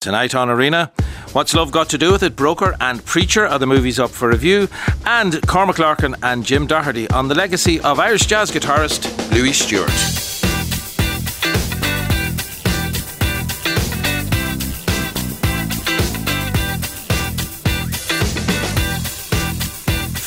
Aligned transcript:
Tonight 0.00 0.34
on 0.34 0.48
Arena, 0.48 0.90
What's 1.34 1.52
Love 1.52 1.72
Got 1.72 1.90
to 1.90 1.98
Do 1.98 2.10
with 2.10 2.22
It? 2.22 2.34
Broker 2.34 2.74
and 2.80 3.04
Creature 3.04 3.46
are 3.48 3.58
the 3.58 3.66
movies 3.66 3.98
up 3.98 4.08
for 4.08 4.30
review, 4.30 4.66
and 5.04 5.46
Cormac 5.46 5.78
Larkin 5.78 6.16
and 6.22 6.42
Jim 6.42 6.66
Doherty 6.66 7.06
on 7.10 7.28
the 7.28 7.34
legacy 7.34 7.78
of 7.82 8.00
Irish 8.00 8.24
jazz 8.24 8.50
guitarist 8.50 9.30
Louis 9.30 9.52
Stewart. 9.52 10.29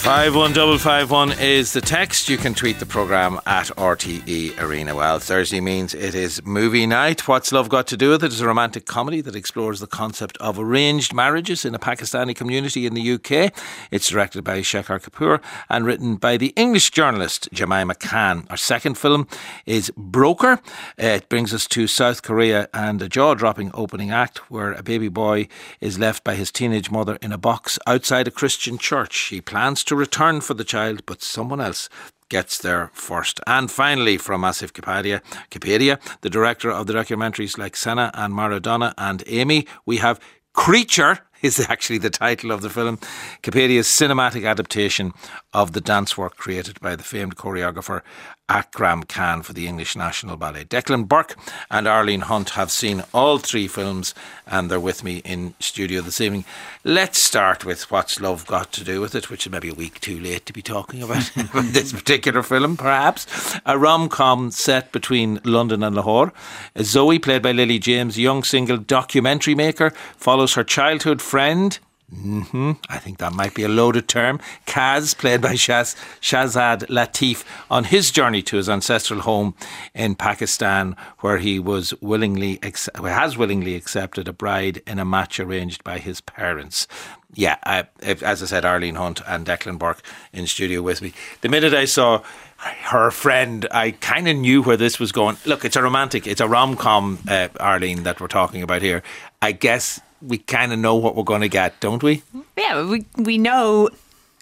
51551 0.03 1.39
is 1.39 1.71
the 1.71 1.79
text. 1.79 2.27
You 2.27 2.35
can 2.35 2.53
tweet 2.53 2.77
the 2.79 2.85
programme 2.85 3.39
at 3.45 3.67
RTE 3.67 4.59
Arena. 4.61 4.93
Well, 4.93 5.17
Thursday 5.17 5.61
means 5.61 5.93
it 5.93 6.13
is 6.13 6.45
movie 6.45 6.85
night. 6.85 7.25
What's 7.25 7.53
Love 7.53 7.69
Got 7.69 7.87
to 7.87 7.95
Do 7.95 8.09
with 8.09 8.21
It 8.21 8.33
is 8.33 8.41
a 8.41 8.45
romantic 8.45 8.85
comedy 8.85 9.21
that 9.21 9.33
explores 9.33 9.79
the 9.79 9.87
concept 9.87 10.35
of 10.39 10.59
arranged 10.59 11.13
marriages 11.13 11.63
in 11.63 11.73
a 11.73 11.79
Pakistani 11.79 12.35
community 12.35 12.85
in 12.85 12.95
the 12.95 13.13
UK. 13.13 13.53
It's 13.91 14.09
directed 14.09 14.43
by 14.43 14.59
Shekhar 14.59 14.99
Kapur 14.99 15.41
and 15.69 15.85
written 15.85 16.17
by 16.17 16.35
the 16.35 16.51
English 16.57 16.91
journalist 16.91 17.47
Jemima 17.53 17.95
Khan. 17.95 18.45
Our 18.49 18.57
second 18.57 18.97
film 18.97 19.25
is 19.65 19.89
Broker. 19.95 20.59
Uh, 21.01 21.15
it 21.15 21.29
brings 21.29 21.53
us 21.53 21.65
to 21.67 21.87
South 21.87 22.23
Korea 22.23 22.67
and 22.73 23.01
a 23.01 23.07
jaw 23.07 23.35
dropping 23.35 23.71
opening 23.73 24.11
act 24.11 24.51
where 24.51 24.73
a 24.73 24.83
baby 24.83 25.07
boy 25.07 25.47
is 25.79 25.97
left 25.97 26.25
by 26.25 26.35
his 26.35 26.51
teenage 26.51 26.91
mother 26.91 27.17
in 27.21 27.31
a 27.31 27.37
box 27.37 27.79
outside 27.87 28.27
a 28.27 28.31
Christian 28.31 28.77
church. 28.77 29.17
He 29.29 29.39
plans 29.39 29.85
to 29.85 29.92
to 29.93 29.97
return 29.97 30.41
for 30.41 30.55
the 30.55 30.63
child, 30.63 31.05
but 31.05 31.21
someone 31.21 31.61
else 31.61 31.87
gets 32.27 32.57
there 32.57 32.89
first. 32.93 33.39
And 33.45 33.69
finally, 33.69 34.17
from 34.17 34.41
Asif 34.41 34.71
Kapadia, 34.71 35.99
the 36.21 36.29
director 36.31 36.71
of 36.71 36.87
the 36.87 36.93
documentaries 36.93 37.59
like 37.59 37.75
Senna 37.75 38.09
and 38.15 38.33
Maradona 38.33 38.95
and 38.97 39.23
Amy, 39.27 39.67
we 39.85 39.97
have 39.97 40.19
Creature 40.53 41.19
is 41.43 41.59
actually 41.69 41.99
the 41.99 42.09
title 42.09 42.51
of 42.51 42.61
the 42.61 42.71
film. 42.71 42.97
Kapadia's 43.43 43.87
cinematic 43.87 44.49
adaptation 44.49 45.13
of 45.53 45.73
the 45.73 45.81
dance 45.81 46.17
work 46.17 46.37
created 46.37 46.79
by 46.79 46.95
the 46.95 47.03
famed 47.03 47.35
choreographer 47.35 48.01
Akram 48.49 49.03
Khan 49.03 49.41
for 49.41 49.53
the 49.53 49.67
English 49.67 49.95
National 49.95 50.35
Ballet. 50.35 50.65
Declan 50.65 51.07
Burke 51.07 51.37
and 51.71 51.87
Arlene 51.87 52.21
Hunt 52.21 52.51
have 52.51 52.71
seen 52.71 53.03
all 53.13 53.37
three 53.37 53.67
films 53.67 54.13
and 54.45 54.69
they're 54.69 54.79
with 54.79 55.03
me 55.03 55.17
in 55.23 55.53
studio 55.59 56.01
this 56.01 56.19
evening. 56.19 56.43
Let's 56.83 57.19
start 57.19 57.63
with 57.63 57.89
What's 57.89 58.19
Love 58.19 58.45
Got 58.45 58.73
to 58.73 58.83
Do 58.83 58.99
with 58.99 59.15
It, 59.15 59.29
which 59.29 59.45
is 59.45 59.51
maybe 59.51 59.69
a 59.69 59.73
week 59.73 60.01
too 60.01 60.19
late 60.19 60.45
to 60.45 60.53
be 60.53 60.61
talking 60.61 61.01
about, 61.01 61.31
this 61.63 61.93
particular 61.93 62.43
film, 62.43 62.75
perhaps. 62.75 63.25
A 63.65 63.79
rom 63.79 64.09
com 64.09 64.51
set 64.51 64.91
between 64.91 65.39
London 65.45 65.81
and 65.81 65.95
Lahore. 65.95 66.33
Zoe, 66.79 67.19
played 67.19 67.43
by 67.43 67.53
Lily 67.53 67.79
James, 67.79 68.19
young 68.19 68.43
single 68.43 68.77
documentary 68.77 69.55
maker, 69.55 69.91
follows 70.17 70.55
her 70.55 70.65
childhood 70.65 71.21
friend 71.21 71.79
Mm-hmm. 72.13 72.73
I 72.89 72.97
think 72.99 73.17
that 73.17 73.33
might 73.33 73.55
be 73.55 73.63
a 73.63 73.69
loaded 73.69 74.07
term. 74.07 74.39
Kaz, 74.67 75.17
played 75.17 75.41
by 75.41 75.53
Shaz, 75.53 75.95
Shazad 76.21 76.85
Latif, 76.87 77.43
on 77.71 77.85
his 77.85 78.11
journey 78.11 78.41
to 78.43 78.57
his 78.57 78.69
ancestral 78.69 79.21
home 79.21 79.55
in 79.95 80.15
Pakistan, 80.15 80.95
where 81.19 81.37
he 81.39 81.59
was 81.59 81.93
willingly 82.01 82.59
has 83.03 83.37
willingly 83.37 83.75
accepted 83.75 84.27
a 84.27 84.33
bride 84.33 84.81
in 84.85 84.99
a 84.99 85.05
match 85.05 85.39
arranged 85.39 85.83
by 85.83 85.97
his 85.97 86.21
parents. 86.21 86.87
Yeah, 87.33 87.57
I, 87.63 87.87
as 88.03 88.43
I 88.43 88.45
said, 88.45 88.63
Arlene 88.63 88.95
Hunt 88.95 89.21
and 89.25 89.45
Declan 89.45 89.79
Burke 89.79 90.03
in 90.31 90.45
studio 90.45 90.83
with 90.83 91.01
me. 91.01 91.13
The 91.41 91.49
minute 91.49 91.73
I 91.73 91.85
saw 91.85 92.21
her 92.57 93.09
friend, 93.09 93.65
I 93.71 93.91
kind 93.91 94.27
of 94.27 94.37
knew 94.37 94.61
where 94.61 94.77
this 94.77 94.99
was 94.99 95.11
going. 95.11 95.37
Look, 95.45 95.65
it's 95.65 95.75
a 95.75 95.81
romantic, 95.81 96.27
it's 96.27 96.41
a 96.41 96.47
rom 96.47 96.75
com, 96.75 97.17
uh, 97.27 97.47
Arlene, 97.59 98.03
that 98.03 98.21
we're 98.21 98.27
talking 98.27 98.61
about 98.61 98.83
here. 98.83 99.01
I 99.41 99.51
guess 99.51 99.99
we 100.25 100.37
kind 100.37 100.73
of 100.73 100.79
know 100.79 100.95
what 100.95 101.15
we're 101.15 101.23
going 101.23 101.41
to 101.41 101.49
get, 101.49 101.79
don't 101.79 102.01
we? 102.01 102.23
Yeah, 102.57 102.85
we 102.85 103.05
we 103.17 103.37
know. 103.37 103.89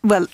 Well, 0.03 0.27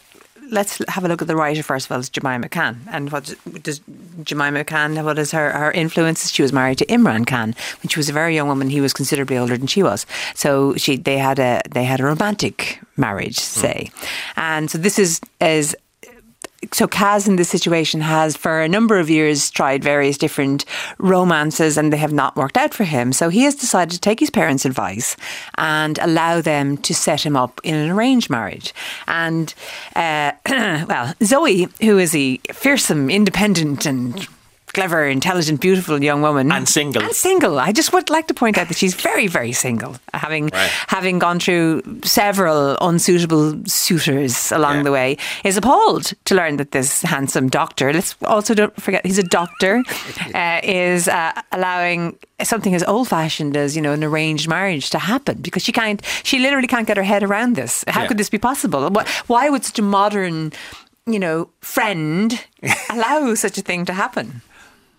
let's 0.49 0.81
have 0.87 1.03
a 1.03 1.07
look 1.07 1.21
at 1.21 1.27
the 1.27 1.35
writer 1.35 1.63
first 1.63 1.87
of 1.87 1.91
all. 1.91 1.99
It's 1.99 2.09
Jemima 2.09 2.49
Khan, 2.49 2.81
and 2.91 3.11
what 3.11 3.33
does 3.63 3.81
Jemima 4.23 4.63
Khan? 4.63 5.03
What 5.03 5.19
is 5.19 5.31
her 5.31 5.51
her 5.51 5.71
influences? 5.71 6.31
She 6.31 6.41
was 6.41 6.53
married 6.53 6.77
to 6.79 6.85
Imran 6.85 7.25
Khan 7.25 7.55
when 7.81 7.89
she 7.89 7.99
was 7.99 8.09
a 8.09 8.13
very 8.13 8.35
young 8.35 8.47
woman. 8.47 8.69
He 8.69 8.81
was 8.81 8.93
considerably 8.93 9.37
older 9.37 9.57
than 9.57 9.67
she 9.67 9.83
was, 9.83 10.05
so 10.35 10.75
she 10.75 10.97
they 10.97 11.17
had 11.17 11.39
a 11.39 11.61
they 11.69 11.83
had 11.83 11.99
a 11.99 12.05
romantic 12.05 12.79
marriage, 12.95 13.37
say, 13.37 13.89
mm. 13.91 14.07
and 14.37 14.71
so 14.71 14.77
this 14.77 14.99
is 14.99 15.21
is 15.39 15.75
so 16.71 16.87
Kaz 16.87 17.27
in 17.27 17.35
this 17.35 17.49
situation 17.49 18.01
has 18.01 18.35
for 18.35 18.61
a 18.61 18.67
number 18.67 18.97
of 18.97 19.09
years 19.09 19.51
tried 19.51 19.83
various 19.83 20.17
different 20.17 20.65
romances 20.97 21.77
and 21.77 21.93
they 21.93 21.97
have 21.97 22.13
not 22.13 22.35
worked 22.35 22.57
out 22.57 22.73
for 22.73 22.83
him. 22.83 23.13
So 23.13 23.29
he 23.29 23.43
has 23.43 23.55
decided 23.55 23.91
to 23.91 23.99
take 23.99 24.19
his 24.19 24.29
parents' 24.29 24.65
advice 24.65 25.15
and 25.57 25.99
allow 25.99 26.41
them 26.41 26.77
to 26.77 26.95
set 26.95 27.25
him 27.25 27.35
up 27.35 27.61
in 27.63 27.75
an 27.75 27.89
arranged 27.89 28.29
marriage. 28.29 28.73
And 29.07 29.53
uh, 29.95 30.31
well, 30.87 31.13
Zoe, 31.23 31.67
who 31.81 31.97
is 31.97 32.15
a 32.15 32.37
fearsome, 32.51 33.09
independent 33.09 33.85
and 33.85 34.27
clever, 34.73 35.05
intelligent, 35.05 35.61
beautiful 35.61 36.03
young 36.03 36.21
woman. 36.21 36.51
And 36.51 36.67
single. 36.67 37.01
And 37.01 37.13
single. 37.13 37.59
I 37.59 37.71
just 37.71 37.93
would 37.93 38.09
like 38.09 38.27
to 38.27 38.33
point 38.33 38.57
out 38.57 38.67
that 38.67 38.77
she's 38.77 38.93
very, 38.93 39.27
very 39.27 39.51
single, 39.51 39.95
having 40.13 40.47
right. 40.47 40.69
having 40.87 41.19
gone 41.19 41.39
through 41.39 41.81
several 42.03 42.77
unsuitable 42.81 43.63
suitors 43.65 44.51
along 44.51 44.77
yeah. 44.77 44.83
the 44.83 44.91
way, 44.91 45.17
is 45.43 45.57
appalled 45.57 46.13
to 46.25 46.35
learn 46.35 46.57
that 46.57 46.71
this 46.71 47.01
handsome 47.01 47.49
doctor, 47.49 47.93
let's 47.93 48.15
also 48.23 48.53
don't 48.53 48.79
forget 48.81 49.05
he's 49.05 49.17
a 49.17 49.23
doctor, 49.23 49.83
uh, 50.35 50.59
is 50.63 51.07
uh, 51.07 51.31
allowing 51.51 52.17
something 52.43 52.75
as 52.75 52.83
old 52.83 53.07
fashioned 53.07 53.57
as, 53.57 53.75
you 53.75 53.81
know, 53.81 53.93
an 53.93 54.03
arranged 54.03 54.47
marriage 54.47 54.89
to 54.91 54.99
happen 54.99 55.39
because 55.41 55.63
she 55.63 55.71
can't, 55.71 56.05
she 56.23 56.39
literally 56.39 56.67
can't 56.67 56.87
get 56.87 56.97
her 56.97 57.03
head 57.03 57.23
around 57.23 57.55
this. 57.55 57.83
How 57.87 58.01
yeah. 58.01 58.07
could 58.07 58.17
this 58.17 58.29
be 58.29 58.37
possible? 58.37 58.91
Why 59.25 59.49
would 59.49 59.65
such 59.65 59.79
a 59.79 59.81
modern 59.81 60.51
you 61.07 61.19
know, 61.19 61.49
friend 61.61 62.45
allow 62.89 63.33
such 63.33 63.57
a 63.57 63.61
thing 63.61 63.85
to 63.85 63.93
happen? 63.93 64.41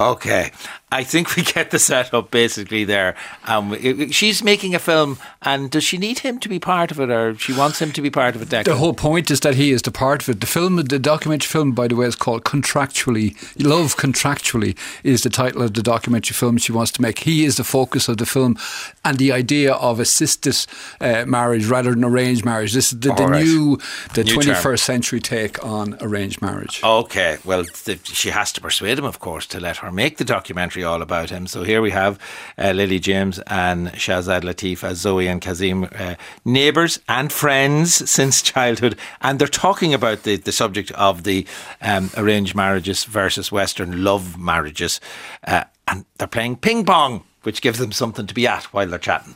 Okay, 0.00 0.52
I 0.92 1.02
think 1.02 1.34
we 1.34 1.42
get 1.42 1.72
the 1.72 1.78
setup 1.80 2.30
basically 2.30 2.84
there. 2.84 3.16
Um, 3.48 3.76
she's 4.12 4.44
making 4.44 4.72
a 4.76 4.78
film, 4.78 5.18
and 5.42 5.72
does 5.72 5.82
she 5.82 5.98
need 5.98 6.20
him 6.20 6.38
to 6.38 6.48
be 6.48 6.60
part 6.60 6.92
of 6.92 7.00
it, 7.00 7.10
or 7.10 7.36
she 7.36 7.52
wants 7.52 7.82
him 7.82 7.90
to 7.90 8.00
be 8.00 8.08
part 8.08 8.36
of 8.36 8.42
it? 8.42 8.48
Declan? 8.48 8.64
The 8.64 8.76
whole 8.76 8.94
point 8.94 9.28
is 9.28 9.40
that 9.40 9.56
he 9.56 9.72
is 9.72 9.82
the 9.82 9.90
part 9.90 10.22
of 10.22 10.28
it. 10.28 10.40
The 10.40 10.46
film, 10.46 10.76
the 10.76 11.00
documentary 11.00 11.48
film, 11.48 11.72
by 11.72 11.88
the 11.88 11.96
way, 11.96 12.06
is 12.06 12.14
called 12.14 12.44
Contractually. 12.44 13.34
Love 13.60 13.96
Contractually 13.96 14.76
is 15.02 15.22
the 15.22 15.30
title 15.30 15.62
of 15.62 15.74
the 15.74 15.82
documentary 15.82 16.34
film 16.34 16.58
she 16.58 16.70
wants 16.70 16.92
to 16.92 17.02
make. 17.02 17.18
He 17.18 17.44
is 17.44 17.56
the 17.56 17.64
focus 17.64 18.08
of 18.08 18.18
the 18.18 18.26
film, 18.26 18.56
and 19.04 19.18
the 19.18 19.32
idea 19.32 19.72
of 19.72 19.98
assisted 19.98 20.56
uh, 21.00 21.24
marriage 21.26 21.66
rather 21.66 21.90
than 21.90 22.04
arranged 22.04 22.44
marriage. 22.44 22.72
This 22.72 22.92
is 22.92 23.00
the, 23.00 23.12
the 23.14 23.26
right. 23.26 23.44
new, 23.44 23.78
the 24.14 24.22
twenty 24.22 24.54
first 24.54 24.84
century 24.84 25.18
take 25.18 25.64
on 25.64 25.96
arranged 26.00 26.40
marriage. 26.40 26.80
Okay, 26.84 27.38
well, 27.44 27.64
the, 27.64 27.98
she 28.04 28.30
has 28.30 28.52
to 28.52 28.60
persuade 28.60 28.96
him, 28.96 29.04
of 29.04 29.18
course, 29.18 29.44
to 29.46 29.58
let 29.58 29.78
her 29.78 29.87
make 29.92 30.16
the 30.16 30.24
documentary 30.24 30.84
all 30.84 31.02
about 31.02 31.30
him. 31.30 31.46
So 31.46 31.62
here 31.62 31.80
we 31.80 31.90
have 31.90 32.18
uh, 32.56 32.72
Lily 32.72 32.98
James 32.98 33.38
and 33.46 33.88
Shazad 33.88 34.42
Latif 34.42 34.84
as 34.84 34.98
Zoe 34.98 35.26
and 35.26 35.40
Kazim, 35.40 35.88
uh, 35.98 36.14
neighbours 36.44 37.00
and 37.08 37.32
friends 37.32 38.10
since 38.10 38.42
childhood, 38.42 38.96
and 39.20 39.38
they're 39.38 39.48
talking 39.48 39.94
about 39.94 40.22
the, 40.22 40.36
the 40.36 40.52
subject 40.52 40.90
of 40.92 41.24
the 41.24 41.46
um, 41.82 42.10
arranged 42.16 42.54
marriages 42.54 43.04
versus 43.04 43.52
Western 43.52 44.04
love 44.04 44.38
marriages, 44.38 45.00
uh, 45.46 45.64
and 45.86 46.04
they're 46.18 46.28
playing 46.28 46.56
ping 46.56 46.84
pong, 46.84 47.24
which 47.42 47.62
gives 47.62 47.78
them 47.78 47.92
something 47.92 48.26
to 48.26 48.34
be 48.34 48.46
at 48.46 48.64
while 48.72 48.86
they're 48.86 48.98
chatting. 48.98 49.34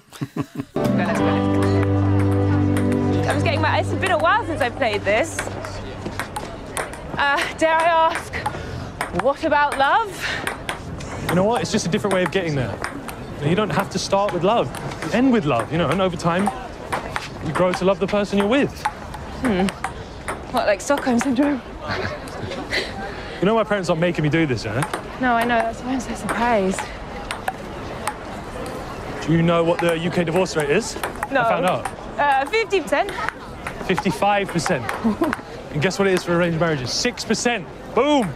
I 3.33 3.35
was 3.35 3.43
getting 3.45 3.61
my. 3.61 3.79
It's 3.79 3.89
been 3.95 4.11
a 4.11 4.19
while 4.19 4.45
since 4.45 4.61
I 4.61 4.69
played 4.69 5.03
this. 5.03 5.39
Uh, 7.17 7.55
dare 7.57 7.77
I 7.77 8.11
ask, 8.11 8.62
what 9.21 9.45
about 9.45 9.79
love? 9.79 10.11
You 11.29 11.35
know 11.35 11.45
what? 11.45 11.63
It's 11.63 11.73
just 11.73 11.87
a 11.87 11.89
different 11.89 12.15
way 12.15 12.23
of 12.23 12.31
getting 12.31 12.55
there. 12.55 12.77
You 13.45 13.55
don't 13.55 13.71
have 13.71 13.91
to 13.91 13.99
start 13.99 14.33
with 14.33 14.45
love. 14.45 14.71
End 15.15 15.33
with 15.33 15.45
love, 15.45 15.71
you 15.71 15.79
know, 15.79 15.89
and 15.89 16.01
over 16.01 16.17
time, 16.17 16.49
you 17.47 17.53
grow 17.53 17.73
to 17.73 17.85
love 17.85 17.99
the 17.99 18.07
person 18.07 18.39
you're 18.39 18.47
with. 18.47 18.73
Hmm. 19.43 19.67
What, 20.53 20.67
like 20.67 20.81
Stockholm 20.81 21.19
Syndrome? 21.19 21.61
you 23.41 23.47
know 23.47 23.55
my 23.55 23.65
parents 23.65 23.91
aren't 23.91 24.01
making 24.01 24.23
me 24.23 24.31
do 24.31 24.47
this, 24.47 24.65
yeah? 24.65 24.81
No, 25.21 25.35
I 25.35 25.45
know. 25.45 25.57
That's 25.57 25.81
why 25.81 25.93
I'm 25.93 26.01
so 26.01 26.15
surprised. 26.15 26.81
Do 29.27 29.33
you 29.33 29.43
know 29.43 29.63
what 29.65 29.81
the 29.81 29.95
UK 29.95 30.25
divorce 30.27 30.57
rate 30.57 30.71
is? 30.71 30.95
No. 31.31 31.43
I 31.43 31.49
found 31.49 31.67
out. 31.67 31.87
Uh, 32.19 32.45
50%. 32.47 33.09
55%. 33.87 35.73
and 35.73 35.83
guess 35.83 35.99
what 35.99 36.09
it 36.09 36.15
is 36.15 36.23
for 36.25 36.37
arranged 36.37 36.61
marriages? 36.61 36.91
6%. 36.91 37.67
Boom! 37.95 38.33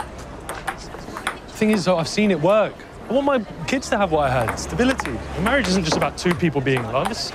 The 1.57 1.61
thing 1.61 1.71
is, 1.71 1.89
I've 1.89 2.07
seen 2.07 2.31
it 2.31 2.39
work. 2.39 2.75
I 3.09 3.15
want 3.15 3.25
my 3.25 3.39
kids 3.65 3.89
to 3.89 3.97
have 3.97 4.13
what 4.13 4.31
I 4.31 4.45
had 4.45 4.57
stability. 4.57 5.13
And 5.37 5.43
marriage 5.43 5.67
isn't 5.69 5.85
just 5.85 5.97
about 5.97 6.19
two 6.19 6.35
people 6.35 6.61
being 6.61 6.81
in 6.81 6.93
love, 6.93 7.11
it's, 7.11 7.33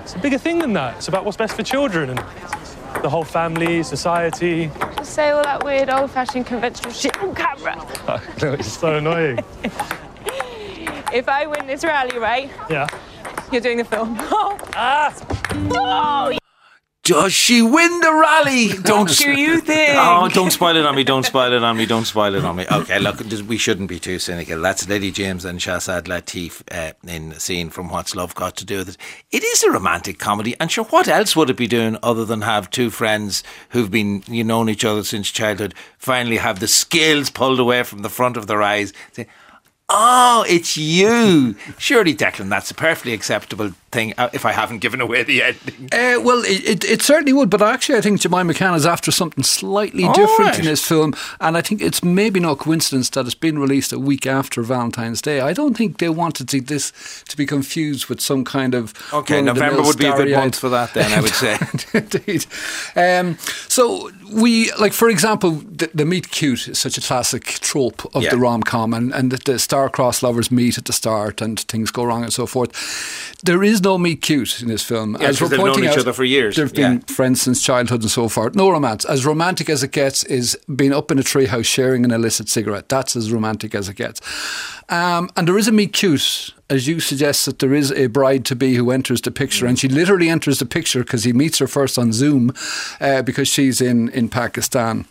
it's 0.00 0.14
a 0.14 0.18
bigger 0.20 0.38
thing 0.38 0.58
than 0.58 0.72
that. 0.72 0.96
It's 0.96 1.08
about 1.08 1.26
what's 1.26 1.36
best 1.36 1.54
for 1.54 1.62
children 1.62 2.08
and 2.08 2.18
the 3.02 3.10
whole 3.10 3.24
family, 3.24 3.82
society. 3.82 4.70
Just 4.96 5.12
say 5.12 5.28
all 5.32 5.42
that 5.42 5.62
weird, 5.62 5.90
old 5.90 6.10
fashioned, 6.10 6.46
conventional 6.46 6.94
shit 6.94 7.14
on 7.18 7.34
camera. 7.34 7.86
it's 8.38 8.72
so 8.72 8.96
annoying. 8.96 9.38
if 11.12 11.28
I 11.28 11.46
win 11.46 11.66
this 11.66 11.84
rally, 11.84 12.18
right? 12.18 12.50
Yeah. 12.70 12.86
You're 13.52 13.60
doing 13.60 13.76
the 13.76 13.84
film. 13.84 14.16
Ah! 14.82 15.14
Oh. 15.74 16.39
Does 17.10 17.32
she 17.32 17.60
win 17.60 17.98
the 17.98 18.12
rally? 18.12 18.68
Don't 18.84 19.08
do 19.08 19.32
you 19.32 19.60
think? 19.60 19.98
Oh, 19.98 20.28
don't 20.28 20.52
spoil 20.52 20.76
it 20.76 20.86
on 20.86 20.94
me! 20.94 21.02
Don't 21.02 21.26
spoil 21.26 21.52
it 21.52 21.64
on 21.64 21.76
me! 21.76 21.84
Don't 21.84 22.04
spoil 22.04 22.36
it 22.36 22.44
on 22.44 22.54
me! 22.54 22.66
Okay, 22.70 23.00
look, 23.00 23.18
we 23.48 23.58
shouldn't 23.58 23.88
be 23.88 23.98
too 23.98 24.20
cynical. 24.20 24.60
That's 24.60 24.88
Lily 24.88 25.10
James 25.10 25.44
and 25.44 25.58
Shazad 25.58 26.02
Latif 26.02 26.62
uh, 26.70 26.92
in 27.10 27.32
a 27.32 27.40
scene 27.40 27.68
from 27.68 27.88
What's 27.88 28.14
Love 28.14 28.36
Got 28.36 28.54
to 28.58 28.64
Do 28.64 28.78
with 28.78 28.90
It. 28.90 28.96
It 29.32 29.42
is 29.42 29.64
a 29.64 29.72
romantic 29.72 30.20
comedy, 30.20 30.54
and 30.60 30.70
sure, 30.70 30.84
what 30.84 31.08
else 31.08 31.34
would 31.34 31.50
it 31.50 31.56
be 31.56 31.66
doing 31.66 31.98
other 32.00 32.24
than 32.24 32.42
have 32.42 32.70
two 32.70 32.90
friends 32.90 33.42
who've 33.70 33.90
been 33.90 34.22
you 34.28 34.44
known 34.44 34.68
each 34.68 34.84
other 34.84 35.02
since 35.02 35.32
childhood 35.32 35.74
finally 35.98 36.36
have 36.36 36.60
the 36.60 36.68
scales 36.68 37.28
pulled 37.28 37.58
away 37.58 37.82
from 37.82 38.02
the 38.02 38.08
front 38.08 38.36
of 38.36 38.46
their 38.46 38.62
eyes? 38.62 38.92
Say, 39.10 39.26
Oh, 39.92 40.44
it's 40.48 40.76
you. 40.76 41.56
Surely, 41.78 42.14
Declan, 42.14 42.48
that's 42.48 42.70
a 42.70 42.74
perfectly 42.74 43.12
acceptable 43.12 43.72
thing 43.92 44.14
uh, 44.18 44.28
if 44.32 44.44
I 44.46 44.52
haven't 44.52 44.78
given 44.78 45.00
away 45.00 45.22
the 45.22 45.42
ending. 45.42 45.88
Uh, 45.92 46.20
well, 46.20 46.42
it, 46.44 46.64
it, 46.64 46.84
it 46.84 47.02
certainly 47.02 47.32
would, 47.32 47.50
but 47.50 47.60
actually, 47.62 47.98
I 47.98 48.00
think 48.00 48.20
Jemima 48.20 48.54
Khan 48.54 48.74
is 48.74 48.86
after 48.86 49.10
something 49.10 49.42
slightly 49.44 50.04
All 50.04 50.14
different 50.14 50.50
right. 50.50 50.58
in 50.60 50.64
this 50.64 50.86
film, 50.86 51.14
and 51.40 51.56
I 51.56 51.60
think 51.60 51.80
it's 51.82 52.02
maybe 52.02 52.40
no 52.40 52.54
coincidence 52.56 53.10
that 53.10 53.26
it's 53.26 53.34
been 53.34 53.58
released 53.58 53.92
a 53.92 53.98
week 53.98 54.26
after 54.26 54.62
Valentine's 54.62 55.20
Day. 55.20 55.40
I 55.40 55.52
don't 55.52 55.76
think 55.76 55.98
they 55.98 56.08
wanted 56.08 56.48
to, 56.50 56.60
this 56.60 56.92
to 57.28 57.36
be 57.36 57.46
confused 57.46 58.06
with 58.06 58.20
some 58.20 58.44
kind 58.44 58.74
of 58.74 58.94
Okay, 59.12 59.42
November 59.42 59.82
would 59.82 59.98
be 59.98 60.06
a 60.06 60.14
good 60.16 60.30
month 60.30 60.58
for 60.58 60.68
that 60.68 60.94
then, 60.94 61.12
I 61.12 61.20
would 61.20 61.34
say. 61.34 61.58
Indeed. 61.94 62.46
Um, 62.96 63.38
so 63.68 64.10
we 64.32 64.70
like, 64.74 64.92
for 64.92 65.08
example, 65.08 65.50
the, 65.52 65.90
the 65.92 66.04
meet 66.04 66.30
cute 66.30 66.68
is 66.68 66.78
such 66.78 66.96
a 66.96 67.00
classic 67.00 67.44
trope 67.44 68.04
of 68.14 68.22
Yeah. 68.22 68.30
the 68.30 68.38
rom 68.38 68.62
com, 68.62 68.94
and 68.94 69.12
and 69.12 69.30
the, 69.32 69.38
the 69.52 69.58
star-crossed 69.58 70.22
lovers 70.22 70.50
meet 70.50 70.78
at 70.78 70.84
the 70.84 70.92
start, 70.92 71.40
and 71.40 71.58
things 71.60 71.90
go 71.90 72.04
wrong 72.04 72.22
and 72.22 72.32
so 72.32 72.46
forth. 72.46 72.70
There 73.42 73.64
is 73.64 73.79
no 73.82 73.98
meet 73.98 74.22
cute 74.22 74.60
in 74.62 74.68
this 74.68 74.82
film. 74.82 75.16
Yeah, 75.20 75.28
'cause 75.28 75.50
they've 75.50 75.58
known 75.58 75.84
each 75.84 75.96
other 75.98 76.12
for 76.12 76.24
years. 76.24 76.56
They've 76.56 76.72
been 76.72 77.02
Yeah. 77.06 77.14
friends 77.14 77.42
since 77.42 77.62
childhood 77.62 78.02
and 78.02 78.10
so 78.10 78.28
forth. 78.28 78.54
No 78.54 78.70
romance. 78.70 79.04
As 79.04 79.24
romantic 79.26 79.68
as 79.70 79.82
it 79.82 79.92
gets 79.92 80.24
is 80.24 80.56
being 80.74 80.92
up 80.92 81.10
in 81.10 81.18
a 81.18 81.22
treehouse 81.22 81.64
sharing 81.66 82.04
an 82.04 82.10
illicit 82.10 82.48
cigarette. 82.48 82.88
That's 82.88 83.16
as 83.16 83.32
romantic 83.32 83.74
as 83.74 83.88
it 83.88 83.96
gets. 83.96 84.20
Um, 84.88 85.30
and 85.36 85.46
there 85.46 85.56
is 85.58 85.68
a 85.68 85.72
meet 85.72 85.92
cute, 85.92 86.52
as 86.68 86.86
you 86.88 86.98
suggest 87.00 87.46
that 87.46 87.60
there 87.60 87.72
is 87.74 87.92
a 87.92 88.08
bride 88.08 88.44
to 88.46 88.56
be 88.56 88.74
who 88.74 88.90
enters 88.90 89.20
the 89.20 89.30
picture, 89.30 89.66
and 89.66 89.78
she 89.78 89.88
literally 89.88 90.28
enters 90.28 90.58
the 90.58 90.66
picture 90.66 91.00
because 91.04 91.22
he 91.24 91.32
meets 91.32 91.58
her 91.58 91.68
first 91.68 91.96
on 91.98 92.12
Zoom 92.12 92.52
uh, 93.00 93.22
because 93.22 93.46
she's 93.48 93.80
in 93.80 94.08
in 94.10 94.28
Pakistan. 94.28 95.04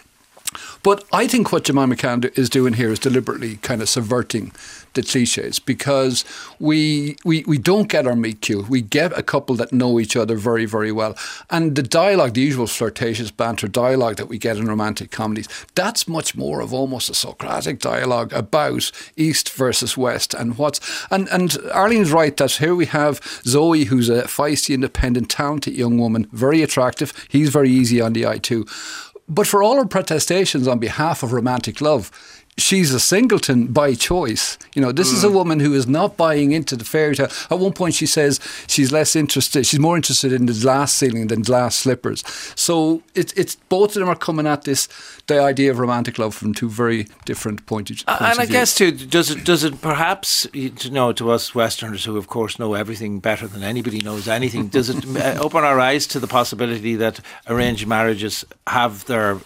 But 0.81 1.03
I 1.11 1.27
think 1.27 1.51
what 1.51 1.65
Jemima 1.65 1.95
Khan 1.95 2.23
is 2.35 2.49
doing 2.49 2.73
here 2.73 2.91
is 2.91 2.99
deliberately 2.99 3.57
kind 3.57 3.81
of 3.81 3.89
subverting 3.89 4.51
the 4.93 5.03
cliches 5.03 5.59
because 5.59 6.25
we, 6.59 7.15
we 7.23 7.43
we 7.45 7.57
don't 7.57 7.89
get 7.89 8.07
our 8.07 8.15
meet 8.15 8.41
cute. 8.41 8.67
We 8.67 8.81
get 8.81 9.17
a 9.17 9.21
couple 9.21 9.55
that 9.57 9.71
know 9.71 9.99
each 9.99 10.15
other 10.15 10.35
very, 10.35 10.65
very 10.65 10.91
well. 10.91 11.15
And 11.49 11.75
the 11.75 11.83
dialogue, 11.83 12.33
the 12.33 12.41
usual 12.41 12.65
flirtatious 12.65 13.31
banter 13.31 13.67
dialogue 13.67 14.15
that 14.15 14.27
we 14.27 14.37
get 14.37 14.57
in 14.57 14.65
romantic 14.65 15.11
comedies, 15.11 15.47
that's 15.75 16.07
much 16.07 16.35
more 16.35 16.61
of 16.61 16.73
almost 16.73 17.09
a 17.09 17.13
Socratic 17.13 17.79
dialogue 17.79 18.33
about 18.33 18.91
East 19.15 19.51
versus 19.51 19.95
West 19.95 20.33
and 20.33 20.57
what's 20.57 20.79
and, 21.11 21.27
and 21.29 21.57
Arlene's 21.71 22.11
right 22.11 22.35
that 22.37 22.53
here 22.53 22.75
we 22.75 22.87
have 22.87 23.21
Zoe 23.45 23.85
who's 23.85 24.09
a 24.09 24.23
feisty, 24.23 24.73
independent, 24.73 25.29
talented 25.29 25.75
young 25.75 25.99
woman, 25.99 26.27
very 26.31 26.63
attractive. 26.63 27.13
He's 27.29 27.49
very 27.49 27.69
easy 27.69 28.01
on 28.01 28.13
the 28.13 28.25
eye 28.25 28.39
too. 28.39 28.65
But 29.29 29.45
for 29.45 29.61
all 29.61 29.75
her 29.75 29.85
protestations 29.85 30.67
on 30.67 30.79
behalf 30.79 31.21
of 31.21 31.33
romantic 31.33 31.81
love, 31.81 32.11
she's 32.59 32.93
a 32.93 32.99
singleton 32.99 33.67
by 33.67 33.93
choice. 33.95 34.57
You 34.75 34.81
know, 34.81 34.91
this 34.91 35.11
is 35.11 35.23
a 35.23 35.31
woman 35.31 35.59
who 35.59 35.73
is 35.73 35.87
not 35.87 36.17
buying 36.17 36.51
into 36.51 36.75
the 36.75 36.85
fairy 36.85 37.15
tale. 37.15 37.29
At 37.49 37.59
one 37.59 37.73
point, 37.73 37.95
she 37.95 38.05
says 38.05 38.39
she's 38.67 38.91
less 38.91 39.15
interested, 39.15 39.65
she's 39.65 39.79
more 39.79 39.95
interested 39.95 40.31
in 40.33 40.45
the 40.45 40.53
glass 40.53 40.93
ceiling 40.93 41.27
than 41.27 41.41
glass 41.41 41.75
slippers. 41.75 42.23
So 42.55 43.01
it's 43.15 43.33
it's 43.33 43.55
both 43.55 43.95
of 43.95 44.01
them 44.01 44.09
are 44.09 44.15
coming 44.15 44.47
at 44.47 44.63
this 44.63 44.87
the 45.27 45.41
idea 45.41 45.71
of 45.71 45.79
romantic 45.79 46.17
love 46.19 46.33
from 46.35 46.53
two 46.53 46.69
very 46.69 47.07
different 47.25 47.65
point 47.65 47.89
of, 47.89 48.05
points 48.05 48.21
And 48.21 48.33
of 48.33 48.39
I 48.39 48.45
view. 48.45 48.53
guess 48.53 48.75
too, 48.75 48.91
does 48.91 49.29
it 49.31 49.43
does 49.45 49.63
it 49.63 49.81
perhaps 49.81 50.47
you 50.53 50.71
know 50.91 51.13
to 51.13 51.31
us 51.31 51.55
Westerners 51.55 52.05
who 52.05 52.17
of 52.17 52.27
course 52.27 52.59
know 52.59 52.73
everything 52.73 53.19
better 53.19 53.47
than 53.47 53.63
anybody 53.63 54.01
knows 54.01 54.27
anything? 54.27 54.67
Does 54.67 54.89
it 54.89 55.05
uh, 55.17 55.39
open 55.41 55.63
our 55.63 55.79
eyes 55.79 56.07
to 56.07 56.19
the 56.19 56.27
possibility 56.27 56.95
that 56.95 57.19
arranged 57.47 57.87
marriages 57.87 58.45
have 58.67 59.05
their 59.05 59.39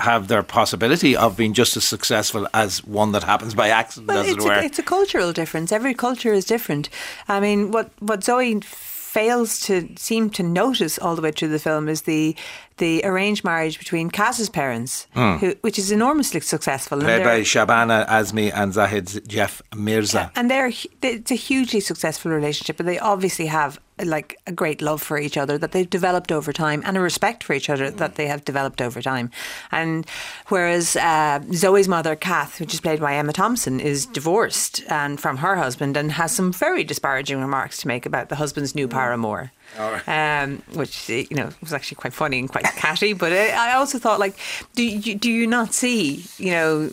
have 0.00 0.28
their 0.28 0.42
possibility 0.42 1.16
of 1.16 1.36
being 1.36 1.52
just 1.52 1.76
as 1.76 1.84
successful 1.84 2.48
as 2.54 2.82
one 2.84 3.12
that 3.12 3.22
happens 3.22 3.54
by 3.54 3.68
accident, 3.68 4.08
Well, 4.08 4.18
as 4.20 4.28
it 4.28 4.36
it's 4.36 4.44
were? 4.44 4.52
a, 4.52 4.64
it's 4.64 4.78
a 4.78 4.82
cultural 4.82 5.32
difference. 5.32 5.72
Every 5.72 5.94
culture 5.94 6.32
is 6.32 6.44
different. 6.44 6.88
I 7.28 7.40
mean, 7.40 7.70
what 7.70 7.90
what 8.00 8.24
Zoe 8.24 8.60
fails 9.10 9.60
to 9.60 9.88
seem 9.96 10.30
to 10.30 10.42
notice 10.42 10.96
all 10.98 11.16
the 11.16 11.22
way 11.22 11.32
through 11.32 11.48
the 11.48 11.58
film 11.58 11.88
is 11.88 12.02
the 12.02 12.36
the 12.76 13.02
arranged 13.04 13.44
marriage 13.44 13.78
between 13.78 14.08
Kaz's 14.10 14.48
parents, 14.48 15.06
hmm. 15.12 15.36
who, 15.36 15.54
which 15.60 15.78
is 15.78 15.90
enormously 15.92 16.40
successful. 16.40 16.98
and. 16.98 17.06
Played 17.06 17.24
by 17.24 17.40
Shabana 17.40 18.06
Azmi 18.08 18.50
and 18.54 18.72
Zahid 18.72 19.28
Jeff 19.28 19.60
Mirza. 19.74 20.30
and 20.36 20.50
they're 20.50 20.72
it's 21.02 21.30
a 21.30 21.34
hugely 21.34 21.80
successful 21.80 22.30
relationship, 22.30 22.76
but 22.76 22.86
they 22.86 22.98
obviously 22.98 23.46
have 23.46 23.80
like 24.04 24.38
a 24.46 24.52
great 24.52 24.82
love 24.82 25.02
for 25.02 25.18
each 25.18 25.36
other 25.36 25.58
that 25.58 25.72
they've 25.72 25.88
developed 25.88 26.32
over 26.32 26.52
time, 26.52 26.82
and 26.84 26.96
a 26.96 27.00
respect 27.00 27.44
for 27.44 27.54
each 27.54 27.70
other 27.70 27.90
that 27.90 28.14
they 28.16 28.26
have 28.26 28.44
developed 28.44 28.80
over 28.80 29.02
time. 29.02 29.30
And 29.70 30.06
whereas 30.48 30.96
uh, 30.96 31.40
Zoe's 31.52 31.88
mother, 31.88 32.16
Kath, 32.16 32.60
which 32.60 32.74
is 32.74 32.80
played 32.80 33.00
by 33.00 33.14
Emma 33.14 33.32
Thompson, 33.32 33.80
is 33.80 34.06
divorced 34.06 34.82
and 34.88 35.20
from 35.20 35.38
her 35.38 35.56
husband 35.56 35.96
and 35.96 36.12
has 36.12 36.32
some 36.32 36.52
very 36.52 36.84
disparaging 36.84 37.40
remarks 37.40 37.78
to 37.78 37.88
make 37.88 38.06
about 38.06 38.28
the 38.28 38.36
husband's 38.36 38.74
new 38.74 38.88
paramour. 38.88 39.52
Um, 40.08 40.62
which 40.74 41.08
you 41.08 41.28
know 41.30 41.50
was 41.60 41.72
actually 41.72 41.94
quite 41.94 42.12
funny 42.12 42.40
and 42.40 42.48
quite 42.50 42.64
catty, 42.64 43.12
but 43.12 43.32
I 43.32 43.50
I 43.50 43.74
also 43.74 43.98
thought 43.98 44.18
like, 44.18 44.36
do 44.74 44.82
you, 44.82 45.14
do 45.14 45.30
you 45.30 45.46
not 45.46 45.74
see 45.74 46.24
you 46.38 46.50
know 46.50 46.90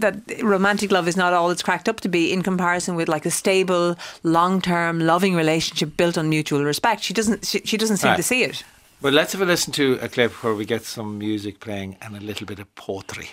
that 0.00 0.42
romantic 0.42 0.90
love 0.92 1.08
is 1.08 1.16
not 1.16 1.32
all 1.32 1.50
it's 1.50 1.62
cracked 1.62 1.88
up 1.88 2.00
to 2.00 2.08
be 2.08 2.32
in 2.32 2.42
comparison 2.42 2.96
with 2.96 3.08
like 3.08 3.26
a 3.26 3.30
stable, 3.30 3.96
long 4.22 4.60
term, 4.62 5.00
loving 5.00 5.34
relationship 5.34 5.96
built 5.96 6.16
on 6.18 6.28
mutual 6.28 6.64
respect. 6.64 7.02
She 7.02 7.14
doesn't. 7.14 7.44
She, 7.46 7.60
she 7.64 7.76
doesn't 7.76 7.98
seem 7.98 8.10
Right. 8.10 8.16
to 8.16 8.22
see 8.22 8.42
it. 8.44 8.64
But 9.00 9.12
let's 9.12 9.32
have 9.32 9.42
a 9.42 9.44
listen 9.44 9.72
to 9.74 9.98
a 10.02 10.08
clip 10.08 10.32
where 10.42 10.54
we 10.54 10.64
get 10.64 10.84
some 10.84 11.18
music 11.18 11.60
playing 11.60 11.96
and 12.02 12.16
a 12.16 12.20
little 12.20 12.46
bit 12.46 12.58
of 12.58 12.74
poetry. 12.74 13.30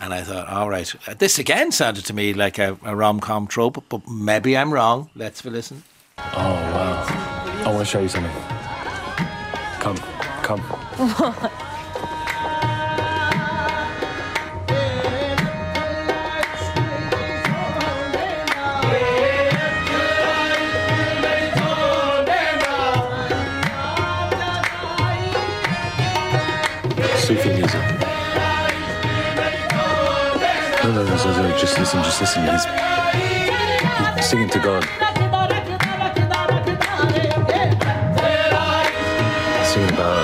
And 0.00 0.14
I 0.14 0.22
thought, 0.22 0.48
all 0.48 0.68
right, 0.70 0.92
uh, 1.06 1.14
this 1.14 1.38
again 1.38 1.70
sounded 1.70 2.04
to 2.06 2.14
me 2.14 2.32
like 2.34 2.58
a, 2.58 2.76
a 2.82 2.96
rom 2.96 3.20
com 3.20 3.46
trope, 3.46 3.84
but 3.88 4.08
maybe 4.08 4.56
I'm 4.56 4.72
wrong. 4.72 5.10
Let's 5.14 5.42
have 5.42 5.52
a 5.52 5.54
listen. 5.56 5.82
Oh, 6.18 6.22
wow. 6.74 7.04
I 7.64 7.72
want 7.72 7.78
to 7.80 7.84
show 7.84 8.00
you 8.00 8.08
something. 8.08 8.32
Come, 9.80 9.96
come. 10.42 11.58
Sufi 27.32 27.48
music. 27.48 27.80
No, 30.84 30.92
no, 30.92 31.02
no, 31.02 31.16
no, 31.16 31.48
no, 31.48 31.56
just 31.56 31.78
listen, 31.78 32.02
just 32.02 32.20
listen. 32.20 32.42
He's, 32.42 32.64
he's 34.16 34.26
singing 34.28 34.50
to 34.50 34.58
God. 34.58 34.84
singing 39.64 39.88
about 39.94 40.18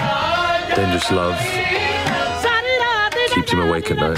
uh, 0.00 0.74
dangerous 0.74 1.10
love 1.10 1.38
keeps 3.34 3.52
him 3.52 3.60
awake 3.60 3.90
at 3.90 3.98
night. 3.98 4.16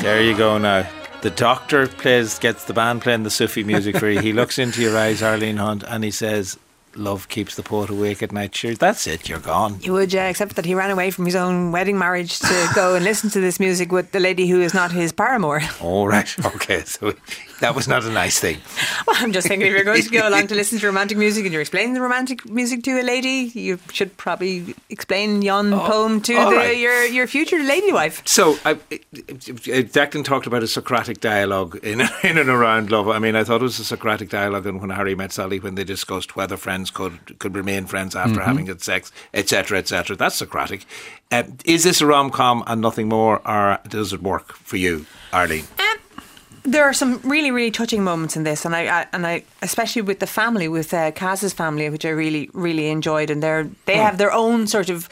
There 0.00 0.22
you 0.22 0.34
go 0.34 0.56
now. 0.56 0.88
The 1.20 1.30
doctor 1.30 1.88
plays, 1.88 2.38
gets 2.38 2.64
the 2.64 2.72
band 2.72 3.02
playing 3.02 3.24
the 3.24 3.30
Sufi 3.30 3.64
music 3.64 3.98
for 3.98 4.08
you. 4.08 4.20
He 4.20 4.32
looks 4.32 4.58
into 4.58 4.80
your 4.80 4.96
eyes, 4.96 5.22
Arlene 5.22 5.58
Hunt, 5.58 5.84
and 5.86 6.02
he 6.02 6.10
says, 6.10 6.56
Love 6.98 7.28
keeps 7.28 7.54
the 7.56 7.62
poet 7.62 7.90
awake 7.90 8.22
at 8.22 8.32
night. 8.32 8.54
Sure, 8.54 8.74
that's 8.74 9.06
it, 9.06 9.28
you're 9.28 9.38
gone. 9.38 9.78
You 9.82 9.92
would, 9.92 10.12
yeah, 10.12 10.28
except 10.28 10.56
that 10.56 10.64
he 10.64 10.74
ran 10.74 10.90
away 10.90 11.10
from 11.10 11.26
his 11.26 11.34
own 11.34 11.72
wedding 11.72 11.98
marriage 11.98 12.38
to 12.40 12.68
go 12.74 12.94
and 12.94 13.04
listen 13.04 13.30
to 13.30 13.40
this 13.40 13.60
music 13.60 13.92
with 13.92 14.12
the 14.12 14.20
lady 14.20 14.46
who 14.46 14.60
is 14.60 14.72
not 14.74 14.92
his 14.92 15.12
paramour. 15.12 15.60
All 15.80 16.08
right, 16.08 16.46
okay, 16.54 16.82
so 16.84 17.14
that 17.60 17.74
was 17.74 17.88
not 17.88 18.04
a 18.04 18.10
nice 18.10 18.38
thing. 18.38 18.58
Well, 19.06 19.16
I'm 19.20 19.32
just 19.32 19.46
thinking 19.46 19.68
if 19.68 19.72
you're 19.72 19.84
going 19.84 20.02
to 20.02 20.10
go 20.10 20.28
along 20.28 20.48
to 20.48 20.56
listen 20.56 20.80
to 20.80 20.86
romantic 20.86 21.16
music 21.16 21.44
and 21.44 21.52
you're 21.52 21.60
explaining 21.60 21.94
the 21.94 22.00
romantic 22.00 22.44
music 22.48 22.82
to 22.84 23.00
a 23.00 23.04
lady, 23.04 23.52
you 23.54 23.78
should 23.92 24.16
probably 24.16 24.74
explain 24.90 25.42
yon 25.42 25.70
poem 25.70 26.20
to 26.22 26.34
the, 26.34 26.40
right. 26.40 26.76
your 26.76 27.04
your 27.04 27.28
future 27.28 27.62
lady 27.62 27.92
wife. 27.92 28.22
So, 28.26 28.58
I, 28.64 28.74
Declan 28.74 30.24
talked 30.24 30.48
about 30.48 30.64
a 30.64 30.66
Socratic 30.66 31.20
dialogue 31.20 31.78
in, 31.84 32.00
in 32.24 32.38
and 32.38 32.48
around 32.48 32.90
love. 32.90 33.08
I 33.08 33.20
mean, 33.20 33.36
I 33.36 33.44
thought 33.44 33.60
it 33.60 33.62
was 33.62 33.78
a 33.78 33.84
Socratic 33.84 34.28
dialogue 34.28 34.66
in 34.66 34.80
when 34.80 34.90
Harry 34.90 35.14
met 35.14 35.32
Sally 35.32 35.60
when 35.60 35.76
they 35.76 35.84
discussed 35.84 36.34
whether 36.34 36.56
friends 36.56 36.90
could 36.90 37.38
could 37.38 37.54
remain 37.54 37.86
friends 37.86 38.16
after 38.16 38.40
having 38.42 38.66
had 38.66 38.82
sex, 38.82 39.12
etc., 39.34 39.78
etc. 39.78 40.16
That's 40.16 40.34
Socratic. 40.34 40.84
Uh, 41.30 41.44
is 41.64 41.84
this 41.84 42.00
a 42.00 42.06
rom 42.06 42.30
com 42.30 42.62
and 42.66 42.80
nothing 42.80 43.08
more, 43.08 43.46
or 43.46 43.78
does 43.88 44.12
it 44.12 44.22
work 44.22 44.52
for 44.54 44.76
you, 44.76 45.06
Arlene? 45.32 45.64
Um, 45.78 45.95
there 46.66 46.84
are 46.84 46.92
some 46.92 47.20
really, 47.22 47.50
really 47.50 47.70
touching 47.70 48.02
moments 48.02 48.36
in 48.36 48.42
this, 48.42 48.64
and 48.64 48.74
I, 48.74 49.00
I 49.00 49.06
and 49.12 49.26
I 49.26 49.44
especially 49.62 50.02
with 50.02 50.18
the 50.18 50.26
family, 50.26 50.68
with 50.68 50.92
uh, 50.92 51.12
Kaz's 51.12 51.52
family, 51.52 51.88
which 51.90 52.04
I 52.04 52.10
really, 52.10 52.50
really 52.52 52.88
enjoyed, 52.88 53.30
and 53.30 53.42
they're 53.42 53.68
they 53.86 53.94
hmm. 53.94 54.02
have 54.02 54.18
their 54.18 54.32
own 54.32 54.66
sort 54.66 54.90
of. 54.90 55.08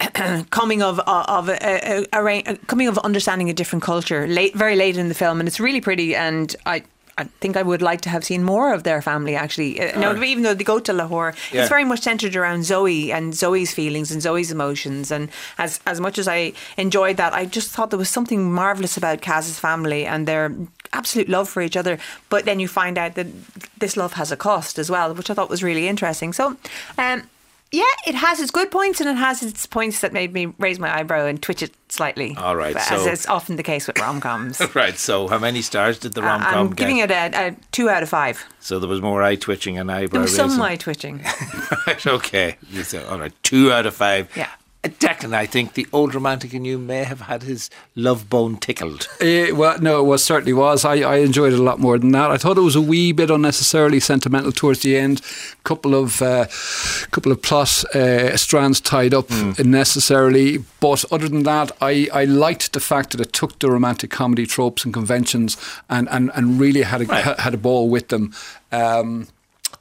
coming 0.50 0.80
of 0.82 0.98
uh, 0.98 1.24
of 1.28 1.50
a, 1.50 1.58
a, 1.62 2.06
a, 2.10 2.42
a, 2.46 2.56
coming 2.66 2.88
of 2.88 2.96
understanding 3.00 3.50
a 3.50 3.52
different 3.52 3.82
culture 3.82 4.26
late 4.26 4.54
very 4.54 4.74
late 4.74 4.96
in 4.96 5.08
the 5.08 5.14
film 5.14 5.40
and 5.40 5.46
it's 5.46 5.60
really 5.60 5.82
pretty 5.82 6.16
and 6.16 6.56
I 6.64 6.84
I 7.20 7.24
think 7.40 7.56
I 7.56 7.62
would 7.62 7.82
like 7.82 8.00
to 8.02 8.08
have 8.08 8.24
seen 8.24 8.42
more 8.42 8.72
of 8.74 8.82
their 8.82 9.00
family 9.02 9.34
actually. 9.36 9.80
Uh, 9.80 9.98
no, 10.00 10.22
even 10.22 10.42
though 10.42 10.54
they 10.54 10.64
go 10.64 10.78
to 10.80 10.92
Lahore, 10.92 11.34
Yeah. 11.52 11.60
it's 11.60 11.68
very 11.68 11.84
much 11.84 12.00
centered 12.02 12.34
around 12.36 12.64
Zoe 12.64 13.12
and 13.12 13.34
Zoe's 13.34 13.72
feelings 13.72 14.10
and 14.12 14.20
Zoe's 14.22 14.50
emotions. 14.50 15.10
And 15.12 15.28
as 15.58 15.80
as 15.86 16.00
much 16.00 16.18
as 16.18 16.26
I 16.26 16.52
enjoyed 16.76 17.16
that, 17.18 17.32
I 17.34 17.46
just 17.58 17.70
thought 17.70 17.90
there 17.90 17.98
was 17.98 18.10
something 18.10 18.40
marvelous 18.52 18.96
about 18.96 19.20
Kaz's 19.20 19.58
family 19.58 20.06
and 20.06 20.26
their 20.26 20.52
absolute 20.92 21.28
love 21.28 21.48
for 21.48 21.62
each 21.62 21.76
other. 21.76 21.98
But 22.30 22.44
then 22.44 22.60
you 22.60 22.68
find 22.68 22.98
out 22.98 23.14
that 23.14 23.26
this 23.78 23.96
love 23.96 24.14
has 24.14 24.32
a 24.32 24.36
cost 24.36 24.78
as 24.78 24.90
well, 24.90 25.14
which 25.14 25.30
I 25.30 25.34
thought 25.34 25.50
was 25.50 25.62
really 25.62 25.86
interesting. 25.88 26.32
So. 26.32 26.56
Um, 26.98 27.22
yeah, 27.72 27.84
it 28.06 28.14
has 28.14 28.40
its 28.40 28.50
good 28.50 28.70
points 28.70 29.00
and 29.00 29.08
it 29.08 29.16
has 29.16 29.42
its 29.42 29.64
points 29.66 30.00
that 30.00 30.12
made 30.12 30.32
me 30.32 30.52
raise 30.58 30.78
my 30.78 30.92
eyebrow 30.98 31.26
and 31.26 31.40
twitch 31.42 31.62
it 31.62 31.72
slightly. 31.88 32.34
All 32.36 32.56
right, 32.56 32.74
as 32.76 33.06
is 33.06 33.26
often 33.26 33.56
the 33.56 33.62
case 33.62 33.86
with 33.86 33.98
rom 33.98 34.20
coms. 34.20 34.60
Right. 34.74 34.96
So, 34.96 35.28
how 35.28 35.38
many 35.38 35.62
stars 35.62 35.98
did 35.98 36.14
the 36.14 36.22
rom 36.22 36.40
com 36.42 36.54
Uh, 36.54 36.60
I'm 36.60 36.66
get? 36.68 36.76
giving 36.76 36.98
it 36.98 37.10
a, 37.10 37.48
a 37.48 37.56
two 37.72 37.88
out 37.88 38.02
of 38.02 38.08
five. 38.08 38.44
so 38.60 38.78
there 38.78 38.88
was 38.88 39.00
more 39.00 39.22
eye 39.22 39.36
twitching 39.36 39.78
and 39.78 39.90
eyebrow 39.90 40.10
There 40.12 40.22
was 40.22 40.36
some 40.36 40.60
eye 40.62 40.76
twitching. 40.76 41.22
right. 41.86 42.06
Okay. 42.06 42.56
All 43.08 43.18
right. 43.18 43.32
Two 43.42 43.72
out 43.72 43.86
of 43.86 43.94
five. 43.94 44.28
Yeah. 44.36 44.50
Uh, 44.82 44.88
Declan, 44.88 45.34
I 45.34 45.44
think 45.46 45.74
the 45.74 45.86
old 45.92 46.14
romantic 46.14 46.54
in 46.54 46.64
you 46.64 46.78
may 46.78 47.04
have 47.04 47.20
had 47.22 47.42
his 47.42 47.68
love 47.94 48.30
bone 48.30 48.56
tickled. 48.56 49.08
Eh, 49.20 49.50
well, 49.50 49.78
no, 49.80 50.00
it 50.00 50.04
was 50.04 50.24
certainly 50.24 50.54
was. 50.54 50.84
I, 50.86 50.94
I 51.02 51.16
enjoyed 51.16 51.52
it 51.52 51.58
a 51.58 51.62
lot 51.62 51.78
more 51.78 51.98
than 51.98 52.12
that. 52.12 52.30
I 52.30 52.38
thought 52.38 52.56
it 52.56 52.62
was 52.62 52.76
a 52.76 52.80
wee 52.80 53.12
bit 53.12 53.30
unnecessarily 53.30 54.00
sentimental 54.00 54.50
towards 54.52 54.80
the 54.80 54.96
end. 54.96 55.20
Couple 55.64 55.94
of 55.94 56.22
uh, 56.22 56.46
couple 57.10 57.30
of 57.32 57.42
plot 57.42 57.84
uh, 57.94 58.34
strands 58.38 58.80
tied 58.80 59.12
up 59.12 59.30
unnecessarily. 59.58 60.58
But 60.80 61.04
other 61.12 61.28
than 61.28 61.42
that, 61.44 61.72
I, 61.80 62.08
I 62.12 62.24
liked 62.24 62.72
the 62.72 62.80
fact 62.80 63.10
that 63.10 63.20
it 63.20 63.32
took 63.34 63.58
the 63.58 63.70
romantic 63.70 64.10
comedy 64.10 64.46
tropes 64.46 64.84
and 64.84 64.94
conventions 64.94 65.56
and, 65.90 66.08
and, 66.08 66.30
and 66.34 66.58
really 66.58 66.82
had 66.82 67.02
a, 67.02 67.04
Right. 67.04 67.22
ha- 67.24 67.34
had 67.38 67.54
a 67.54 67.58
ball 67.58 67.88
with 67.90 68.08
them. 68.08 68.32
Um, 68.72 69.28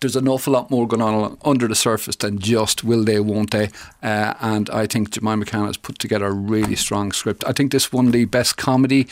there's 0.01 0.15
an 0.15 0.27
awful 0.27 0.53
lot 0.53 0.71
more 0.71 0.87
going 0.87 1.01
on 1.01 1.37
under 1.43 1.67
the 1.67 1.75
surface 1.75 2.15
than 2.15 2.39
just 2.39 2.83
will 2.83 3.03
they, 3.03 3.19
won't 3.19 3.51
they? 3.51 3.69
Uh, 4.01 4.33
and 4.39 4.69
I 4.69 4.87
think 4.87 5.11
Jemima 5.11 5.45
Khan 5.45 5.65
has 5.67 5.77
put 5.77 5.99
together 5.99 6.27
a 6.27 6.31
really 6.31 6.75
strong 6.75 7.11
script. 7.11 7.43
I 7.45 7.51
think 7.51 7.71
this 7.71 7.91
won 7.91 8.11
the 8.11 8.25
best 8.25 8.55
comedy 8.57 9.07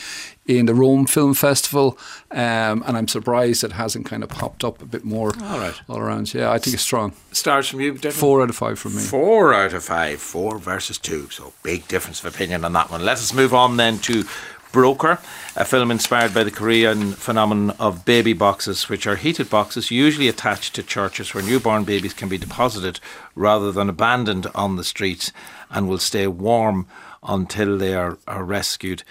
in 0.46 0.64
the 0.64 0.72
Rome 0.74 1.04
Film 1.04 1.34
Festival, 1.34 1.98
um, 2.30 2.82
and 2.86 2.96
I'm 2.96 3.06
surprised 3.06 3.62
it 3.64 3.72
hasn't 3.72 4.06
kind 4.06 4.22
of 4.22 4.30
popped 4.30 4.64
up 4.64 4.80
a 4.80 4.86
bit 4.86 5.04
more 5.04 5.32
All 5.42 5.58
right. 5.58 5.74
all 5.90 5.98
around. 5.98 6.32
Yeah, 6.32 6.50
I 6.50 6.58
think 6.58 6.72
it's 6.72 6.82
strong. 6.82 7.12
Stars 7.32 7.68
from 7.68 7.80
you, 7.80 7.92
Declan? 7.94 8.12
Four 8.12 8.42
out 8.42 8.48
of 8.48 8.56
five 8.56 8.78
from 8.78 8.96
me. 8.96 9.02
Four 9.02 9.52
out 9.52 9.74
of 9.74 9.84
five. 9.84 10.20
Four 10.20 10.58
versus 10.58 10.96
two. 10.96 11.28
So 11.28 11.52
big 11.62 11.86
difference 11.86 12.24
of 12.24 12.34
opinion 12.34 12.64
on 12.64 12.72
that 12.72 12.90
one. 12.90 13.04
Let 13.04 13.18
us 13.18 13.34
move 13.34 13.52
on 13.52 13.76
then 13.76 13.98
to 13.98 14.24
Broker, 14.72 15.18
a 15.56 15.64
film 15.64 15.90
inspired 15.90 16.34
by 16.34 16.44
the 16.44 16.50
Korean 16.50 17.12
phenomenon 17.12 17.74
of 17.78 18.04
baby 18.04 18.32
boxes, 18.32 18.88
which 18.88 19.06
are 19.06 19.16
heated 19.16 19.48
boxes 19.48 19.90
usually 19.90 20.28
attached 20.28 20.74
to 20.74 20.82
churches 20.82 21.32
where 21.32 21.42
newborn 21.42 21.84
babies 21.84 22.12
can 22.12 22.28
be 22.28 22.38
deposited 22.38 23.00
rather 23.34 23.72
than 23.72 23.88
abandoned 23.88 24.46
on 24.54 24.76
the 24.76 24.84
streets 24.84 25.32
and 25.70 25.88
will 25.88 25.98
stay 25.98 26.26
warm 26.26 26.86
until 27.22 27.78
they 27.78 27.94
are, 27.94 28.18
are 28.26 28.44
rescued. 28.44 29.02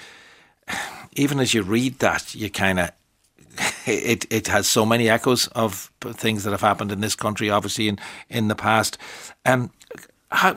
Even 1.14 1.40
as 1.40 1.54
you 1.54 1.64
read 1.64 2.00
that, 2.00 2.36
you 2.36 2.50
kind 2.50 2.80
of 2.80 2.92
it 3.88 4.26
it 4.32 4.48
has 4.48 4.68
so 4.68 4.86
many 4.86 5.10
echoes 5.10 5.48
of 5.48 5.92
things 6.02 6.44
that 6.44 6.52
have 6.52 6.62
happened 6.62 6.92
in 6.92 7.02
this 7.02 7.16
country, 7.16 7.50
obviously 7.50 7.88
in 7.88 7.98
in 8.30 8.48
the 8.48 8.56
past. 8.56 8.98
Um, 9.46 9.72
how, 10.30 10.56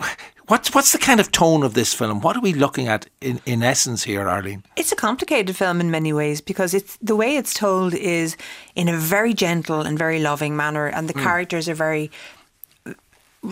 what's 0.50 0.74
what's 0.74 0.92
the 0.92 0.98
kind 0.98 1.20
of 1.20 1.30
tone 1.30 1.62
of 1.62 1.74
this 1.74 1.94
film? 1.94 2.20
What 2.20 2.36
are 2.36 2.40
we 2.40 2.52
looking 2.52 2.88
at 2.88 3.06
in, 3.20 3.40
in 3.46 3.62
essence 3.62 4.02
here, 4.02 4.28
Arlene? 4.28 4.64
It's 4.76 4.92
a 4.92 4.96
complicated 4.96 5.56
film 5.56 5.80
in 5.80 5.90
many 5.90 6.12
ways 6.12 6.40
because 6.40 6.74
it's 6.74 6.96
the 6.96 7.14
way 7.14 7.36
it's 7.36 7.54
told 7.54 7.94
is 7.94 8.36
in 8.74 8.88
a 8.88 8.96
very 8.96 9.32
gentle 9.32 9.82
and 9.82 9.96
very 9.98 10.18
loving 10.18 10.56
manner, 10.56 10.86
and 10.86 11.08
the 11.08 11.12
hmm. 11.14 11.22
characters 11.22 11.68
are 11.68 11.74
very 11.74 12.10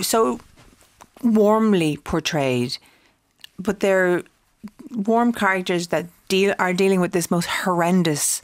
so 0.03 0.41
warmly 1.23 1.97
portrayed, 1.99 2.77
but 3.59 3.81
they're 3.81 4.25
warm 4.91 5.33
characters 5.33 5.89
that 5.89 6.07
deal 6.29 6.55
are 6.59 6.73
dealing 6.73 7.01
with 7.01 7.13
this 7.13 7.31
most 7.31 7.47
horrendous 7.47 8.43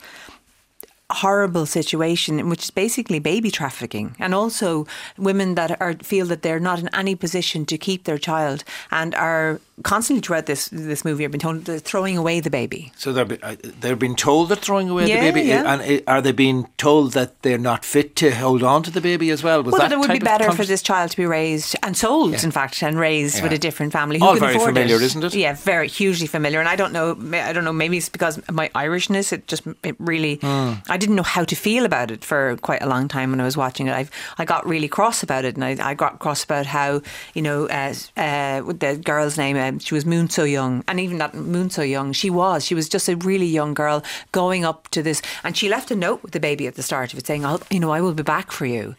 horrible 1.15 1.67
situation 1.67 2.39
in 2.41 2.49
which 2.49 2.65
is 2.65 2.71
basically 2.71 3.19
baby 3.19 3.51
trafficking. 3.51 4.17
And 4.19 4.35
also 4.35 4.87
women 5.17 5.55
that 5.55 5.81
are 5.81 5.95
feel 5.95 6.27
that 6.27 6.43
they're 6.43 6.61
not 6.61 6.79
in 6.79 6.89
any 6.95 7.15
position 7.15 7.65
to 7.67 7.79
keep 7.79 8.05
their 8.05 8.19
child 8.19 8.65
and 8.91 9.15
are 9.15 9.61
constantly 9.83 10.21
throughout 10.21 10.47
this 10.47 10.69
this 10.69 11.05
movie 11.05 11.25
have 11.25 11.33
been 11.33 11.41
told 11.41 11.65
they're 11.65 11.79
throwing 11.79 12.17
away 12.17 12.41
the 12.41 12.51
baby 12.51 12.93
So 12.97 13.13
they're 13.13 13.25
be- 13.25 13.43
uh, 13.43 13.57
they're 13.81 13.97
being 13.97 14.15
told 14.17 14.49
they're 14.49 14.57
throwing 14.57 14.89
away 14.89 15.09
Yeah, 15.09 15.25
the 15.25 15.33
baby, 15.33 15.49
yeah. 15.49 15.73
and 15.75 15.83
uh, 15.83 16.11
are 16.11 16.23
they 16.23 16.33
being 16.33 16.69
told 16.77 17.13
that 17.13 17.43
they're 17.43 17.59
not 17.59 17.85
fit 17.85 18.15
to 18.17 18.31
hold 18.35 18.63
on 18.63 18.83
to 18.85 18.91
the 18.91 19.01
baby 19.01 19.31
as 19.31 19.43
well? 19.43 19.63
Was 19.63 19.73
well, 19.73 19.83
that 19.83 19.89
that 19.89 19.95
it 19.97 19.99
would 19.99 20.13
be 20.13 20.19
better 20.19 20.53
for 20.53 20.65
this 20.65 20.83
child 20.83 21.11
to 21.11 21.17
be 21.17 21.27
raised 21.27 21.75
and 21.83 21.97
sold, 21.97 22.35
in 22.45 22.51
fact, 22.51 22.83
and 22.83 22.99
raised 22.99 23.43
with 23.43 23.53
a 23.53 23.59
different 23.59 23.93
family. 23.93 24.21
All 24.21 24.33
can 24.37 24.41
very 24.41 24.59
familiar, 24.59 24.97
it? 24.97 25.03
isn't 25.03 25.25
it? 25.25 25.35
Yeah, 25.35 25.55
very 25.55 25.89
hugely 25.89 26.27
familiar. 26.27 26.61
And 26.61 26.69
I 26.69 26.77
don't 26.77 26.93
know, 26.93 27.17
I 27.33 27.53
don't 27.53 27.65
know. 27.65 27.73
Maybe 27.73 27.97
it's 27.99 28.09
because 28.09 28.39
of 28.39 28.55
my 28.55 28.69
Irishness. 28.75 29.33
It 29.33 29.47
just, 29.49 29.67
it 29.83 29.97
really, 29.99 30.37
Hmm. 30.37 30.75
I 30.89 30.97
didn't 30.97 31.17
know 31.17 31.23
how 31.23 31.45
to 31.45 31.57
feel 31.57 31.85
about 31.85 32.11
it 32.11 32.25
for 32.25 32.57
quite 32.63 32.83
a 32.83 32.87
long 32.89 33.09
time 33.09 33.31
when 33.31 33.41
I 33.41 33.45
was 33.45 33.57
watching 33.57 33.89
it. 33.89 33.93
I, 33.93 34.07
I 34.39 34.45
got 34.45 34.67
really 34.67 34.89
cross 34.89 35.23
about 35.23 35.45
it, 35.45 35.57
and 35.57 35.65
I, 35.65 35.91
I 35.91 35.95
got 35.95 36.19
cross 36.21 36.45
about 36.45 36.67
how, 36.67 37.01
you 37.35 37.43
know, 37.43 37.67
uh, 37.69 37.95
uh, 38.17 38.61
the 38.63 39.01
girl's 39.03 39.37
name, 39.39 39.57
um, 39.69 39.79
she 39.79 39.95
was 39.95 40.05
Moon 40.05 40.29
So 40.29 40.45
Young, 40.45 40.85
and 40.89 41.01
even 41.01 41.19
that 41.19 41.35
Moon 41.35 41.71
So 41.71 41.83
Young, 41.83 42.13
she 42.13 42.31
was, 42.31 42.65
she 42.65 42.75
was 42.75 42.89
just 42.89 43.09
a 43.09 43.17
really 43.17 43.47
young 43.47 43.75
girl 43.75 44.03
going 44.33 44.65
up 44.65 44.89
to 44.89 45.03
this, 45.03 45.23
and 45.43 45.57
she 45.57 45.69
left 45.69 45.91
a 45.91 45.97
note 45.97 46.23
with 46.23 46.33
the 46.33 46.41
baby 46.41 46.67
at 46.67 46.75
the 46.75 46.83
start 46.83 47.13
of 47.13 47.19
it 47.19 47.27
saying, 47.27 47.45
I'll, 47.45 47.61
you 47.71 47.81
know, 47.81 47.91
I 47.91 48.01
will 48.01 48.15
be 48.15 48.23
back 48.23 48.51
for 48.51 48.67
you. 48.67 48.95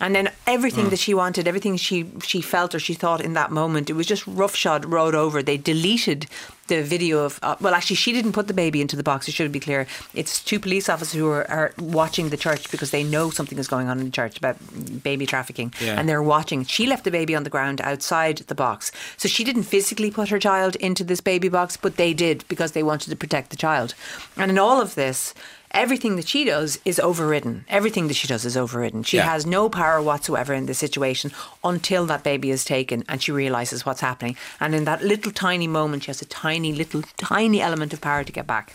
And 0.00 0.14
then 0.14 0.30
everything 0.46 0.86
Mm. 0.86 0.90
that 0.90 0.98
she 0.98 1.12
wanted, 1.14 1.46
everything 1.46 1.76
she 1.76 2.06
she 2.22 2.40
felt 2.40 2.74
or 2.74 2.78
she 2.80 2.94
thought 2.94 3.20
in 3.20 3.34
that 3.34 3.50
moment, 3.50 3.90
it 3.90 3.94
was 3.94 4.06
just 4.06 4.26
roughshod 4.26 4.84
rode 4.86 5.14
over. 5.14 5.42
They 5.42 5.58
deleted 5.58 6.26
the 6.68 6.82
video 6.82 7.24
of. 7.24 7.38
Uh, 7.42 7.56
well, 7.60 7.74
actually, 7.74 7.96
she 7.96 8.12
didn't 8.12 8.32
put 8.32 8.46
the 8.46 8.54
baby 8.54 8.80
into 8.80 8.96
the 8.96 9.02
box. 9.02 9.28
It 9.28 9.34
should 9.34 9.52
be 9.52 9.60
clear. 9.60 9.86
It's 10.14 10.42
two 10.42 10.58
police 10.60 10.88
officers 10.88 11.18
who 11.20 11.28
are, 11.28 11.44
are 11.50 11.72
watching 11.78 12.30
the 12.30 12.36
church 12.36 12.70
because 12.70 12.90
they 12.92 13.02
know 13.04 13.28
something 13.30 13.58
is 13.58 13.68
going 13.68 13.88
on 13.88 13.98
in 13.98 14.04
the 14.06 14.10
church 14.10 14.38
about 14.38 14.56
baby 15.02 15.26
trafficking, 15.26 15.74
Yeah. 15.80 15.98
and 15.98 16.08
they're 16.08 16.22
watching. 16.22 16.64
She 16.64 16.86
left 16.86 17.04
the 17.04 17.10
baby 17.10 17.34
on 17.36 17.42
the 17.42 17.50
ground 17.50 17.80
outside 17.82 18.38
the 18.46 18.54
box, 18.54 18.92
so 19.16 19.28
she 19.28 19.44
didn't 19.44 19.64
physically 19.64 20.10
put 20.10 20.28
her 20.30 20.38
child 20.38 20.76
into 20.76 21.04
this 21.04 21.20
baby 21.20 21.48
box, 21.48 21.76
but 21.76 21.96
they 21.96 22.14
did 22.14 22.44
because 22.48 22.72
they 22.72 22.82
wanted 22.84 23.10
to 23.10 23.16
protect 23.16 23.50
the 23.50 23.56
child. 23.56 23.94
And 24.36 24.50
in 24.50 24.58
all 24.58 24.80
of 24.80 24.94
this. 24.94 25.34
Everything 25.72 26.16
that 26.16 26.26
she 26.28 26.44
does 26.44 26.78
is 26.84 26.98
overridden. 26.98 27.64
Everything 27.68 28.08
that 28.08 28.14
she 28.14 28.26
does 28.26 28.44
is 28.44 28.56
overridden. 28.56 29.04
She 29.04 29.18
Yeah. 29.18 29.30
has 29.30 29.46
no 29.46 29.68
power 29.68 30.02
whatsoever 30.02 30.52
in 30.52 30.66
this 30.66 30.78
situation 30.78 31.30
until 31.62 32.06
that 32.06 32.24
baby 32.24 32.50
is 32.50 32.64
taken 32.64 33.04
and 33.08 33.22
she 33.22 33.30
realizes 33.30 33.86
what's 33.86 34.00
happening. 34.00 34.36
And 34.58 34.74
in 34.74 34.84
that 34.84 35.04
little 35.04 35.30
tiny 35.32 35.68
moment, 35.68 36.04
she 36.04 36.08
has 36.08 36.22
a 36.22 36.24
tiny, 36.26 36.72
little, 36.72 37.02
tiny 37.18 37.60
element 37.62 37.92
of 37.92 38.00
power 38.00 38.24
to 38.24 38.32
get 38.32 38.46
back. 38.48 38.74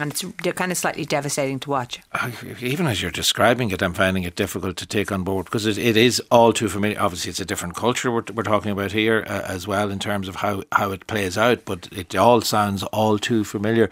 And 0.00 0.10
it's 0.10 0.24
kind 0.56 0.72
of 0.72 0.76
slightly 0.76 1.04
devastating 1.04 1.60
to 1.60 1.70
watch. 1.70 2.00
Even 2.60 2.88
as 2.88 3.00
you're 3.00 3.12
describing 3.12 3.70
it, 3.70 3.80
I'm 3.80 3.94
finding 3.94 4.24
it 4.24 4.34
difficult 4.34 4.76
to 4.78 4.86
take 4.86 5.12
on 5.12 5.22
board 5.22 5.44
because 5.44 5.66
it, 5.66 5.78
it 5.78 5.96
is 5.96 6.20
all 6.32 6.52
too 6.52 6.68
familiar. 6.68 7.00
Obviously, 7.00 7.30
it's 7.30 7.38
a 7.38 7.44
different 7.44 7.76
culture 7.76 8.10
we're, 8.10 8.24
we're 8.34 8.42
talking 8.42 8.72
about 8.72 8.90
here 8.90 9.24
uh, 9.28 9.42
as 9.46 9.68
well 9.68 9.92
in 9.92 10.00
terms 10.00 10.26
of 10.26 10.34
how, 10.36 10.64
how 10.72 10.90
it 10.90 11.06
plays 11.06 11.38
out, 11.38 11.64
but 11.64 11.88
it 11.92 12.16
all 12.16 12.40
sounds 12.40 12.82
all 12.82 13.20
too 13.20 13.44
familiar. 13.44 13.88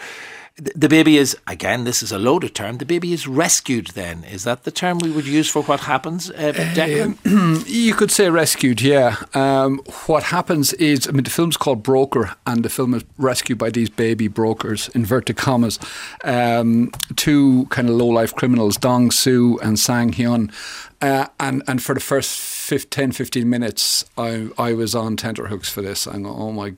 The, 0.57 0.89
baby 0.89 1.17
is, 1.17 1.37
again, 1.47 1.85
this 1.85 2.03
is 2.03 2.13
a 2.13 2.19
loaded 2.19 2.55
term, 2.55 2.77
the 2.77 2.85
baby 2.85 3.13
is 3.13 3.27
rescued 3.27 3.89
then. 3.89 4.23
Is 4.25 4.45
that 4.45 4.65
the 4.65 4.71
term 4.71 4.99
we 4.99 5.11
would 5.11 5.27
use 5.27 5.49
for 5.49 5.63
what 5.63 5.81
happens, 5.81 6.31
uh, 6.31 6.53
Declan? 6.75 7.67
You 7.67 7.95
could 7.95 8.11
say 8.11 8.29
rescued, 8.29 8.83
yeah. 8.83 9.17
Um, 9.35 9.81
what 10.07 10.25
happens 10.25 10.75
is, 10.75 11.09
I 11.09 11.13
mean, 11.13 11.25
the 11.25 11.31
film's 11.31 11.57
called 11.57 11.83
Broker, 11.83 12.35
and 12.47 12.65
the 12.65 12.69
film 12.69 12.93
is 12.93 13.03
rescued 13.17 13.59
by 13.59 13.71
these 13.71 13.89
baby 13.89 14.29
brokers, 14.29 14.89
inverted 14.89 15.37
commas, 15.37 15.79
um, 16.23 16.91
two 17.17 17.67
kind 17.71 17.89
of 17.89 17.95
low 17.95 18.09
life 18.09 18.35
criminals, 18.35 18.77
Dong 18.77 19.11
Soo 19.11 19.59
and 19.63 19.79
Sang 19.79 20.13
Hyun. 20.13 20.53
Uh, 21.01 21.27
and, 21.41 21.63
and 21.67 21.83
for 21.83 21.95
the 21.95 22.01
first 22.01 22.39
fif 22.39 22.91
10, 22.91 23.13
15 23.13 23.49
minutes, 23.49 24.05
I, 24.19 24.51
I 24.59 24.75
was 24.75 24.95
on 24.95 25.17
tenterhooks 25.17 25.71
for 25.71 25.83
this. 25.83 26.07
I'm 26.07 26.27
oh 26.27 26.53
my, 26.53 26.75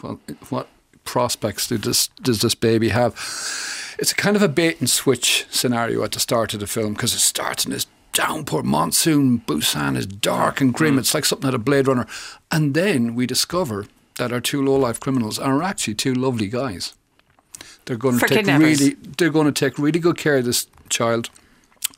what, 0.00 0.18
what 0.48 0.68
prospects 1.06 1.68
do 1.68 1.78
this, 1.78 2.08
does 2.20 2.40
this 2.40 2.54
baby 2.54 2.90
have? 2.90 3.12
It's 3.98 4.12
a 4.12 4.14
kind 4.14 4.36
of 4.36 4.42
a 4.42 4.48
bait 4.48 4.80
and 4.80 4.90
switch 4.90 5.46
scenario 5.50 6.04
at 6.04 6.12
the 6.12 6.20
start 6.20 6.52
of 6.52 6.60
the 6.60 6.66
film 6.66 6.92
because 6.92 7.14
it 7.14 7.20
starts 7.20 7.64
in 7.64 7.72
this 7.72 7.86
downpour 8.12 8.62
monsoon. 8.62 9.40
Busan 9.40 9.96
is 9.96 10.06
dark 10.06 10.60
and 10.60 10.72
grim. 10.74 10.94
Hmm. 10.94 11.00
It's 11.00 11.14
like 11.14 11.24
something 11.24 11.48
out 11.48 11.54
of 11.54 11.64
Blade 11.64 11.86
Runner. 11.86 12.06
And 12.50 12.74
then 12.74 13.14
we 13.14 13.26
discover 13.26 13.86
that 14.18 14.32
our 14.32 14.40
two 14.40 14.64
low 14.64 14.76
life 14.76 15.00
criminals 15.00 15.38
are 15.38 15.62
actually 15.62 15.94
two 15.94 16.14
lovely 16.14 16.48
guys. 16.48 16.94
They're 17.84 17.96
going 17.96 18.18
to 18.18 18.26
take 18.26 18.38
kidnappers. 18.38 18.80
really. 18.80 18.96
They're 19.16 19.30
going 19.30 19.52
to 19.52 19.52
take 19.52 19.78
really 19.78 20.00
good 20.00 20.18
care 20.18 20.38
of 20.38 20.44
this 20.44 20.66
child. 20.88 21.30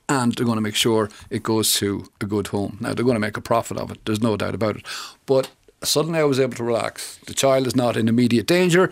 And 0.09 0.35
they're 0.35 0.47
going 0.47 0.57
to 0.57 0.63
make 0.63 0.75
sure 0.75 1.11
it 1.31 1.43
goes 1.43 1.75
to 1.75 2.09
a 2.21 2.27
good 2.27 2.49
home. 2.49 2.79
Now, 2.81 2.95
they're 2.95 3.05
going 3.05 3.17
to 3.17 3.21
make 3.21 3.37
a 3.37 3.43
profit 3.43 3.77
of 3.77 3.91
it. 3.91 3.99
There's 4.05 4.23
no 4.23 4.37
doubt 4.37 4.55
about 4.55 4.77
it. 4.77 4.87
But 5.27 5.51
suddenly 5.83 6.19
I 6.19 6.25
was 6.25 6.41
able 6.41 6.55
to 6.55 6.65
relax. 6.65 7.19
The 7.27 7.35
child 7.35 7.67
is 7.67 7.77
not 7.77 7.97
in 7.97 8.09
immediate 8.09 8.47
danger. 8.47 8.91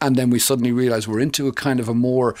And 0.00 0.16
then 0.16 0.30
we 0.30 0.38
suddenly 0.38 0.72
realize 0.72 1.08
we're 1.08 1.20
into 1.20 1.48
a 1.48 1.52
kind 1.52 1.80
of 1.80 1.88
a 1.88 1.94
more 1.94 2.34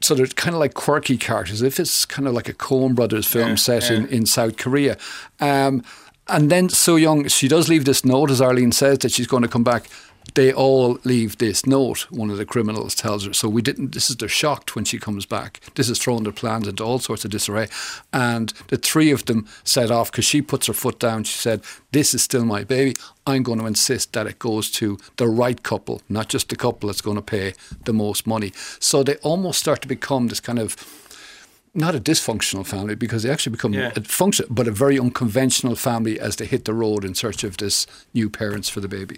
sort 0.00 0.18
of 0.20 0.34
kind 0.34 0.54
of 0.54 0.60
like 0.60 0.74
quirky 0.74 1.16
characters, 1.16 1.62
if 1.62 1.78
it's 1.78 2.06
kind 2.06 2.26
of 2.26 2.34
like 2.34 2.48
a 2.48 2.54
Coen 2.54 2.94
Brothers 2.94 3.26
film 3.26 3.56
set 3.56 3.90
In, 3.90 4.06
in 4.08 4.26
South 4.26 4.56
Korea. 4.56 4.96
Um, 5.40 5.84
and 6.26 6.50
then 6.50 6.68
So 6.68 6.96
Young, 6.96 7.28
she 7.28 7.48
does 7.48 7.68
leave 7.68 7.84
this 7.84 8.04
note, 8.04 8.30
as 8.30 8.40
Arlene 8.40 8.72
says, 8.72 8.98
that 8.98 9.12
she's 9.12 9.26
going 9.26 9.42
to 9.42 9.48
come 9.48 9.64
back. 9.64 9.88
They 10.34 10.52
all 10.52 10.98
leave 11.04 11.38
this 11.38 11.66
note, 11.66 12.10
one 12.10 12.30
of 12.30 12.38
the 12.38 12.44
criminals 12.44 12.94
tells 12.94 13.26
her. 13.26 13.32
So 13.32 13.48
we 13.48 13.62
didn't, 13.62 13.92
this 13.92 14.10
is, 14.10 14.16
they're 14.16 14.28
shocked 14.28 14.74
when 14.74 14.84
she 14.84 14.98
comes 14.98 15.26
back. 15.26 15.60
This 15.74 15.88
has 15.88 15.98
thrown 15.98 16.24
their 16.24 16.32
plans 16.32 16.68
into 16.68 16.84
all 16.84 16.98
sorts 16.98 17.24
of 17.24 17.30
disarray. 17.30 17.68
And 18.12 18.52
the 18.68 18.76
three 18.76 19.10
of 19.10 19.26
them 19.26 19.46
set 19.64 19.90
off 19.90 20.10
because 20.10 20.24
she 20.24 20.42
puts 20.42 20.66
her 20.66 20.72
foot 20.72 20.98
down. 20.98 21.24
She 21.24 21.36
said, 21.38 21.62
This 21.92 22.14
is 22.14 22.22
still 22.22 22.44
my 22.44 22.64
baby. 22.64 22.96
I'm 23.26 23.42
going 23.42 23.60
to 23.60 23.66
insist 23.66 24.12
that 24.12 24.26
it 24.26 24.38
goes 24.38 24.70
to 24.72 24.98
the 25.16 25.28
right 25.28 25.62
couple, 25.62 26.02
not 26.08 26.28
just 26.28 26.48
the 26.48 26.56
couple 26.56 26.88
that's 26.88 27.00
going 27.00 27.16
to 27.16 27.22
pay 27.22 27.54
the 27.84 27.92
most 27.92 28.26
money. 28.26 28.52
So 28.78 29.02
they 29.02 29.16
almost 29.16 29.60
start 29.60 29.82
to 29.82 29.88
become 29.88 30.28
this 30.28 30.40
kind 30.40 30.58
of 30.58 30.74
not 31.74 31.94
a 31.94 32.00
dysfunctional 32.00 32.66
family 32.66 32.94
because 32.96 33.22
they 33.22 33.30
actually 33.30 33.52
become 33.52 33.72
Yeah. 33.74 33.92
a 33.96 34.00
function, 34.02 34.46
but 34.50 34.66
a 34.66 34.72
very 34.72 34.98
unconventional 34.98 35.76
family 35.76 36.18
as 36.18 36.36
they 36.36 36.46
hit 36.46 36.64
the 36.64 36.74
road 36.74 37.04
in 37.04 37.14
search 37.14 37.44
of 37.44 37.56
this 37.56 37.86
new 38.14 38.28
parents 38.30 38.68
for 38.68 38.80
the 38.80 38.88
baby. 38.88 39.16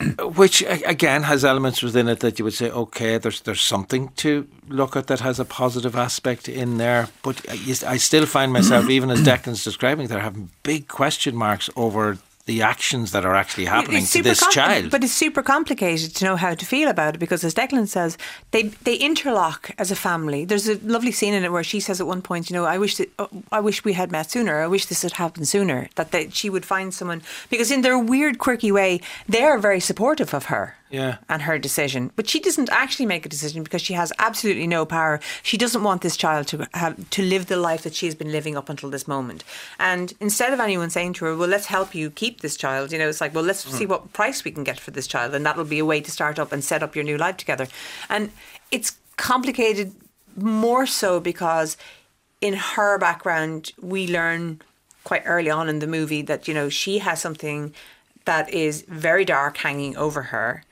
Uh, 0.00 0.28
which 0.28 0.62
again 0.86 1.22
has 1.22 1.44
elements 1.44 1.82
within 1.82 2.08
it 2.08 2.18
that 2.20 2.38
you 2.38 2.44
would 2.44 2.54
say, 2.54 2.70
okay, 2.70 3.18
there's 3.18 3.40
there's 3.42 3.60
something 3.62 4.10
to 4.16 4.46
look 4.68 4.96
at 4.96 5.06
that 5.06 5.20
has 5.20 5.40
a 5.40 5.44
positive 5.44 5.96
aspect 5.96 6.48
in 6.48 6.78
there. 6.78 7.08
But 7.22 7.36
uh, 7.48 7.52
I- 7.52 7.70
s- 7.70 7.84
I 7.94 7.98
still 7.98 8.26
find 8.26 8.52
myself, 8.52 8.88
even 8.96 9.10
as 9.10 9.20
Declan's 9.22 9.64
describing, 9.64 10.08
there 10.08 10.20
having 10.20 10.50
big 10.62 10.88
question 10.88 11.36
marks 11.36 11.70
over 11.76 12.18
the 12.46 12.62
actions 12.62 13.12
that 13.12 13.24
are 13.24 13.34
actually 13.34 13.66
happening 13.66 14.04
to 14.04 14.22
this 14.22 14.40
com- 14.40 14.50
child. 14.52 14.90
But 14.90 15.04
it's 15.04 15.12
super 15.12 15.42
complicated 15.42 16.14
to 16.16 16.24
know 16.24 16.36
how 16.36 16.54
to 16.54 16.66
feel 16.66 16.88
about 16.88 17.14
it 17.14 17.18
because, 17.18 17.44
as 17.44 17.54
Declan 17.54 17.86
says, 17.86 18.18
they 18.50 18.64
they 18.84 18.96
interlock 18.96 19.70
as 19.78 19.90
a 19.90 19.96
family. 19.96 20.44
There's 20.44 20.68
a 20.68 20.78
lovely 20.78 21.12
scene 21.12 21.34
in 21.34 21.44
it 21.44 21.52
where 21.52 21.64
she 21.64 21.78
says 21.80 22.00
at 22.00 22.06
one 22.06 22.22
point, 22.22 22.50
you 22.50 22.54
know, 22.54 22.64
I 22.64 22.78
wish 22.78 22.96
that, 22.96 23.10
oh, 23.18 23.28
I 23.52 23.60
wish 23.60 23.84
we 23.84 23.92
had 23.92 24.10
met 24.10 24.30
sooner. 24.30 24.60
I 24.60 24.66
wish 24.66 24.86
this 24.86 25.02
had 25.02 25.12
happened 25.12 25.46
sooner. 25.46 25.88
That 25.94 26.10
they, 26.10 26.30
she 26.30 26.50
would 26.50 26.66
find 26.66 26.92
someone 26.92 27.22
because 27.48 27.70
in 27.70 27.82
their 27.82 27.98
weird, 27.98 28.38
quirky 28.38 28.72
way, 28.72 29.00
they 29.28 29.42
are 29.42 29.58
very 29.58 29.80
supportive 29.80 30.34
of 30.34 30.46
her. 30.46 30.76
Yeah. 30.92 31.16
And 31.28 31.42
her 31.42 31.58
decision, 31.58 32.12
but 32.16 32.28
she 32.28 32.38
doesn't 32.38 32.68
actually 32.70 33.06
make 33.06 33.24
a 33.24 33.28
decision 33.28 33.62
because 33.62 33.80
she 33.80 33.94
has 33.94 34.12
absolutely 34.18 34.66
no 34.66 34.84
power. 34.84 35.20
She 35.42 35.56
doesn't 35.56 35.82
want 35.82 36.02
this 36.02 36.18
child 36.18 36.46
to 36.48 36.68
have 36.74 37.08
to 37.10 37.22
live 37.22 37.46
the 37.46 37.56
life 37.56 37.82
that 37.82 37.94
she's 37.94 38.14
been 38.14 38.30
living 38.30 38.58
up 38.58 38.68
until 38.68 38.90
this 38.90 39.08
moment. 39.08 39.42
And 39.80 40.12
instead 40.20 40.52
of 40.52 40.60
anyone 40.60 40.90
saying 40.90 41.14
to 41.14 41.24
her, 41.24 41.34
"Well, 41.34 41.48
let's 41.48 41.66
help 41.66 41.94
you 41.94 42.10
keep 42.10 42.42
this 42.42 42.58
child," 42.58 42.92
you 42.92 42.98
know, 42.98 43.08
it's 43.08 43.22
like, 43.22 43.34
"Well, 43.34 43.42
let's 43.42 43.64
see 43.64 43.86
what 43.86 44.12
price 44.12 44.44
we 44.44 44.50
can 44.50 44.64
get 44.64 44.78
for 44.78 44.90
this 44.90 45.06
child, 45.06 45.34
and 45.34 45.46
that'll 45.46 45.64
be 45.64 45.78
a 45.78 45.84
way 45.84 46.02
to 46.02 46.10
start 46.10 46.38
up 46.38 46.52
and 46.52 46.62
set 46.62 46.82
up 46.82 46.94
your 46.94 47.04
new 47.04 47.16
life 47.16 47.38
together." 47.38 47.68
And 48.10 48.30
it's 48.70 48.92
complicated 49.16 49.94
more 50.36 50.86
so 50.86 51.20
because 51.20 51.78
in 52.42 52.54
her 52.54 52.98
background, 52.98 53.72
we 53.80 54.06
learn 54.06 54.60
quite 55.04 55.22
early 55.24 55.50
on 55.50 55.68
in 55.68 55.78
the 55.78 55.86
movie 55.86 56.22
that 56.22 56.46
you 56.46 56.54
know 56.54 56.68
she 56.68 56.98
has 56.98 57.20
something 57.20 57.72
that 58.24 58.52
is 58.52 58.82
very 58.88 59.24
dark 59.24 59.56
hanging 59.56 59.96
over 59.96 60.22
her, 60.24 60.64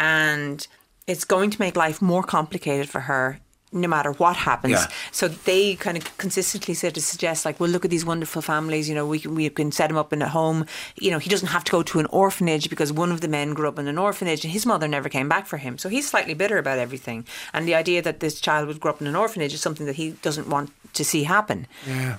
and 0.00 0.66
it's 1.06 1.24
going 1.24 1.50
to 1.50 1.60
make 1.60 1.76
life 1.76 2.00
more 2.02 2.22
complicated 2.22 2.88
for 2.88 3.00
her. 3.02 3.38
No 3.72 3.86
matter 3.86 4.10
what 4.10 4.34
happens, 4.34 4.72
Yeah. 4.72 4.86
so 5.12 5.28
they 5.28 5.76
kind 5.76 5.96
of 5.96 6.02
consistently 6.18 6.74
said 6.74 6.92
to 6.96 7.00
suggest, 7.00 7.44
like, 7.44 7.60
well, 7.60 7.70
look 7.70 7.84
at 7.84 7.90
these 7.92 8.04
wonderful 8.04 8.42
families. 8.42 8.88
You 8.88 8.96
know, 8.96 9.06
we 9.06 9.20
can, 9.20 9.36
we 9.36 9.48
can 9.48 9.70
set 9.70 9.88
him 9.92 9.96
up 9.96 10.12
in 10.12 10.22
a 10.22 10.28
home. 10.28 10.66
You 10.96 11.12
know, 11.12 11.18
he 11.18 11.30
doesn't 11.30 11.50
have 11.54 11.62
to 11.62 11.70
go 11.70 11.82
to 11.84 12.00
an 12.00 12.06
orphanage 12.06 12.68
because 12.68 12.92
one 12.92 13.12
of 13.12 13.20
the 13.20 13.28
men 13.28 13.54
grew 13.54 13.68
up 13.68 13.78
in 13.78 13.86
an 13.86 13.96
orphanage 13.96 14.42
and 14.44 14.52
his 14.52 14.66
mother 14.66 14.88
never 14.88 15.08
came 15.08 15.28
back 15.28 15.46
for 15.46 15.58
him. 15.58 15.78
So 15.78 15.88
he's 15.88 16.10
slightly 16.10 16.34
bitter 16.34 16.58
about 16.58 16.80
everything. 16.80 17.24
And 17.54 17.62
the 17.68 17.76
idea 17.76 18.02
that 18.02 18.18
this 18.18 18.40
child 18.40 18.66
would 18.66 18.80
grow 18.80 18.90
up 18.90 19.00
in 19.00 19.06
an 19.06 19.14
orphanage 19.14 19.54
is 19.54 19.60
something 19.60 19.86
that 19.86 19.94
he 20.02 20.06
doesn't 20.20 20.48
want 20.48 20.72
to 20.94 21.04
see 21.04 21.22
happen. 21.22 21.68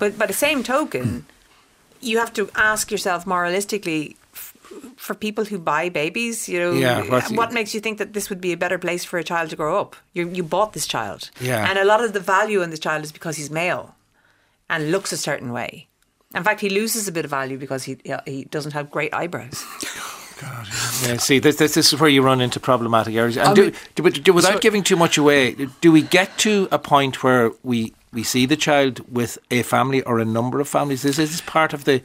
But 0.00 0.16
by 0.16 0.24
the 0.24 0.32
same 0.46 0.62
token, 0.62 1.26
you 2.00 2.16
have 2.16 2.32
to 2.32 2.48
ask 2.54 2.90
yourself 2.90 3.26
moralistically. 3.26 4.16
For 4.96 5.14
people 5.14 5.44
who 5.44 5.58
buy 5.58 5.88
babies, 5.88 6.48
you 6.48 6.58
know, 6.60 6.72
Yeah, 6.72 7.02
what 7.34 7.52
makes 7.52 7.74
you 7.74 7.80
think 7.80 7.98
that 7.98 8.12
this 8.12 8.30
would 8.30 8.40
be 8.40 8.52
a 8.52 8.56
better 8.56 8.78
place 8.78 9.04
for 9.04 9.18
a 9.18 9.24
child 9.24 9.50
to 9.50 9.56
grow 9.56 9.80
up? 9.80 9.96
You, 10.12 10.28
you 10.28 10.42
bought 10.44 10.72
this 10.72 10.86
child, 10.86 11.30
Yeah. 11.40 11.68
and 11.68 11.78
a 11.78 11.84
lot 11.84 12.04
of 12.04 12.12
the 12.12 12.20
value 12.20 12.62
in 12.62 12.70
this 12.70 12.78
child 12.80 13.02
is 13.04 13.12
because 13.12 13.36
he's 13.36 13.50
male 13.50 13.94
and 14.70 14.90
looks 14.92 15.12
a 15.12 15.16
certain 15.16 15.52
way. 15.52 15.88
In 16.34 16.44
fact, 16.44 16.60
he 16.60 16.70
loses 16.70 17.08
a 17.08 17.12
bit 17.12 17.24
of 17.24 17.30
value 17.30 17.58
because 17.58 17.84
he 17.84 17.96
he 18.26 18.44
doesn't 18.44 18.72
have 18.72 18.90
great 18.90 19.12
eyebrows. 19.14 19.64
Yeah, 21.04 21.18
see, 21.18 21.38
this, 21.38 21.56
this, 21.56 21.74
this 21.74 21.92
is 21.92 22.00
where 22.00 22.10
you 22.10 22.20
run 22.20 22.40
into 22.40 22.58
problematic 22.58 23.14
areas. 23.14 23.36
And 23.36 23.48
oh, 23.48 23.54
do, 23.54 23.62
mean- 23.62 23.74
do, 23.94 24.10
do- 24.10 24.32
without 24.32 24.54
so- 24.54 24.58
giving 24.58 24.82
too 24.82 24.96
much 24.96 25.16
away, 25.16 25.54
do 25.80 25.92
we 25.92 26.02
get 26.02 26.36
to 26.38 26.66
a 26.72 26.78
point 26.80 27.22
where 27.22 27.52
we, 27.62 27.94
we 28.12 28.24
see 28.24 28.44
the 28.46 28.56
child 28.56 29.00
with 29.12 29.38
a 29.52 29.62
family 29.62 30.02
or 30.02 30.18
a 30.18 30.24
number 30.24 30.58
of 30.58 30.68
families? 30.68 31.04
Is 31.04 31.16
this 31.16 31.40
part 31.42 31.72
of 31.72 31.84
the, 31.84 32.02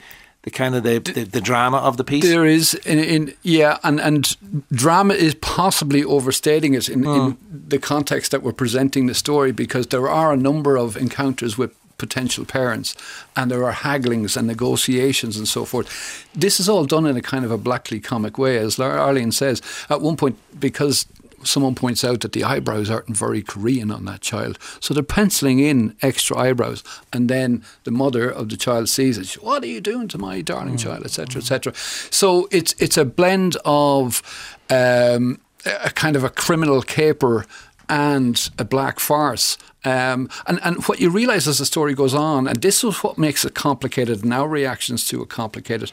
the 0.47 0.51
kind 0.51 0.75
of 0.75 0.83
the, 0.83 0.99
the, 0.99 1.25
the 1.25 1.41
drama 1.41 1.75
of 1.75 1.97
the 1.97 2.05
piece? 2.05 2.23
There 2.23 2.45
is, 2.45 2.73
in, 2.73 2.99
in 2.99 3.33
yeah, 3.43 3.79
and, 3.83 3.99
and 3.99 4.37
drama 4.71 5.13
is 5.13 5.35
possibly 5.35 6.05
overstating 6.05 6.73
it 6.73 6.87
in, 6.87 7.03
in 7.03 7.31
hmm. 7.31 7.57
the 7.67 7.77
context 7.77 8.31
that 8.31 8.43
we're 8.43 8.53
presenting 8.53 9.07
the 9.07 9.13
story 9.13 9.51
because 9.51 9.87
there 9.87 10.07
are 10.07 10.31
a 10.31 10.37
number 10.37 10.77
of 10.77 10.95
encounters 10.95 11.57
with 11.57 11.75
potential 11.97 12.45
parents 12.45 12.95
and 13.35 13.51
there 13.51 13.65
are 13.65 13.73
hagglings 13.73 14.37
and 14.37 14.47
negotiations 14.47 15.35
and 15.35 15.49
so 15.49 15.65
forth. 15.65 16.25
This 16.33 16.61
is 16.61 16.69
all 16.69 16.85
done 16.85 17.05
in 17.05 17.17
a 17.17 17.21
kind 17.21 17.43
of 17.43 17.51
a 17.51 17.57
blackly 17.57 17.99
comic 17.99 18.37
way, 18.37 18.57
as 18.57 18.79
Arlene 18.79 19.33
says. 19.33 19.61
At 19.89 19.99
one 19.99 20.15
point, 20.15 20.37
because 20.57 21.07
someone 21.43 21.75
points 21.75 22.03
out 22.03 22.21
that 22.21 22.33
the 22.33 22.43
eyebrows 22.43 22.89
aren't 22.89 23.15
very 23.15 23.41
Korean 23.41 23.91
on 23.91 24.05
that 24.05 24.21
child. 24.21 24.57
So 24.79 24.93
they're 24.93 25.03
penciling 25.03 25.59
in 25.59 25.95
extra 26.01 26.37
eyebrows. 26.37 26.83
And 27.13 27.29
then 27.29 27.63
the 27.83 27.91
mother 27.91 28.29
of 28.29 28.49
the 28.49 28.57
child 28.57 28.89
sees 28.89 29.17
it. 29.17 29.27
She, 29.27 29.39
what 29.39 29.63
are 29.63 29.67
you 29.67 29.81
doing 29.81 30.07
to 30.09 30.17
my 30.17 30.41
darling 30.41 30.77
child, 30.77 31.03
etc., 31.05 31.41
etc. 31.41 31.73
So 31.75 32.47
it's, 32.51 32.73
it's 32.79 32.97
a 32.97 33.05
blend 33.05 33.57
of 33.65 34.21
um, 34.69 35.39
a 35.65 35.89
kind 35.91 36.15
of 36.15 36.23
a 36.23 36.29
criminal 36.29 36.81
caper 36.81 37.45
and 37.89 38.49
a 38.57 38.65
black 38.65 38.99
farce. 38.99 39.57
Um, 39.85 40.29
and, 40.47 40.59
and 40.63 40.83
what 40.85 40.99
you 40.99 41.09
realise 41.09 41.47
as 41.47 41.59
the 41.59 41.65
story 41.65 41.93
goes 41.93 42.13
on, 42.13 42.47
and 42.47 42.61
this 42.61 42.83
is 42.83 42.97
what 43.03 43.17
makes 43.17 43.45
it 43.45 43.53
complicated, 43.53 44.23
and 44.23 44.33
our 44.33 44.47
reactions 44.47 45.05
to 45.07 45.21
it 45.21 45.29
complicated 45.29 45.91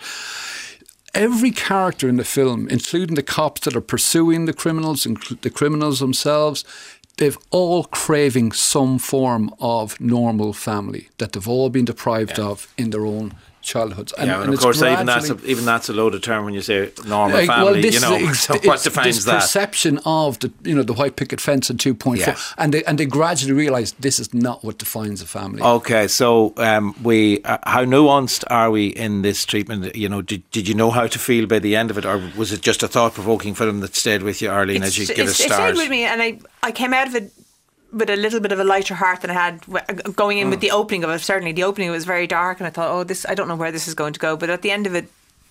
every 1.15 1.51
character 1.51 2.09
in 2.09 2.17
the 2.17 2.25
film, 2.25 2.69
including 2.69 3.15
the 3.15 3.23
cops 3.23 3.63
that 3.63 3.77
are 3.77 3.81
pursuing 3.81 4.47
the 4.47 4.53
criminals, 4.53 5.05
incl- 5.05 5.41
the 5.41 5.51
criminals 5.51 6.01
themselves, 6.01 6.65
they've 7.17 7.39
all 7.51 7.85
craving 7.85 8.53
some 8.53 8.99
form 8.99 9.55
of 9.61 10.01
normal 10.01 10.53
family 10.53 11.09
that 11.19 11.33
they've 11.33 11.49
all 11.49 11.71
been 11.71 11.85
deprived 11.85 12.39
of 12.39 12.73
in 12.77 12.91
their 12.91 13.07
own 13.07 13.35
childhoods. 13.65 14.13
And, 14.13 14.29
yeah, 14.29 14.43
and, 14.43 14.53
of 14.55 14.61
course, 14.61 14.83
even 14.83 15.07
that's 15.07 15.31
a, 15.31 15.37
even 15.45 15.65
that's 15.65 15.89
a 15.89 15.93
loaded 15.93 16.23
term 16.23 16.45
when 16.45 16.55
you 16.55 16.63
say 16.63 16.91
normal 17.07 17.39
like, 17.39 17.47
family. 17.49 17.81
this 17.81 17.95
you 17.95 18.01
know, 18.01 18.15
is- 18.17 18.41
so 18.41 18.55
it's- 18.55 18.67
what 18.69 18.83
defines 18.83 19.17
this 19.17 19.25
that? 19.25 19.41
perception 19.41 19.99
of 20.05 20.39
the 20.41 20.53
you 20.63 20.75
know 20.75 20.83
the 20.83 20.93
white 20.93 21.17
picket 21.17 21.41
fence 21.41 21.71
and 21.71 21.81
two 21.81 21.95
point 21.95 22.21
four, 22.23 22.35
Yeah. 22.35 22.41
and 22.59 22.73
they 22.75 22.85
and 22.85 22.99
they 22.99 23.07
gradually 23.07 23.53
realise 23.55 23.93
this 23.93 24.19
is 24.21 24.33
not 24.33 24.63
what 24.65 24.79
defines 24.79 25.23
a 25.23 25.27
family. 25.27 25.63
Okay, 25.63 26.07
so 26.09 26.53
um, 26.59 26.95
we 27.03 27.43
uh, 27.45 27.59
how 27.65 27.85
nuanced 27.85 28.45
are 28.51 28.71
we 28.71 28.87
in 28.89 29.23
this 29.23 29.45
treatment? 29.45 29.97
You 29.97 30.09
know, 30.09 30.23
did, 30.23 30.43
did 30.51 30.69
you 30.69 30.75
know 30.75 30.91
how 30.91 31.07
to 31.07 31.19
feel 31.19 31.47
by 31.47 31.59
the 31.59 31.75
end 31.77 31.91
of 31.91 31.99
it, 31.99 32.05
or 32.05 32.21
was 32.37 32.53
it 32.53 32.61
just 32.63 32.83
a 32.83 32.89
thought 32.89 33.15
provoking 33.15 33.55
film 33.55 33.81
that 33.81 33.95
stayed 33.97 34.23
with 34.23 34.41
you, 34.43 34.51
Arlene, 34.51 34.83
as 34.83 34.97
you 34.99 35.05
It's- 35.05 35.17
give 35.17 35.29
it's- 35.29 35.41
us 35.41 35.47
it 35.47 35.53
stayed 35.53 35.77
with 35.77 35.91
me, 35.91 36.05
and 36.05 36.23
I 36.23 36.39
I 36.63 36.71
came 36.73 36.93
out 36.93 37.09
of 37.09 37.15
it 37.15 37.33
with 37.95 38.11
a 38.11 38.17
little 38.17 38.41
bit 38.41 38.53
of 38.53 38.59
a 38.61 38.65
lighter 38.65 38.95
heart 38.95 39.21
than 39.23 39.31
I 39.31 39.35
had 39.35 39.61
going 40.17 40.39
in 40.39 40.51
with 40.51 40.59
Mm. 40.59 40.63
the 40.63 40.71
opening 40.73 41.05
of 41.05 41.11
it. 41.11 41.21
Certainly, 41.21 41.53
the 41.53 41.65
opening 41.65 41.91
was 41.91 42.05
very 42.05 42.27
dark, 42.27 42.61
and 42.61 42.67
I 42.67 42.71
thought, 42.71 42.91
oh, 42.91 43.05
this 43.05 43.25
I 43.29 43.35
don't 43.35 43.49
know 43.49 43.57
where 43.57 43.73
this 43.73 43.87
is 43.89 43.95
going 43.95 44.13
to 44.15 44.21
go. 44.21 44.37
But 44.37 44.51
at 44.51 44.63
the 44.63 44.71
end 44.71 44.87
of 44.87 44.95
it. 44.95 45.07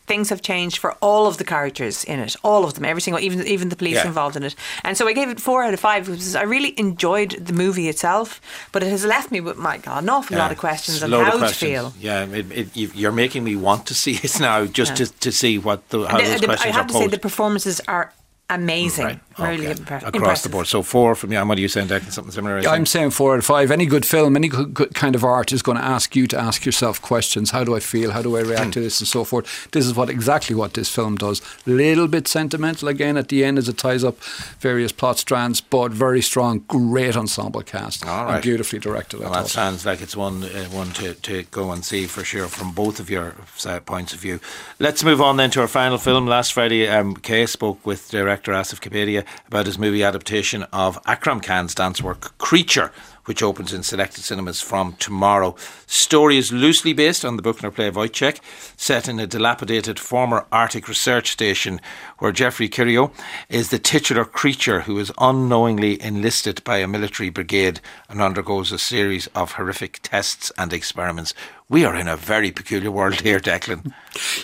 Things 0.06 0.30
have 0.32 0.42
changed 0.42 0.80
for 0.80 0.92
all 1.00 1.28
of 1.28 1.38
the 1.38 1.46
characters 1.46 2.04
in 2.04 2.20
it, 2.20 2.36
all 2.44 2.66
of 2.66 2.74
them, 2.74 2.84
every 2.84 3.02
single, 3.02 3.24
even 3.24 3.48
even 3.48 3.70
the 3.70 3.76
police 3.78 3.96
Yeah. 3.96 4.08
involved 4.08 4.36
in 4.36 4.44
it. 4.44 4.54
And 4.84 4.98
so 4.98 5.08
I 5.08 5.14
gave 5.14 5.30
it 5.30 5.40
four 5.40 5.64
out 5.64 5.74
of 5.74 5.80
five 5.80 6.08
because 6.08 6.36
I 6.36 6.42
really 6.44 6.74
enjoyed 6.78 7.38
the 7.40 7.54
movie 7.54 7.88
itself, 7.88 8.42
but 8.74 8.84
it 8.84 8.90
has 8.90 9.06
left 9.06 9.32
me 9.32 9.40
with 9.40 9.56
my 9.56 9.78
God, 9.78 10.04
an 10.04 10.10
awful 10.10 10.38
lot 10.38 10.52
of 10.52 10.58
questions 10.58 11.02
on 11.04 11.10
how 11.14 11.38
questions. 11.38 11.52
to 11.52 11.66
feel. 11.66 11.94
Yeah, 12.02 12.26
it, 12.26 12.52
it, 12.52 12.68
you- 12.76 12.92
you're 12.94 13.14
making 13.14 13.46
me 13.46 13.56
want 13.56 13.86
to 13.86 13.94
see 13.94 14.20
it 14.24 14.38
now, 14.42 14.66
just 14.66 14.92
Yeah. 15.00 15.06
to, 15.06 15.14
to 15.22 15.32
see 15.32 15.58
what 15.58 15.88
the, 15.90 16.00
how 16.06 16.18
And 16.18 16.28
those 16.28 16.42
the- 16.42 16.48
the- 16.48 16.62
I 16.62 16.68
have 16.72 16.88
to 16.88 16.94
say 16.96 17.08
the 17.08 17.18
performances 17.18 17.80
are 17.88 18.12
amazing. 18.50 19.06
Right. 19.06 19.20
Really 19.40 19.66
Okay. 19.68 19.82
impre- 19.82 19.98
Across 19.98 20.14
impressive. 20.16 20.44
the 20.44 20.50
board. 20.56 20.68
So 20.68 20.84
four 20.84 21.16
from 21.16 21.32
you. 21.32 21.40
And 21.40 21.50
what 21.50 21.58
are 21.58 21.62
you 21.62 21.68
saying, 21.68 21.88
Declan? 21.88 22.12
Something 22.12 22.32
similar? 22.32 22.60
I 22.60 22.76
I'm 22.76 22.86
saying 22.86 23.10
four 23.12 23.34
out 23.34 23.40
of 23.40 23.46
five. 23.46 23.72
Any 23.72 23.88
good 23.88 24.06
film, 24.06 24.36
any 24.36 24.48
good, 24.48 24.76
good 24.76 24.94
kind 24.94 25.16
of 25.16 25.24
art 25.24 25.52
is 25.52 25.64
going 25.64 25.78
to 25.78 25.84
ask 25.84 26.16
you 26.16 26.28
to 26.28 26.38
ask 26.40 26.64
yourself 26.64 27.02
questions. 27.02 27.50
How 27.50 27.64
do 27.64 27.76
I 27.76 27.80
feel? 27.80 28.12
How 28.12 28.22
do 28.22 28.38
I 28.38 28.42
react 28.42 28.74
to 28.74 28.80
this, 28.80 29.00
and 29.00 29.08
so 29.08 29.24
forth. 29.24 29.72
This 29.72 29.88
is 29.88 29.96
what 29.96 30.08
exactly 30.08 30.56
what 30.56 30.76
this 30.76 30.88
film 30.94 31.16
does. 31.16 31.42
Little 31.66 32.08
bit 32.08 32.28
sentimental 32.28 32.90
again 32.90 33.18
at 33.18 33.30
the 33.30 33.44
end 33.44 33.58
as 33.58 33.68
it 33.68 33.78
ties 33.80 34.04
up 34.04 34.22
various 34.60 34.92
plot 34.92 35.18
strands, 35.18 35.60
but 35.62 35.92
very 35.92 36.22
strong, 36.22 36.60
great 36.68 37.18
ensemble 37.18 37.64
cast, 37.64 38.06
All 38.06 38.26
right. 38.26 38.36
and 38.36 38.44
beautifully 38.44 38.78
directed. 38.78 39.20
Well, 39.22 39.32
that 39.34 39.48
sounds 39.48 39.84
like 39.84 40.00
it's 40.02 40.16
one 40.16 40.44
uh, 40.44 40.66
one 40.66 40.92
to, 40.92 41.16
to 41.16 41.44
go 41.50 41.72
and 41.72 41.84
see 41.84 42.06
for 42.06 42.24
sure 42.24 42.48
from 42.48 42.72
both 42.72 43.00
of 43.00 43.10
your 43.10 43.34
uh, 43.66 43.80
points 43.80 44.14
of 44.14 44.20
view. 44.20 44.40
Let's 44.78 45.04
move 45.04 45.22
on 45.22 45.38
then 45.38 45.50
to 45.52 45.62
our 45.62 45.68
final 45.68 45.98
film. 45.98 46.28
Last 46.28 46.54
Friday, 46.54 46.88
um, 46.88 47.16
Kay 47.16 47.48
spoke 47.48 47.84
with 47.84 48.12
director 48.12 48.33
Asif 48.42 48.82
Kapadia 48.82 49.26
about 49.48 49.66
his 49.66 49.78
movie 49.78 50.04
adaptation 50.04 50.64
of 50.74 51.00
Akram 51.06 51.40
Khan's 51.40 51.76
dance 51.76 52.02
work 52.02 52.38
Creature, 52.38 52.92
which 53.26 53.44
opens 53.44 53.72
in 53.72 53.84
selected 53.84 54.24
cinemas 54.24 54.62
from 54.62 54.94
tomorrow. 54.94 55.56
Story 55.88 56.38
is 56.38 56.52
loosely 56.52 56.94
based 56.94 57.24
on 57.24 57.36
the 57.36 57.42
Buchner 57.42 57.72
play 57.72 57.90
Woyzeck, 57.90 58.40
set 58.76 59.08
in 59.08 59.20
a 59.20 59.28
dilapidated 59.28 60.00
former 60.00 60.46
Arctic 60.52 60.88
research 60.88 61.32
station 61.32 61.80
where 62.18 62.32
Jeffrey 62.32 62.68
Cirio 62.68 63.14
is 63.50 63.70
the 63.70 63.80
titular 63.80 64.26
creature 64.26 64.82
who 64.82 65.00
is 65.00 65.12
unknowingly 65.18 66.02
enlisted 66.02 66.64
by 66.64 66.78
a 66.78 66.88
military 66.88 67.30
brigade 67.30 67.80
and 68.10 68.22
undergoes 68.22 68.72
a 68.72 68.80
series 68.80 69.28
of 69.28 69.54
horrific 69.54 70.00
tests 70.04 70.52
and 70.58 70.74
experiments. 70.74 71.34
We 71.74 71.86
are 71.86 71.96
in 71.96 72.08
a 72.08 72.16
very 72.16 72.52
peculiar 72.52 72.92
world 72.92 73.22
here, 73.22 73.40
Declan. 73.40 73.94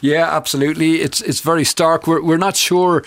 Yeah, 0.02 0.36
absolutely. 0.36 1.02
It's 1.02 1.22
it's 1.22 1.42
very 1.42 1.64
stark. 1.64 2.08
We're 2.08 2.24
we're 2.24 2.38
not 2.38 2.56
sure, 2.56 3.04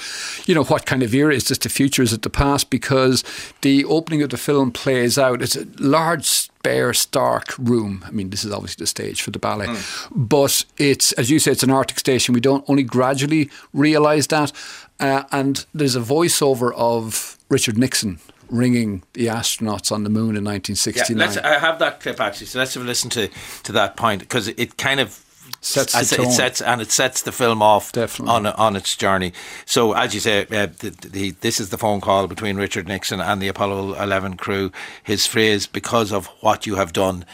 you 0.46 0.54
know, 0.54 0.62
what 0.62 0.86
kind 0.86 1.02
of 1.02 1.12
era 1.12 1.34
is 1.34 1.48
this 1.48 1.58
the 1.58 1.68
future, 1.68 2.04
is 2.04 2.12
it 2.12 2.22
the 2.22 2.30
past? 2.30 2.70
Because 2.70 3.24
the 3.62 3.84
opening 3.84 4.22
of 4.22 4.30
the 4.30 4.36
film 4.36 4.70
plays 4.70 5.18
out. 5.18 5.42
It's 5.42 5.56
a 5.56 5.66
large, 5.80 6.50
bare, 6.62 6.94
stark 6.94 7.58
room. 7.58 8.04
I 8.06 8.12
mean, 8.12 8.30
this 8.30 8.44
is 8.44 8.52
obviously 8.52 8.84
the 8.84 8.86
stage 8.86 9.22
for 9.22 9.32
the 9.32 9.40
ballet, 9.40 9.66
but 10.12 10.64
it's 10.78 11.10
as 11.18 11.28
you 11.28 11.40
say, 11.40 11.50
it's 11.50 11.64
an 11.64 11.72
Arctic 11.72 11.98
station. 11.98 12.32
We 12.32 12.40
don't 12.40 12.64
only 12.68 12.84
gradually 12.84 13.50
realise 13.72 14.28
that, 14.28 14.52
uh, 15.00 15.24
and 15.32 15.66
there's 15.74 15.96
a 15.96 16.00
voiceover 16.00 16.72
of 16.76 17.38
Richard 17.48 17.76
Nixon. 17.76 18.20
Ringing 18.52 19.02
the 19.14 19.26
astronauts 19.26 19.90
on 19.90 20.04
the 20.04 20.10
moon 20.10 20.36
in 20.36 20.44
Yeah, 20.44 20.52
1969. 20.52 21.16
let's, 21.18 21.36
I 21.38 21.58
have 21.58 21.78
that 21.78 22.00
clip 22.00 22.20
actually, 22.20 22.46
so 22.46 22.58
let's 22.58 22.74
have 22.74 22.82
a 22.82 22.86
listen 22.86 23.10
to, 23.10 23.28
to 23.64 23.72
that 23.72 23.96
point 23.96 24.20
because 24.20 24.48
it 24.48 24.76
kind 24.76 25.00
of 25.00 25.24
Sets 25.60 25.92
the 26.10 26.16
tone. 26.16 26.26
It 26.26 26.32
sets 26.32 26.60
and 26.60 26.80
it 26.80 26.90
sets 26.90 27.22
the 27.22 27.30
film 27.30 27.62
off 27.62 27.92
Definitely. 27.92 28.34
on 28.34 28.46
on 28.46 28.74
its 28.74 28.96
journey. 28.96 29.32
So 29.64 29.92
as 29.92 30.12
you 30.12 30.18
say, 30.18 30.42
uh, 30.42 30.66
the, 30.66 30.90
the, 30.90 31.30
this 31.40 31.60
is 31.60 31.70
the 31.70 31.78
phone 31.78 32.00
call 32.00 32.26
between 32.26 32.56
Richard 32.56 32.88
Nixon 32.88 33.20
and 33.20 33.40
the 33.40 33.46
Apollo 33.46 33.94
11 34.02 34.38
crew. 34.38 34.72
His 35.04 35.26
phrase, 35.26 35.68
"Because 35.68 36.10
of 36.12 36.26
what 36.40 36.66
you 36.66 36.74
have 36.76 36.92
done." 36.92 37.24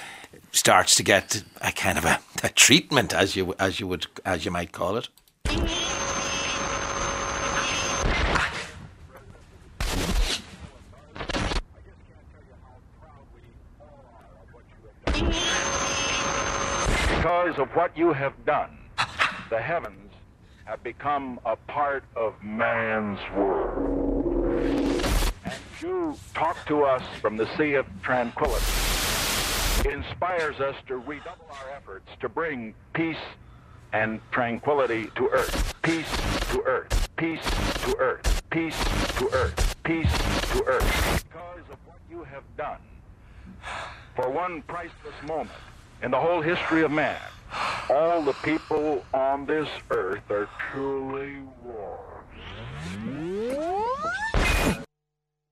Starts 0.52 0.94
to 0.96 1.02
get 1.02 1.42
a 1.60 1.72
kind 1.72 1.96
of 1.98 2.04
a, 2.04 2.20
a 2.42 2.48
treatment, 2.50 3.14
as 3.14 3.34
you 3.36 3.54
as 3.58 3.80
you 3.80 3.86
would 3.86 4.06
as 4.26 4.44
you 4.44 4.50
might 4.50 4.72
call 4.72 4.96
it. 4.96 5.08
Because 17.58 17.70
of 17.70 17.76
what 17.76 17.98
you 17.98 18.12
have 18.12 18.44
done, 18.44 18.78
the 19.50 19.60
heavens 19.60 20.12
have 20.64 20.80
become 20.84 21.40
a 21.44 21.56
part 21.56 22.04
of 22.14 22.40
man's 22.40 23.18
world. 23.36 24.54
And 25.44 25.54
you 25.80 26.16
talk 26.34 26.64
to 26.68 26.84
us 26.84 27.02
from 27.20 27.36
the 27.36 27.48
sea 27.56 27.74
of 27.74 27.84
tranquility. 28.00 28.64
It 29.80 29.92
inspires 29.92 30.60
us 30.60 30.76
to 30.86 30.98
redouble 30.98 31.48
our 31.50 31.70
efforts 31.74 32.08
to 32.20 32.28
bring 32.28 32.74
peace 32.92 33.16
and 33.92 34.20
tranquility 34.30 35.10
to 35.16 35.28
earth. 35.30 35.74
Peace 35.82 36.10
to 36.52 36.62
earth. 36.62 37.08
Peace 37.16 37.42
to 37.86 37.96
earth. 37.98 38.42
Peace 38.50 38.84
to 39.16 39.28
earth. 39.32 39.76
Peace 39.82 40.12
to 40.52 40.64
earth. 40.64 41.24
Because 41.28 41.72
of 41.72 41.78
what 41.86 41.98
you 42.08 42.22
have 42.22 42.44
done, 42.56 42.78
for 44.14 44.30
one 44.30 44.62
priceless 44.62 45.20
moment 45.26 45.50
in 46.04 46.12
the 46.12 46.20
whole 46.20 46.40
history 46.40 46.84
of 46.84 46.92
man, 46.92 47.18
all 47.90 48.22
the 48.22 48.34
people 48.42 49.04
on 49.14 49.46
this 49.46 49.68
earth 49.90 50.30
are 50.30 50.48
truly 50.72 51.36
warm. 51.64 52.04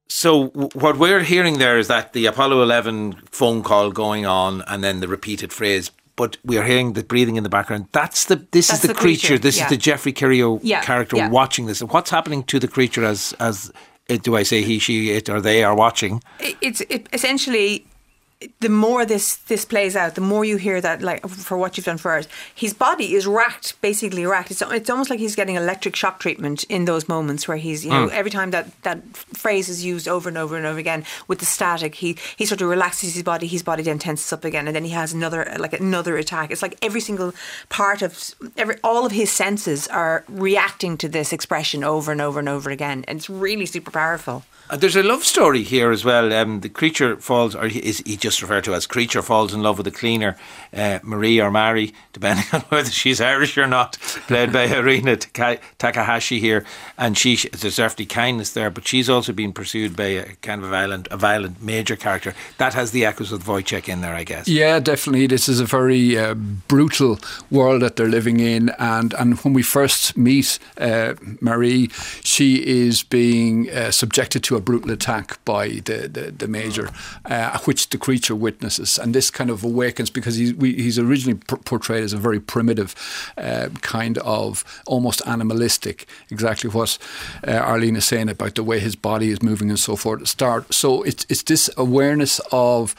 So 0.09 0.47
what 0.75 0.97
we're 0.99 1.21
hearing 1.23 1.59
there 1.59 1.79
is 1.79 1.89
that 1.89 2.13
the 2.13 2.27
Apollo 2.27 2.63
11 2.63 3.13
phone 3.31 3.63
call 3.63 3.91
going 3.91 4.25
on, 4.25 4.63
and 4.67 4.83
then 4.83 5.01
the 5.01 5.09
repeated 5.09 5.53
phrase. 5.53 5.91
But 6.17 6.39
we 6.43 6.57
are 6.57 6.65
hearing 6.65 6.95
the 6.95 7.05
breathing 7.05 7.37
in 7.37 7.43
the 7.43 7.51
background. 7.51 7.89
That's 7.93 8.25
the. 8.25 8.37
This 8.37 8.69
That's 8.69 8.81
is 8.85 8.89
the, 8.89 8.89
the 8.89 8.95
creature. 8.95 9.27
creature, 9.29 9.43
This 9.43 9.59
yeah. 9.59 9.65
is 9.65 9.71
the 9.71 9.77
Jeffrey 9.77 10.15
Cirio 10.15 10.59
Yeah, 10.63 10.81
character 10.83 11.17
yeah. 11.19 11.29
watching 11.29 11.67
this. 11.67 11.83
And 11.83 11.91
what's 11.91 12.09
happening 12.09 12.43
to 12.45 12.59
the 12.59 12.69
creature 12.69 13.05
as 13.05 13.35
as 13.39 13.71
it, 14.09 14.23
do 14.23 14.35
I 14.37 14.43
say 14.45 14.63
he, 14.63 14.79
she, 14.79 15.11
it, 15.11 15.29
or 15.29 15.41
they 15.43 15.63
are 15.63 15.75
watching? 15.75 16.23
It- 16.41 16.57
it's 16.63 16.81
it, 16.83 17.09
essentially 17.13 17.87
the 18.61 18.68
more 18.68 19.07
this 19.07 19.37
this 19.37 19.64
plays 19.64 19.96
out, 19.96 20.14
the 20.14 20.20
more 20.20 20.44
you 20.44 20.59
hear 20.59 20.79
that 20.81 21.01
like 21.01 21.27
for 21.27 21.57
what 21.57 21.77
you've 21.77 21.87
done 21.87 21.96
for 21.96 22.18
us, 22.18 22.29
his 22.55 22.75
body 22.75 23.14
is 23.14 23.27
racked, 23.27 23.81
basically 23.81 24.27
racked. 24.27 24.51
It's 24.51 24.61
it's 24.61 24.90
almost 24.90 25.09
like 25.09 25.18
he's 25.18 25.35
getting 25.35 25.57
electric 25.57 25.96
shock 25.96 26.20
treatment 26.20 26.64
in 26.64 26.85
those 26.85 27.09
moments 27.09 27.49
where 27.49 27.57
he's 27.57 27.85
you 27.85 27.90
know 27.90 28.09
mm. 28.09 28.12
every 28.12 28.31
time 28.31 28.51
that 28.51 28.83
that 28.83 29.03
phrase 29.16 29.70
is 29.70 29.85
used 29.85 30.07
over 30.07 30.29
and 30.29 30.37
over 30.37 30.55
and 30.57 30.66
over 30.66 30.79
again 30.79 31.05
with 31.29 31.38
the 31.38 31.46
static, 31.46 31.94
he 31.94 32.18
he 32.37 32.44
sort 32.44 32.61
of 32.61 32.68
relaxes 32.68 33.14
his 33.14 33.22
body, 33.22 33.46
his 33.46 33.62
body 33.62 33.83
then 33.83 33.99
tenses 33.99 34.31
up 34.33 34.44
again, 34.44 34.66
and 34.66 34.77
then 34.77 34.85
he 34.85 34.90
has 34.90 35.14
another 35.14 35.57
like 35.59 35.72
another 35.72 36.18
attack. 36.18 36.51
It's 36.51 36.62
like 36.62 36.77
every 36.83 37.01
single 37.01 37.33
part 37.70 38.03
of 38.03 38.35
every 38.59 38.77
all 38.85 39.07
of 39.07 39.12
his 39.12 39.33
senses 39.33 39.88
are 39.88 40.25
reacting 40.29 40.99
to 40.99 41.09
this 41.09 41.33
expression 41.33 41.83
over 41.83 42.12
and 42.12 42.20
over 42.20 42.38
and 42.38 42.51
over 42.51 42.68
again, 42.68 43.03
and 43.09 43.18
it's 43.18 43.31
really 43.31 43.64
super 43.64 43.90
powerful. 43.90 44.44
Uh, 44.68 44.76
There's 44.76 44.96
a 44.96 45.02
love 45.02 45.22
story 45.22 45.62
here 45.62 45.92
as 45.92 46.05
well. 46.05 46.33
Um, 46.33 46.61
the 46.61 46.68
creature 46.68 47.16
falls, 47.18 47.55
or 47.55 47.68
he, 47.68 47.79
is 47.79 47.98
he 48.05 48.16
just 48.16 48.42
referred 48.42 48.64
to 48.64 48.74
as 48.74 48.85
creature, 48.87 49.22
falls 49.22 49.55
in 49.55 49.62
love 49.62 49.79
with 49.79 49.85
the 49.85 49.92
cleaner, 49.92 50.37
uh, 50.74 50.98
Marie 51.05 51.40
or 51.40 51.52
Mary, 51.52 51.94
depending 52.12 52.44
on 52.52 52.62
whether 52.62 52.90
she's 52.90 53.20
Irish 53.20 53.57
or 53.57 53.68
not, 53.68 53.96
played 54.26 54.52
by 54.52 54.66
Taka- 55.16 55.61
Takahashi 55.79 56.40
here. 56.40 56.64
And 56.98 57.16
she, 57.16 57.37
there's 57.37 57.76
definitely 57.76 58.07
kindness 58.07 58.52
there, 58.55 58.70
but 58.70 58.88
she's 58.88 59.09
also 59.09 59.33
being 59.33 59.52
pursued 59.52 59.94
by 59.94 60.07
a 60.07 60.35
kind 60.42 60.61
of 60.61 60.66
a 60.66 60.70
violent, 60.70 61.07
a 61.12 61.16
violent 61.16 61.62
major 61.62 61.94
character. 61.94 62.35
That 62.59 62.74
has 62.74 62.90
the 62.90 63.05
echoes 63.05 63.31
of 63.31 63.44
Woyzeck 63.44 63.88
in 63.88 64.00
there, 64.00 64.14
I 64.14 64.24
guess. 64.24 64.48
Yeah, 64.48 64.81
definitely. 64.81 65.29
This 65.29 65.48
is 65.48 65.61
a 65.61 65.64
very 65.64 66.18
uh, 66.18 66.35
brutal 66.35 67.20
world 67.52 67.83
that 67.83 67.94
they're 67.94 68.09
living 68.09 68.40
in, 68.40 68.70
and 68.79 69.14
and 69.14 69.38
when 69.40 69.55
we 69.55 69.62
first 69.62 70.16
meet 70.16 70.59
uh, 70.79 71.14
Marie, 71.40 71.88
she 72.24 72.66
is 72.66 73.05
being 73.05 73.70
uh, 73.70 73.90
subjected 73.92 74.42
to 74.44 74.56
a 74.57 74.61
brutal 74.61 74.90
attack 74.90 75.45
by 75.45 75.69
the 75.69 76.09
the, 76.09 76.33
the 76.37 76.49
major, 76.49 76.90
uh, 77.25 77.59
which 77.61 77.90
the 77.90 77.99
creature 77.99 78.35
witnesses, 78.35 78.99
and 78.99 79.14
this 79.14 79.31
kind 79.31 79.51
of 79.51 79.62
awakens 79.64 80.11
because 80.11 80.37
he's 80.37 80.55
we, 80.55 80.75
he's 80.75 80.99
originally 80.99 81.38
p- 81.49 81.57
portrayed 81.64 82.05
as 82.05 82.12
a 82.12 82.16
very 82.19 82.40
primitive, 82.40 82.95
uh, 83.38 83.69
kind 83.83 84.19
of 84.19 84.64
almost 84.87 85.23
animalistic. 85.27 86.07
Exactly 86.31 86.71
what 86.71 86.99
uh, 87.47 87.53
Arlene 87.53 87.97
is 87.97 88.05
saying 88.05 88.29
about 88.29 88.55
the 88.55 88.64
way 88.64 88.81
his 88.81 88.97
body 88.97 89.31
is 89.31 89.42
moving 89.42 89.71
and 89.71 89.79
so 89.79 89.97
forth. 89.97 90.27
Start 90.27 90.73
so 90.73 91.03
it's 91.03 91.27
it's 91.29 91.42
this 91.42 91.71
awareness 91.77 92.40
of 92.51 92.95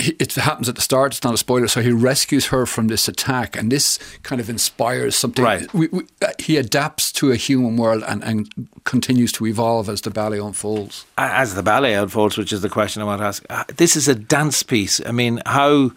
it 0.00 0.34
happens 0.34 0.68
at 0.68 0.74
the 0.74 0.80
start. 0.80 1.12
It's 1.12 1.24
not 1.24 1.34
a 1.34 1.38
spoiler. 1.38 1.68
So 1.68 1.80
he 1.82 1.92
rescues 1.92 2.46
her 2.46 2.66
from 2.66 2.88
this 2.88 3.08
attack, 3.08 3.56
and 3.56 3.70
this 3.70 3.98
kind 4.22 4.40
of 4.40 4.48
inspires 4.50 5.14
something. 5.16 5.44
Right. 5.44 5.72
We, 5.74 5.88
we, 5.88 6.06
uh, 6.22 6.28
he 6.38 6.56
adapts 6.56 7.12
to 7.12 7.30
a 7.30 7.36
human 7.36 7.76
world 7.76 8.02
and, 8.06 8.22
and 8.24 8.68
continues 8.84 9.32
to 9.32 9.46
evolve 9.46 9.88
as 9.88 10.00
the 10.00 10.10
ballet 10.10 10.38
unfolds. 10.38 11.04
as 11.18 11.54
the 11.54 11.62
ballet 11.62 11.94
unfolds, 11.94 12.36
which 12.38 12.52
is 12.52 12.62
the 12.62 12.68
question 12.68 13.02
I 13.02 13.04
want 13.04 13.20
to 13.20 13.26
ask. 13.26 13.44
uh, 13.50 13.64
This 13.76 13.96
is 13.96 14.08
a 14.08 14.14
dance 14.14 14.62
piece. 14.62 15.00
I 15.06 15.12
mean, 15.12 15.40
how 15.46 15.92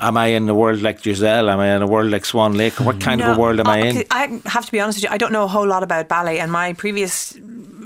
am 0.00 0.16
I 0.16 0.26
in 0.28 0.48
a 0.48 0.54
world 0.54 0.82
like 0.82 1.00
Giselle? 1.02 1.48
Am 1.48 1.60
I 1.60 1.76
in 1.76 1.82
a 1.82 1.86
world 1.86 2.10
like 2.10 2.24
Swan 2.24 2.54
Lake? 2.56 2.80
What 2.80 3.00
kind 3.00 3.20
of 3.20 3.36
a 3.36 3.40
world 3.40 3.60
am 3.60 3.68
I 3.68 3.78
in? 3.78 3.98
uh, 3.98 4.02
I 4.10 4.40
have 4.46 4.66
to 4.66 4.72
be 4.72 4.80
honest 4.80 4.96
with 4.98 5.04
you. 5.04 5.10
I 5.10 5.18
don't 5.18 5.32
know 5.32 5.44
a 5.44 5.48
whole 5.48 5.66
lot 5.66 5.82
about 5.82 6.08
ballet, 6.08 6.40
and 6.40 6.50
my 6.50 6.72
previous 6.72 7.34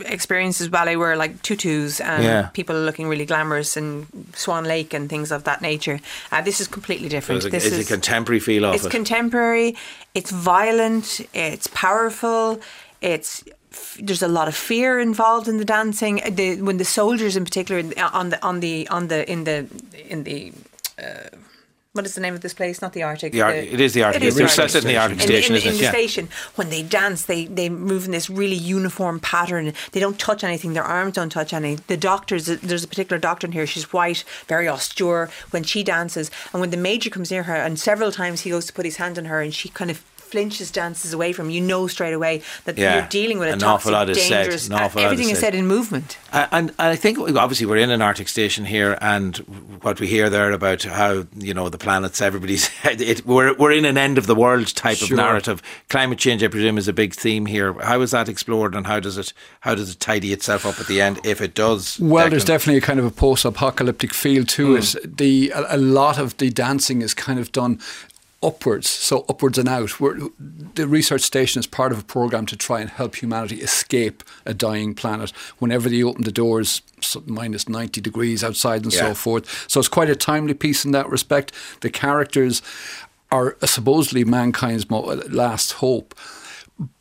experiences 0.05 0.69
ballet 0.69 0.97
were 0.97 1.17
like 1.17 1.43
tutus 1.43 2.01
and 2.01 2.23
Yeah. 2.25 2.49
people 2.53 2.77
looking 2.77 3.09
really 3.09 3.25
glamorous 3.27 3.77
and 3.77 4.07
Swan 4.35 4.65
Lake 4.65 4.93
and 4.95 5.09
things 5.09 5.33
of 5.33 5.45
that 5.45 5.61
nature. 5.63 6.01
Uh, 6.33 6.43
this 6.43 6.61
is 6.61 6.69
completely 6.69 7.09
different. 7.09 7.39
Is 7.41 7.45
it, 7.47 7.51
this 7.51 7.65
is 7.67 7.79
it 7.79 7.87
contemporary 7.87 8.41
feel 8.41 8.65
of 8.65 8.75
it's 8.75 8.87
it? 8.87 8.91
contemporary. 8.91 9.77
It's 10.15 10.31
violent. 10.31 11.21
It's 11.33 11.67
powerful. 11.69 12.61
It's 13.01 13.45
there's 14.01 14.23
a 14.23 14.29
lot 14.29 14.49
of 14.49 14.55
fear 14.55 14.99
involved 14.99 15.49
in 15.49 15.59
the 15.59 15.65
dancing. 15.65 16.23
The, 16.27 16.63
when 16.63 16.79
the 16.79 16.85
soldiers, 16.85 17.37
in 17.37 17.45
particular, 17.45 17.83
on 18.13 18.31
the 18.31 18.43
on 18.43 18.61
the 18.61 18.89
on 18.89 19.09
the 19.09 19.31
in 19.31 19.45
the 19.45 19.67
in 20.09 20.25
the 20.25 20.53
uh, 20.99 21.29
what 21.97 22.07
is 22.07 22.15
the 22.15 22.21
name 22.21 22.35
of 22.35 22.43
this 22.43 22.55
place? 22.55 22.81
Not 22.83 22.93
the 22.93 23.03
Arctic. 23.03 23.33
The 23.33 23.43
Ar- 23.43 23.55
it 23.55 23.81
is 23.81 23.95
the 23.95 24.03
Arctic. 24.05 24.23
It 24.23 24.27
is 24.27 24.37
They're 24.37 24.47
the 24.47 24.69
set 24.69 24.75
in 24.83 24.89
the 24.89 24.97
Arctic 24.97 25.21
in, 25.21 25.27
station, 25.27 25.53
in, 25.55 25.59
isn't 25.59 25.69
in 25.71 25.75
it? 25.75 25.79
the 25.79 25.85
Yeah. 25.85 25.91
station, 25.91 26.29
when 26.55 26.71
they 26.71 26.83
dance, 26.83 27.25
they 27.25 27.47
they 27.47 27.69
move 27.69 28.05
in 28.05 28.11
this 28.13 28.29
really 28.31 28.55
uniform 28.55 29.19
pattern. 29.21 29.73
They 29.93 30.01
don't 30.01 30.19
touch 30.19 30.45
anything. 30.45 30.75
Their 30.75 30.85
arms 30.85 31.15
don't 31.15 31.31
touch 31.31 31.53
any. 31.53 31.77
The 31.87 31.97
doctors, 31.97 32.47
there's 32.47 32.85
a 32.85 32.89
particular 32.89 33.19
doctor 33.19 33.47
in 33.47 33.53
here. 33.53 33.67
She's 33.67 33.93
white, 33.93 34.23
very 34.47 34.69
austere 34.69 35.31
when 35.51 35.63
she 35.65 35.83
dances, 35.83 36.31
and 36.53 36.61
when 36.61 36.71
the 36.71 36.77
major 36.77 37.11
comes 37.11 37.31
near 37.31 37.45
her, 37.45 37.55
and 37.57 37.79
several 37.79 38.13
times 38.13 38.43
he 38.43 38.51
goes 38.51 38.67
to 38.67 38.73
put 38.73 38.85
his 38.85 38.97
hand 38.97 39.19
on 39.19 39.25
her, 39.27 39.41
and 39.41 39.55
she 39.55 39.69
kind 39.71 39.91
of 39.91 40.03
flinches, 40.27 40.71
dances 40.71 41.13
away 41.13 41.33
from. 41.33 41.51
You 41.51 41.61
know 41.61 41.87
straight 41.87 42.13
away 42.15 42.43
that 42.65 42.77
Yeah. 42.77 42.95
you're 42.95 43.07
dealing 43.09 43.39
with 43.39 43.49
a 43.49 43.53
An 43.53 43.59
toxic, 43.59 43.75
awful 43.75 43.93
lot 43.93 44.11
is 44.11 44.23
said. 44.23 44.43
dangerous. 44.43 44.67
An 44.69 44.75
awful 44.75 45.01
everything 45.03 45.27
is 45.27 45.33
is 45.33 45.39
said. 45.39 45.53
said 45.53 45.55
in 45.55 45.67
movement. 45.67 46.19
Uh, 46.33 46.47
And, 46.53 46.71
and 46.79 46.89
I 46.89 46.97
think 46.97 47.19
obviously 47.19 47.67
we're 47.67 47.77
in 47.79 47.91
an 47.91 48.03
Arctic 48.03 48.29
station 48.29 48.65
here, 48.67 48.99
and 49.01 49.37
what 49.83 50.01
we 50.01 50.07
hear 50.07 50.29
there 50.31 50.53
about 50.53 50.83
how 50.83 51.25
you 51.37 51.55
know 51.55 51.69
the 51.69 51.79
planets, 51.79 52.21
everybody's 52.21 52.69
it, 52.85 53.25
we're 53.27 53.55
we're 53.55 53.73
in 53.73 53.85
an 53.85 53.97
end 53.99 54.19
of 54.19 54.27
the 54.27 54.35
world 54.35 54.67
type 54.75 55.01
of 55.03 55.11
narrative. 55.11 55.63
Climate 55.89 56.19
change, 56.19 56.43
I 56.43 56.49
presume, 56.49 56.79
is 56.79 56.89
a 56.89 56.93
big 56.93 57.15
theme 57.15 57.47
here. 57.47 57.73
How 57.83 58.01
is 58.03 58.11
that 58.11 58.29
explored, 58.29 58.75
and 58.75 58.87
how 58.87 59.01
does 59.01 59.17
it 59.19 59.33
how 59.61 59.75
does 59.75 59.91
it 59.91 60.01
tidy 60.01 60.33
itself 60.33 60.67
up 60.67 60.79
at 60.81 60.87
the 60.87 61.01
end, 61.01 61.21
if 61.25 61.41
it 61.41 61.55
does? 61.55 61.99
Well, 62.01 62.29
there's 62.31 62.45
definitely 62.45 62.79
a 62.79 62.81
kind 62.83 62.99
of 62.99 63.05
a 63.07 63.11
post-apocalyptic 63.11 64.13
feel 64.15 64.45
to 64.45 64.77
it. 64.77 64.95
The 65.19 65.51
a, 65.55 65.77
a 65.77 65.79
lot 65.79 66.19
of 66.19 66.37
the 66.39 66.51
dancing 66.51 67.03
is 67.03 67.15
kind 67.15 67.39
of 67.39 67.53
done 67.53 67.79
upwards, 68.47 68.89
so 68.89 69.25
upwards 69.29 69.59
and 69.59 69.69
out. 69.69 69.99
We're, 70.01 70.19
the 70.75 70.87
research 70.87 71.23
station 71.23 71.61
is 71.61 71.67
part 71.67 71.93
of 71.93 71.99
a 71.99 72.05
program 72.05 72.47
to 72.47 72.57
try 72.57 72.81
and 72.81 72.89
help 72.91 73.17
humanity 73.17 73.57
escape 73.61 74.23
a 74.45 74.55
dying 74.55 74.95
planet. 74.95 75.31
Whenever 75.59 75.89
they 75.89 76.03
open 76.03 76.23
the 76.25 76.33
doors, 76.33 76.83
so- 77.01 77.23
minus 77.27 77.69
90 77.69 78.01
degrees 78.01 78.45
outside 78.45 78.85
and 78.85 78.93
Yeah. 78.93 79.01
so 79.01 79.15
forth. 79.15 79.65
So 79.69 79.81
it's 79.81 79.89
quite 79.89 80.11
a 80.11 80.17
timely 80.17 80.55
piece 80.55 80.85
in 80.85 80.93
that 80.93 81.09
respect. 81.11 81.53
The 81.81 81.91
characters 81.91 82.63
are 83.33 83.57
supposedly 83.65 84.25
mankind's 84.25 84.89
last 84.91 85.73
hope. 85.73 86.15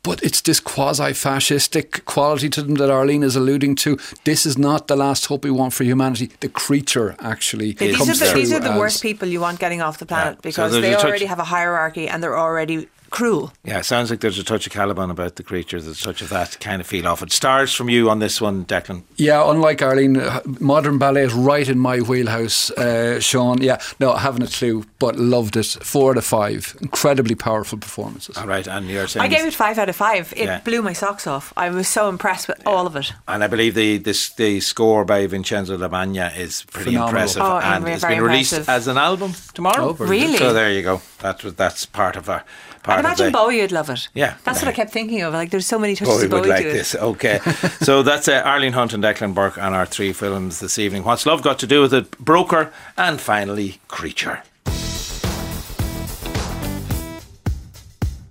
But 0.02 0.22
it's 0.22 0.40
this 0.40 0.58
quasi 0.58 1.12
fascistic 1.12 2.04
quality 2.06 2.48
to 2.50 2.62
them 2.62 2.76
that 2.76 2.90
Arlene 2.90 3.22
is 3.22 3.36
alluding 3.36 3.74
to. 3.76 3.98
This 4.24 4.46
is 4.46 4.56
not 4.56 4.86
the 4.88 4.96
last 4.96 5.26
hope 5.26 5.44
we 5.44 5.50
want 5.50 5.74
for 5.74 5.84
humanity. 5.84 6.30
The 6.40 6.48
creature 6.48 7.14
actually 7.18 7.72
These 7.72 7.96
comes 7.96 8.22
are 8.22 8.26
the, 8.28 8.34
these 8.34 8.52
are 8.52 8.60
the 8.60 8.70
as- 8.70 8.78
worst 8.78 9.02
people 9.02 9.28
you 9.28 9.40
want 9.40 9.58
getting 9.58 9.82
off 9.82 9.98
the 9.98 10.06
planet 10.06 10.36
so 10.36 10.40
because 10.42 10.72
there's 10.72 10.82
they 10.82 10.92
a 10.94 10.96
touch- 10.96 11.04
already 11.04 11.26
have 11.26 11.40
a 11.40 11.44
hierarchy 11.44 12.08
and 12.08 12.22
they're 12.22 12.38
already 12.38 12.88
cruel. 13.10 13.52
Yeah, 13.64 13.78
it 13.78 13.84
sounds 13.84 14.10
like 14.10 14.20
there's 14.20 14.38
a 14.38 14.44
touch 14.44 14.66
of 14.66 14.72
Caliban 14.72 15.10
about 15.10 15.36
the 15.36 15.42
creatures. 15.42 15.84
There's 15.84 16.00
a 16.00 16.04
touch 16.04 16.22
of 16.22 16.28
that 16.30 16.58
kind 16.60 16.80
of 16.80 16.86
feel 16.86 17.06
off 17.06 17.22
it. 17.22 17.32
Stars 17.32 17.72
from 17.74 17.88
you 17.88 18.10
on 18.10 18.18
this 18.18 18.40
one, 18.40 18.64
Declan. 18.64 19.02
Yeah, 19.16 19.48
unlike 19.50 19.82
Arlene, 19.82 20.16
uh, 20.18 20.40
modern 20.60 20.98
ballet 20.98 21.22
is 21.24 21.32
right 21.34 21.68
in 21.68 21.78
my 21.78 22.00
wheelhouse, 22.00 22.70
uh, 22.72 23.20
Sean. 23.20 23.60
Yeah, 23.62 23.80
no, 24.00 24.12
I 24.12 24.20
haven't 24.20 24.42
a 24.42 24.46
clue, 24.58 24.84
but 24.98 25.16
loved 25.16 25.56
it. 25.56 25.66
Four 25.82 26.12
out 26.12 26.18
of 26.18 26.24
five. 26.24 26.76
Incredibly 26.80 27.34
powerful 27.34 27.78
performances. 27.78 28.36
All 28.36 28.46
right, 28.46 28.66
and 28.66 28.88
you're 28.88 29.06
saying 29.06 29.24
I 29.24 29.28
gave 29.28 29.46
it 29.46 29.54
five 29.54 29.78
out 29.78 29.88
of 29.88 29.96
five. 29.96 30.32
It 30.36 30.46
Yeah. 30.46 30.60
blew 30.60 30.82
my 30.82 30.92
socks 30.92 31.26
off. 31.26 31.52
I 31.56 31.70
was 31.70 31.88
so 31.88 32.08
impressed 32.08 32.48
with 32.48 32.60
all 32.66 32.86
of 32.86 32.96
it. 32.96 33.12
And 33.28 33.42
I 33.42 33.46
believe 33.46 33.74
the 33.74 33.98
this, 33.98 34.30
the 34.30 34.60
score 34.60 35.04
by 35.04 35.26
Vincenzo 35.26 35.76
Lamagna 35.76 36.36
is 36.36 36.64
pretty 36.70 36.90
Phenomenal. 36.90 37.08
impressive, 37.08 37.42
Oh, 37.42 37.58
and 37.58 37.84
very 37.84 37.94
it's 37.96 38.04
been 38.04 38.22
released 38.22 38.68
as 38.68 38.86
an 38.88 38.98
album 38.98 39.34
tomorrow. 39.54 39.96
Oh. 39.98 40.04
Really? 40.04 40.38
So 40.38 40.52
there 40.52 40.72
you 40.72 40.82
go. 40.82 41.00
That 41.20 41.42
was 41.42 41.54
that's 41.54 41.86
part 41.86 42.16
of 42.16 42.28
a 42.28 42.44
part 42.86 42.96
I 42.98 43.00
imagine 43.00 43.32
Bowie 43.32 43.60
would 43.60 43.72
love 43.72 43.90
it. 43.90 44.08
Yeah. 44.14 44.36
That's 44.44 44.60
what 44.62 44.68
I 44.68 44.72
kept 44.72 44.92
thinking 44.92 45.22
of. 45.22 45.34
Like, 45.34 45.50
there's 45.50 45.66
so 45.66 45.78
many 45.78 45.94
touches 45.94 46.14
Bowie 46.14 46.24
of 46.24 46.30
Bowie 46.30 46.40
would 46.40 46.48
like 46.48 46.62
to 46.62 46.70
it. 46.70 46.72
this. 46.72 46.94
Okay, 47.16 47.38
so 47.80 48.02
that's 48.02 48.28
uh, 48.28 48.42
Arlene 48.44 48.72
Hunt 48.72 48.92
and 48.94 49.02
Declan 49.02 49.34
Burke 49.34 49.58
on 49.58 49.72
our 49.74 49.86
three 49.86 50.12
films 50.12 50.60
this 50.60 50.78
evening. 50.78 51.04
What's 51.04 51.26
love 51.26 51.42
got 51.42 51.58
to 51.60 51.66
do 51.66 51.80
with 51.82 51.92
it? 51.92 52.10
Broker, 52.18 52.72
and 52.96 53.20
finally, 53.20 53.80
Creature. 53.88 54.42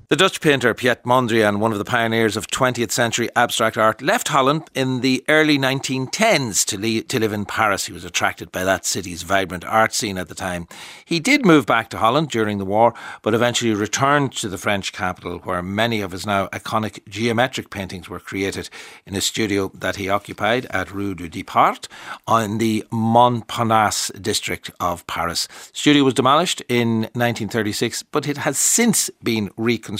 The 0.07 0.15
Dutch 0.15 0.39
painter 0.39 0.71
Piet 0.75 1.01
Mondrian, 1.03 1.57
one 1.57 1.71
of 1.71 1.79
the 1.79 1.83
pioneers 1.83 2.37
of 2.37 2.45
20th 2.45 2.91
century 2.91 3.27
abstract 3.35 3.75
art, 3.75 4.03
left 4.03 4.27
Holland 4.27 4.69
in 4.75 5.01
the 5.01 5.25
early 5.27 5.57
1910s 5.57 6.63
to, 6.65 7.01
to 7.01 7.19
live 7.19 7.33
in 7.33 7.45
Paris. 7.45 7.87
He 7.87 7.91
was 7.91 8.05
attracted 8.05 8.51
by 8.51 8.63
that 8.63 8.85
city's 8.85 9.23
vibrant 9.23 9.65
art 9.65 9.95
scene 9.95 10.19
at 10.19 10.27
the 10.27 10.35
time. 10.35 10.67
He 11.05 11.19
did 11.19 11.43
move 11.43 11.65
back 11.65 11.89
to 11.89 11.97
Holland 11.97 12.29
during 12.29 12.59
the 12.59 12.65
war, 12.65 12.93
but 13.23 13.33
eventually 13.33 13.73
returned 13.73 14.33
to 14.33 14.47
the 14.47 14.59
French 14.59 14.93
capital, 14.93 15.39
where 15.39 15.63
many 15.63 16.01
of 16.01 16.11
his 16.11 16.23
now 16.23 16.49
iconic 16.49 16.99
geometric 17.09 17.71
paintings 17.71 18.07
were 18.07 18.19
created 18.19 18.69
in 19.07 19.15
a 19.15 19.21
studio 19.21 19.71
that 19.73 19.95
he 19.95 20.07
occupied 20.07 20.67
at 20.67 20.93
Rue 20.93 21.15
du 21.15 21.27
Depart 21.27 21.87
in 22.29 22.59
the 22.59 22.85
Montparnasse 22.91 24.11
district 24.21 24.69
of 24.79 25.07
Paris. 25.07 25.47
The 25.47 25.79
Studio 25.79 26.03
was 26.03 26.13
demolished 26.13 26.61
in 26.69 27.09
1936, 27.13 28.03
but 28.03 28.27
it 28.27 28.37
has 28.37 28.59
since 28.59 29.09
been 29.23 29.49
reconstructed, 29.57 29.95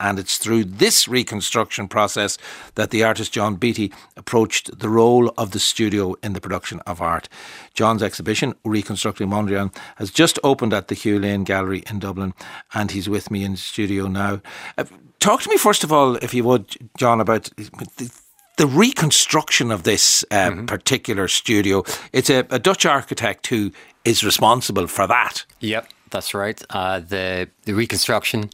and 0.00 0.18
it's 0.18 0.38
through 0.38 0.64
this 0.64 1.08
reconstruction 1.08 1.88
process 1.88 2.38
that 2.74 2.90
the 2.90 3.04
artist 3.04 3.32
John 3.32 3.56
Beattie 3.56 3.92
approached 4.16 4.78
the 4.78 4.88
role 4.88 5.32
of 5.36 5.50
the 5.50 5.58
studio 5.58 6.14
in 6.22 6.32
the 6.32 6.40
production 6.40 6.80
of 6.86 7.00
art. 7.00 7.28
John's 7.74 8.02
exhibition, 8.02 8.54
Reconstructing 8.64 9.28
Mondrian, 9.28 9.74
has 9.96 10.10
just 10.10 10.38
opened 10.44 10.72
at 10.72 10.88
the 10.88 10.94
Hugh 10.94 11.18
Lane 11.18 11.44
Gallery 11.44 11.82
in 11.90 11.98
Dublin, 11.98 12.34
and 12.74 12.90
he's 12.90 13.08
with 13.08 13.30
me 13.30 13.44
in 13.44 13.52
the 13.52 13.58
studio 13.58 14.06
now. 14.06 14.40
Uh, 14.78 14.84
talk 15.18 15.42
to 15.42 15.50
me 15.50 15.56
first 15.56 15.84
of 15.84 15.92
all, 15.92 16.16
if 16.16 16.34
you 16.34 16.44
would, 16.44 16.76
John, 16.96 17.20
about 17.20 17.50
the, 17.56 18.10
the 18.56 18.66
reconstruction 18.66 19.70
of 19.70 19.84
this 19.84 20.24
uh, 20.30 20.50
particular 20.66 21.28
studio. 21.28 21.82
It's 22.12 22.28
a, 22.28 22.46
a 22.50 22.58
Dutch 22.58 22.84
architect 22.84 23.46
who 23.46 23.72
is 24.04 24.22
responsible 24.22 24.86
for 24.86 25.06
that. 25.06 25.44
Yep, 25.60 25.88
that's 26.10 26.34
right. 26.34 26.62
Uh, 26.70 27.00
the 27.00 27.48
the 27.64 27.72
reconstruction 27.72 28.50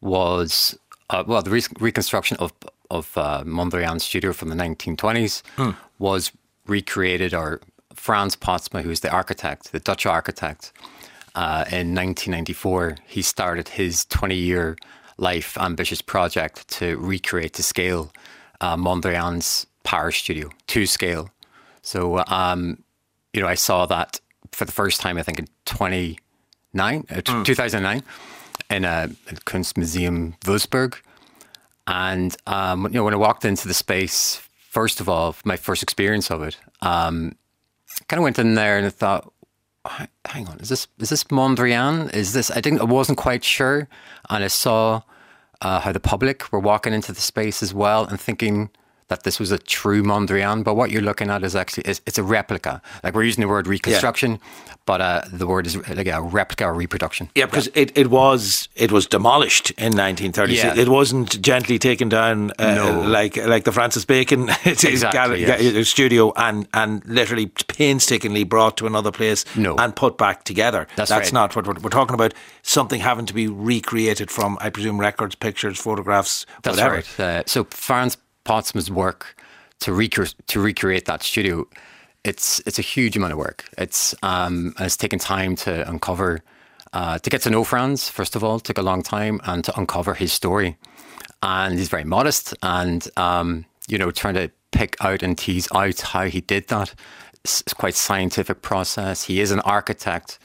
was 0.00 0.78
uh, 1.10 1.24
well, 1.26 1.42
the 1.42 1.50
re- 1.50 1.62
reconstruction 1.80 2.36
of 2.38 2.52
of 2.90 3.16
uh, 3.18 3.42
Mondrian's 3.44 4.04
studio 4.04 4.32
from 4.32 4.48
the 4.48 4.54
1920s 4.56 5.42
was 5.98 6.32
recreated, 6.66 7.34
or 7.34 7.60
Frans 7.94 8.34
Postma, 8.36 8.82
who's 8.82 9.00
the 9.00 9.10
architect, 9.10 9.72
the 9.72 9.80
Dutch 9.80 10.06
architect, 10.06 10.72
uh, 11.34 11.64
in 11.70 11.94
1994, 11.94 12.96
he 13.06 13.20
started 13.22 13.68
his 13.68 14.04
20 14.06 14.34
year 14.34 14.76
life 15.18 15.58
ambitious 15.58 16.00
project 16.00 16.66
to 16.68 16.96
recreate 16.96 17.52
to 17.54 17.62
scale 17.62 18.10
uh, 18.60 18.76
Mondrian's 18.76 19.66
Paris 19.84 20.16
studio 20.16 20.50
to 20.68 20.86
scale. 20.86 21.30
So, 21.82 22.24
um, 22.28 22.82
you 23.32 23.40
know, 23.42 23.48
I 23.48 23.54
saw 23.54 23.86
that 23.86 24.20
for 24.52 24.64
the 24.64 24.72
first 24.72 25.00
time, 25.00 25.18
I 25.18 25.22
think 25.22 25.38
in 25.38 25.46
29, 25.66 27.06
uh, 27.10 27.14
t- 27.16 27.44
2009 27.44 28.02
in 28.70 28.84
a, 28.84 29.08
Kunstmuseum 29.46 30.38
Würzburg. 30.40 30.96
And, 31.86 32.36
um, 32.46 32.84
you 32.84 32.90
know, 32.90 33.04
when 33.04 33.14
I 33.14 33.18
walked 33.18 33.44
into 33.44 33.66
the 33.66 33.74
space, 33.74 34.42
first 34.70 35.00
of 35.00 35.08
all, 35.08 35.34
my 35.44 35.56
first 35.56 35.82
experience 35.82 36.30
of 36.30 36.42
it, 36.42 36.58
um, 36.82 37.36
kind 38.08 38.18
of 38.18 38.24
went 38.24 38.38
in 38.38 38.54
there 38.54 38.76
and 38.76 38.86
I 38.86 38.90
thought, 38.90 39.32
hang 40.26 40.48
on, 40.48 40.58
is 40.60 40.68
this 40.68 40.86
is 40.98 41.08
this 41.08 41.24
Mondrian? 41.24 42.12
Is 42.14 42.32
this? 42.32 42.50
I 42.50 42.60
didn't, 42.60 42.80
I 42.80 42.84
wasn't 42.84 43.18
quite 43.18 43.44
sure, 43.44 43.88
and 44.28 44.44
I 44.44 44.48
saw 44.48 45.02
uh, 45.60 45.80
how 45.80 45.92
the 45.92 46.00
public 46.00 46.52
were 46.52 46.60
walking 46.60 46.92
into 46.92 47.12
the 47.12 47.20
space 47.20 47.62
as 47.62 47.72
well, 47.72 48.04
and 48.04 48.20
thinking 48.20 48.70
that 49.08 49.22
this 49.24 49.38
was 49.40 49.50
a 49.50 49.58
true 49.58 50.02
Mondrian. 50.02 50.62
But 50.62 50.74
what 50.74 50.90
you're 50.90 51.02
looking 51.02 51.30
at 51.30 51.42
is 51.44 51.56
actually 51.56 51.84
it's, 51.84 52.00
it's 52.06 52.18
a 52.18 52.22
replica. 52.22 52.80
Like 53.02 53.14
we're 53.14 53.24
using 53.24 53.42
the 53.42 53.48
word 53.48 53.66
reconstruction, 53.66 54.38
but 54.86 55.00
uh, 55.00 55.22
the 55.32 55.46
word 55.46 55.66
is 55.66 55.76
like 55.88 56.06
a 56.06 56.20
replica 56.22 56.66
or 56.66 56.74
reproduction. 56.74 57.30
Yeah, 57.34 57.46
because 57.46 57.68
it, 57.74 57.96
it 57.96 58.08
was 58.10 58.68
it 58.74 58.92
was 58.92 59.06
demolished 59.06 59.70
in 59.72 59.96
1936. 59.96 60.62
Yeah. 60.76 60.80
It 60.82 60.88
wasn't 60.88 61.40
gently 61.42 61.78
taken 61.78 62.08
down 62.08 62.52
uh, 62.58 62.74
No. 62.74 63.00
like 63.00 63.36
like 63.36 63.64
the 63.64 63.72
Francis 63.72 64.04
Bacon 64.04 64.48
Exactly, 64.64 65.44
gal- 65.44 65.60
yes. 65.62 65.88
studio 65.88 66.32
and 66.36 66.68
and 66.74 67.04
literally 67.06 67.46
painstakingly 67.46 68.44
brought 68.44 68.76
to 68.76 68.86
another 68.86 69.10
place 69.10 69.44
No. 69.56 69.76
and 69.76 69.94
put 69.96 70.18
back 70.18 70.44
together. 70.44 70.86
That's 70.96 71.08
That's 71.10 71.28
right. 71.28 71.32
not 71.32 71.56
what 71.56 71.66
we're, 71.66 71.74
we're 71.82 71.90
talking 71.90 72.14
about. 72.14 72.34
Something 72.62 73.00
having 73.00 73.24
to 73.26 73.34
be 73.34 73.48
recreated 73.48 74.30
from, 74.30 74.58
I 74.60 74.68
presume, 74.70 74.98
records, 75.00 75.34
pictures, 75.34 75.78
photographs, 75.78 76.44
That's 76.62 76.76
whatever. 76.76 76.96
right. 76.96 77.20
Uh, 77.20 77.42
so 77.46 77.64
Frans 77.70 78.16
Postma's 78.48 78.90
work 78.90 79.36
to 79.80 79.90
recre- 79.92 80.34
to 80.46 80.60
recreate 80.60 81.04
that 81.04 81.22
studio, 81.22 81.66
it's 82.24 82.60
it's 82.66 82.78
a 82.78 82.82
huge 82.82 83.16
amount 83.16 83.32
of 83.32 83.38
work. 83.38 83.64
It's 83.76 84.14
um, 84.22 84.74
it's 84.80 84.96
taken 84.96 85.18
time 85.18 85.54
to 85.56 85.88
uncover, 85.88 86.40
uh, 86.92 87.18
to 87.18 87.30
get 87.30 87.42
to 87.42 87.50
know 87.50 87.64
Frans 87.64 88.08
first 88.08 88.36
of 88.36 88.42
all, 88.42 88.58
took 88.60 88.78
a 88.78 88.82
long 88.82 89.02
time, 89.02 89.40
and 89.44 89.64
to 89.64 89.78
uncover 89.78 90.14
his 90.14 90.32
story. 90.32 90.76
And 91.42 91.78
he's 91.78 91.90
very 91.90 92.04
modest, 92.04 92.54
and 92.62 93.06
um, 93.16 93.64
you 93.86 93.98
know, 93.98 94.10
trying 94.10 94.34
to 94.34 94.50
pick 94.72 94.96
out 95.00 95.22
and 95.22 95.36
tease 95.36 95.68
out 95.74 96.00
how 96.00 96.24
he 96.24 96.40
did 96.40 96.68
that. 96.68 96.94
It's, 97.44 97.60
it's 97.60 97.74
quite 97.74 97.94
scientific 97.94 98.62
process. 98.62 99.24
He 99.24 99.40
is 99.40 99.50
an 99.50 99.60
architect. 99.60 100.38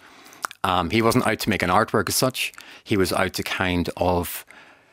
Um, 0.64 0.90
he 0.92 1.02
wasn't 1.02 1.28
out 1.28 1.40
to 1.40 1.50
make 1.50 1.64
an 1.64 1.70
artwork 1.70 2.10
as 2.10 2.16
such. 2.16 2.54
He 2.84 2.98
was 2.98 3.12
out 3.12 3.34
to 3.34 3.44
kind 3.44 3.90
of, 3.98 4.46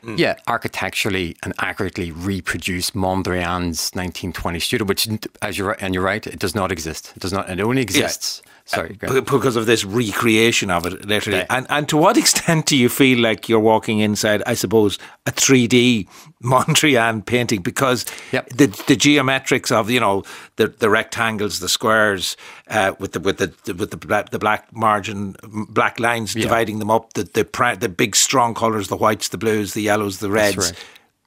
Mm. 0.03 0.17
yeah, 0.17 0.35
architecturally 0.47 1.35
and 1.43 1.53
accurately 1.59 2.11
reproduce 2.11 2.91
Mondrian's 2.91 3.91
1920 3.93 4.59
studio, 4.59 4.85
which, 4.87 5.07
as 5.41 5.57
you're 5.57 5.77
and 5.79 5.93
you're 5.93 6.03
right, 6.03 6.25
it 6.25 6.39
does 6.39 6.55
not 6.55 6.71
exist. 6.71 7.13
It 7.15 7.21
does 7.21 7.31
not. 7.31 7.49
It 7.49 7.61
only 7.61 7.83
exists 7.83 8.41
Sorry, 8.75 8.97
ahead. 9.01 9.25
because 9.25 9.55
of 9.55 9.65
this 9.65 9.83
recreation 9.85 10.71
of 10.71 10.85
it, 10.85 11.05
literally. 11.05 11.39
Yeah. 11.39 11.45
And 11.49 11.67
and 11.69 11.87
to 11.89 11.97
what 11.97 12.17
extent 12.23 12.65
do 12.65 12.75
you 12.77 12.89
feel 12.89 13.19
like 13.19 13.47
you're 13.49 13.59
walking 13.59 13.99
inside, 13.99 14.41
I 14.45 14.53
suppose, 14.55 14.97
a 15.25 15.31
3D 15.31 16.07
Mondrian 16.43 17.25
painting? 17.25 17.61
Because 17.61 18.05
Yep. 18.31 18.49
the 18.49 18.67
the 18.87 18.95
geometrics 18.95 19.71
of 19.71 19.89
you 19.89 19.99
know 19.99 20.23
the 20.55 20.67
the 20.67 20.89
rectangles, 20.89 21.59
the 21.59 21.69
squares, 21.69 22.37
uh, 22.69 22.93
with 22.99 23.11
the 23.13 23.19
with 23.19 23.37
the 23.37 23.73
with 23.73 23.91
the 23.91 23.97
black, 23.97 24.29
the 24.29 24.39
black 24.39 24.73
margin, 24.75 25.35
black 25.69 25.99
lines 25.99 26.35
Yeah. 26.35 26.43
dividing 26.43 26.79
them 26.79 26.89
up, 26.91 27.13
the 27.13 27.23
the 27.23 27.77
the 27.79 27.89
big 27.89 28.15
strong 28.15 28.53
colours, 28.53 28.87
the 28.87 28.97
whites, 28.97 29.29
the 29.29 29.37
blues, 29.37 29.73
the 29.73 29.81
yellows, 29.81 30.17
the 30.19 30.29
reds. 30.31 30.73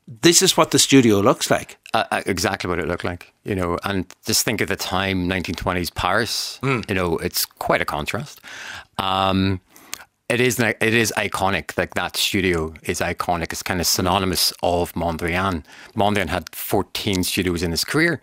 This 0.07 0.43
is 0.43 0.57
what 0.57 0.71
the 0.71 0.79
studio 0.79 1.21
looks 1.21 1.51
like. 1.51 1.79
uh, 1.95 2.05
uh, 2.11 2.23
exactly 2.27 2.69
what 2.69 2.79
it 2.79 2.87
looked 2.87 3.05
like, 3.05 3.33
you 3.45 3.55
know. 3.55 3.79
And 3.85 4.05
just 4.27 4.45
think 4.45 4.61
of 4.61 4.69
the 4.69 4.77
time, 4.77 5.29
1920s 5.29 5.95
Paris. 5.95 6.59
You 6.89 6.95
know, 6.95 7.17
it's 7.19 7.47
quite 7.47 7.81
a 7.81 7.85
contrast. 7.87 8.41
Um, 8.99 9.61
it 10.29 10.41
is 10.41 10.59
it 10.59 10.83
is 10.83 11.13
iconic. 11.17 11.77
Like 11.79 11.95
that 11.95 12.17
studio 12.17 12.75
is 12.83 13.01
iconic. 13.01 13.53
It's 13.53 13.63
kind 13.63 13.81
of 13.81 13.87
synonymous 13.87 14.53
of 14.63 14.93
Mondrian. 14.95 15.65
Mondrian 15.97 16.29
had 16.29 16.55
14 16.55 17.25
studios 17.25 17.63
in 17.63 17.71
his 17.71 17.85
career, 17.85 18.21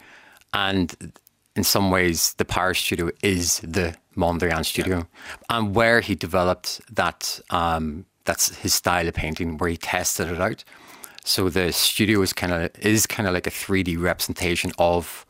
and 0.54 1.13
in 1.56 1.63
some 1.63 1.89
ways, 1.91 2.34
the 2.34 2.46
Paris 2.46 2.80
studio 2.80 3.10
is 3.24 3.60
the 3.60 3.96
Mondrian 4.15 4.65
studio, 4.65 5.08
and 5.50 5.74
where 5.76 6.02
he 6.02 6.13
developed 6.15 6.82
that. 6.96 7.39
Um, 7.50 8.06
that's 8.26 8.56
his 8.58 8.76
style 8.76 9.08
of 9.08 9.15
painting, 9.15 9.58
where 9.58 9.70
he 9.70 9.78
tested 9.78 10.30
it 10.30 10.39
out. 10.39 10.63
So 11.24 11.50
the 11.50 11.72
studio 11.72 12.22
is 12.22 12.34
kind 12.34 12.52
of 12.54 12.72
is 12.80 13.06
kind 13.06 13.28
of 13.28 13.34
like 13.34 13.48
a 13.48 13.52
3D 13.52 14.02
representation 14.02 14.72
of 14.78 15.26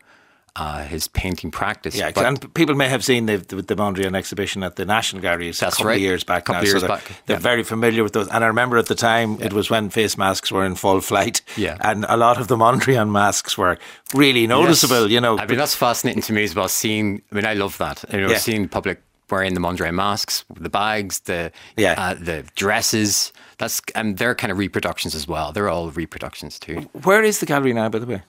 uh, 0.57 0.83
his 0.83 1.07
painting 1.07 1.49
practice. 1.49 1.95
Yeah, 1.95 2.11
But- 2.13 2.25
and 2.25 2.53
people 2.53 2.75
may 2.75 2.89
have 2.89 3.03
seen 3.05 3.25
the 3.25 3.37
the, 3.37 3.61
the 3.61 3.75
Mondrian 3.75 4.15
exhibition 4.15 4.63
at 4.63 4.75
the 4.75 4.85
National 4.85 5.21
Gallery 5.21 5.49
a 5.49 5.53
couple 5.53 5.85
right. 5.85 5.95
of 5.95 6.01
years 6.01 6.23
back 6.25 6.45
Couple 6.45 6.61
now. 6.61 6.67
years 6.67 6.73
so 6.73 6.87
they're, 6.87 6.87
back, 6.97 7.03
they're 7.25 7.37
yeah. 7.37 7.41
very 7.41 7.63
familiar 7.63 8.03
with 8.03 8.11
those. 8.13 8.27
And 8.27 8.43
I 8.43 8.47
remember 8.47 8.77
at 8.77 8.87
the 8.87 8.95
time 8.95 9.41
it 9.41 9.53
was 9.53 9.69
when 9.69 9.89
face 9.89 10.17
masks 10.17 10.51
were 10.51 10.65
in 10.65 10.75
full 10.75 10.99
flight. 11.01 11.41
Yeah. 11.55 11.77
and 11.81 12.05
a 12.09 12.17
lot 12.17 12.37
of 12.39 12.47
the 12.47 12.57
Mondrian 12.57 13.11
masks 13.11 13.57
were 13.57 13.77
really 14.13 14.45
noticeable. 14.47 15.03
Yes. 15.03 15.11
You 15.11 15.21
know, 15.21 15.37
I 15.39 15.45
mean 15.45 15.57
that's 15.57 15.75
fascinating 15.75 16.21
to 16.23 16.33
me 16.33 16.43
as 16.43 16.53
well. 16.55 16.67
Seeing, 16.67 17.21
I 17.31 17.35
mean, 17.35 17.45
I 17.45 17.53
love 17.53 17.77
that. 17.77 18.03
You 18.11 18.21
know, 18.21 18.29
Yeah. 18.31 18.37
seeing 18.37 18.67
public 18.67 19.01
wearing 19.29 19.53
the 19.53 19.61
Mondrian 19.61 19.93
masks, 19.95 20.43
the 20.59 20.69
bags, 20.69 21.21
the 21.21 21.51
Yeah. 21.77 21.95
uh, 21.97 22.13
the 22.15 22.43
dresses. 22.55 23.31
That's 23.61 23.81
and 23.95 24.17
they're 24.17 24.35
kind 24.41 24.51
of 24.51 24.57
reproductions 24.57 25.13
as 25.15 25.25
well. 25.27 25.47
They're 25.53 25.69
all 25.73 25.89
reproductions 26.03 26.53
too. 26.65 26.77
where 27.07 27.23
is 27.23 27.39
the 27.39 27.45
gallery 27.45 27.73
now? 27.73 27.89
By 27.89 27.99
the 27.99 28.07
way, 28.13 28.21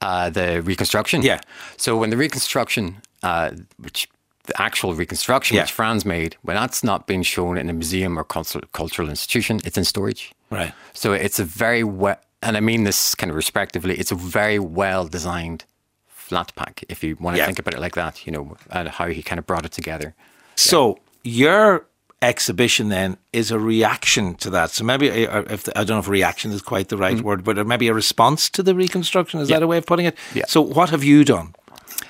Uh, 0.00 0.30
the 0.30 0.60
reconstruction. 0.70 1.22
Yeah. 1.22 1.40
So 1.76 1.90
when 2.00 2.10
the 2.10 2.16
reconstruction, 2.16 2.84
uh, 3.22 3.50
which 3.84 4.08
the 4.48 4.54
actual 4.60 4.92
reconstruction, 5.02 5.54
Yeah. 5.56 5.62
which 5.62 5.72
Frans 5.72 6.04
made, 6.04 6.32
when 6.46 6.56
that's 6.56 6.82
not 6.82 7.06
being 7.06 7.22
shown 7.34 7.56
in 7.56 7.70
a 7.70 7.72
museum 7.72 8.18
or 8.18 8.24
cultural, 8.24 9.08
institution, 9.08 9.60
it's 9.64 9.78
in 9.78 9.84
storage. 9.84 10.32
right? 10.50 10.72
So 10.92 11.12
it's 11.26 11.38
a 11.38 11.44
very 11.44 11.84
well, 11.84 12.18
and 12.42 12.56
I 12.56 12.60
mean 12.60 12.84
this 12.84 13.14
kind 13.14 13.30
of 13.30 13.36
respectively, 13.36 13.94
it's 14.00 14.12
a 14.12 14.16
very 14.40 14.58
well 14.58 15.04
designed 15.18 15.64
flat 16.08 16.52
pack, 16.56 16.74
if 16.88 16.98
you 17.04 17.16
want 17.20 17.34
to 17.36 17.38
Yeah. 17.38 17.46
think 17.46 17.58
about 17.60 17.74
it 17.74 17.80
like 17.80 17.94
that, 18.02 18.14
you 18.26 18.32
know, 18.34 18.56
and 18.70 18.88
how 18.88 19.06
he 19.06 19.22
kind 19.22 19.38
of 19.38 19.46
brought 19.46 19.64
it 19.64 19.72
together. 19.72 20.14
So 20.56 20.98
your 21.22 21.86
exhibition 22.22 22.88
then 22.88 23.16
is 23.32 23.50
a 23.50 23.58
reaction 23.58 24.34
to 24.36 24.50
that. 24.50 24.70
So 24.70 24.84
maybe 24.84 25.08
if 25.08 25.64
the, 25.64 25.72
I 25.78 25.84
don't 25.84 25.96
know 25.96 25.98
if 25.98 26.08
reaction 26.08 26.52
is 26.52 26.62
quite 26.62 26.88
the 26.88 26.96
right 26.96 27.20
word, 27.20 27.42
but 27.44 27.66
maybe 27.66 27.88
a 27.88 27.94
response 27.94 28.48
to 28.50 28.62
the 28.62 28.74
reconstruction. 28.74 29.40
Is 29.40 29.48
Mm. 29.48 29.50
Yeah. 29.50 29.56
that 29.58 29.64
a 29.64 29.66
way 29.66 29.78
of 29.78 29.86
putting 29.86 30.06
it? 30.06 30.16
Yeah. 30.34 30.44
So 30.48 30.60
what 30.62 30.90
have 30.90 31.02
you 31.04 31.24
done? 31.24 31.54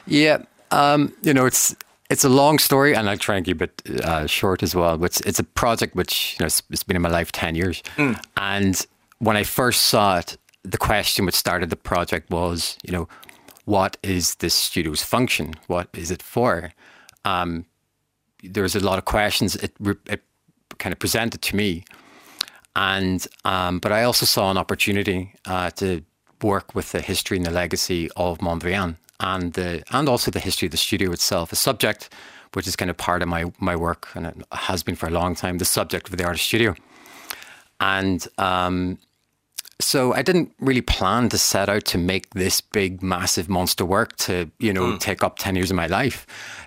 Yeah, 0.07 0.39
um, 0.71 1.13
you 1.23 1.33
know, 1.35 1.47
it's 1.47 1.75
it's 2.11 2.25
a 2.25 2.29
long 2.29 2.59
story, 2.59 2.95
and 2.95 3.09
I'll 3.09 3.17
try 3.19 3.37
and 3.37 3.45
keep 3.47 3.63
it 3.63 3.83
uh, 4.05 4.27
short 4.27 4.63
as 4.63 4.75
well. 4.75 4.99
But 4.99 5.07
it's, 5.07 5.21
it's 5.21 5.39
a 5.39 5.45
project 5.45 5.95
which 5.97 6.35
you 6.35 6.43
know 6.43 6.47
it's, 6.47 6.63
it's 6.71 6.83
been 6.85 6.97
in 6.97 7.03
my 7.03 7.09
life 7.19 7.33
ten 7.33 7.55
years, 7.55 7.83
and 8.37 8.87
when 9.19 9.37
I 9.37 9.45
first 9.45 9.83
saw 9.83 10.19
it, 10.19 10.37
the 10.63 10.79
question 10.79 11.25
which 11.27 11.35
started 11.37 11.71
the 11.71 11.77
project 11.77 12.31
was, 12.31 12.77
you 12.85 12.93
know, 12.93 13.09
what 13.65 13.97
is 14.03 14.35
this 14.37 14.55
studio's 14.55 15.03
function? 15.03 15.55
What 15.69 15.89
is 15.95 16.11
it 16.11 16.23
for? 16.23 16.73
Um, 17.25 17.65
there's 18.43 18.75
a 18.75 18.81
lot 18.81 18.99
of 18.99 19.05
questions. 19.05 19.57
It, 19.57 19.73
it 20.07 20.23
kind 20.79 20.93
of 20.93 20.99
presented 20.99 21.43
to 21.43 21.57
me, 21.57 21.85
and 22.75 23.27
um, 23.45 23.79
but 23.79 23.93
I 23.93 24.05
also 24.05 24.27
saw 24.27 24.51
an 24.51 24.59
opportunity 24.59 25.35
uh, 25.47 25.71
to 25.71 26.03
work 26.43 26.75
with 26.75 26.93
the 26.93 27.01
history 27.01 27.37
and 27.37 27.47
the 27.47 27.51
legacy 27.51 28.11
of 28.17 28.39
Mondrian 28.39 28.97
and 29.21 29.53
the 29.53 29.83
and 29.91 30.09
also 30.09 30.31
the 30.31 30.41
history 30.41 30.67
of 30.67 30.73
the 30.73 30.77
studio 30.79 31.13
itself, 31.13 31.53
a 31.53 31.57
subject 31.57 32.13
which 32.55 32.67
is 32.67 32.77
kind 32.77 32.91
of 32.91 32.97
part 32.97 33.23
of 33.23 33.29
my 33.29 33.51
my 33.59 33.77
work 33.77 34.09
and 34.15 34.27
it 34.27 34.37
has 34.53 34.83
been 34.83 34.97
for 34.97 35.07
a 35.07 35.11
long 35.11 35.35
time. 35.35 35.59
The 35.59 35.65
subject 35.65 36.09
of 36.09 36.17
the 36.17 36.25
artist 36.25 36.45
studio, 36.45 36.75
and 37.81 38.27
um, 38.39 38.99
so 39.83 40.15
I 40.15 40.23
didn't 40.23 40.53
really 40.61 40.81
plan 40.81 41.29
to 41.31 41.39
set 41.39 41.69
out 41.69 41.85
to 41.87 41.99
make 41.99 42.31
this 42.31 42.61
big, 42.61 43.03
massive 43.03 43.49
monster 43.49 43.85
work 43.85 44.17
to 44.19 44.51
you 44.59 44.73
know 44.73 44.97
take 44.99 45.23
up 45.23 45.39
ten 45.39 45.57
years 45.57 45.71
of 45.71 45.77
my 45.77 45.87
life. 45.87 46.27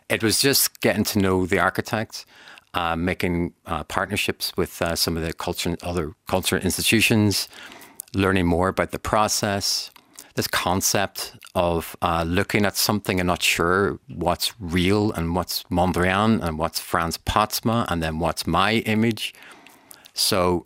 It 0.10 0.22
was 0.24 0.40
just 0.40 0.82
getting 0.82 1.04
to 1.06 1.20
know 1.20 1.46
the 1.46 1.60
architect, 1.60 2.26
uh, 2.74 2.96
making 2.96 3.54
uh, 3.66 3.84
partnerships 3.86 4.54
with 4.58 4.82
uh, 4.82 4.96
some 4.96 5.18
of 5.18 5.24
the 5.24 5.34
culture, 5.34 5.76
other 5.82 6.14
culture 6.28 6.58
institutions, 6.58 7.48
learning 8.14 8.46
more 8.46 8.68
about 8.68 8.92
the 8.92 9.00
process. 9.00 9.92
This 10.36 10.48
concept 10.48 11.38
of 11.56 11.96
uh, 12.02 12.26
looking 12.28 12.66
at 12.66 12.76
something 12.76 13.22
and 13.22 13.28
not 13.28 13.42
sure 13.42 14.00
what's 14.14 14.54
real 14.60 15.14
and 15.14 15.34
what's 15.34 15.64
Mondrian 15.72 16.44
and 16.44 16.60
what's 16.60 16.78
Frans 16.78 17.18
Postma 17.18 17.86
and 17.90 18.04
then 18.04 18.20
what's 18.20 18.46
my 18.46 18.74
image. 18.80 19.34
So 20.14 20.66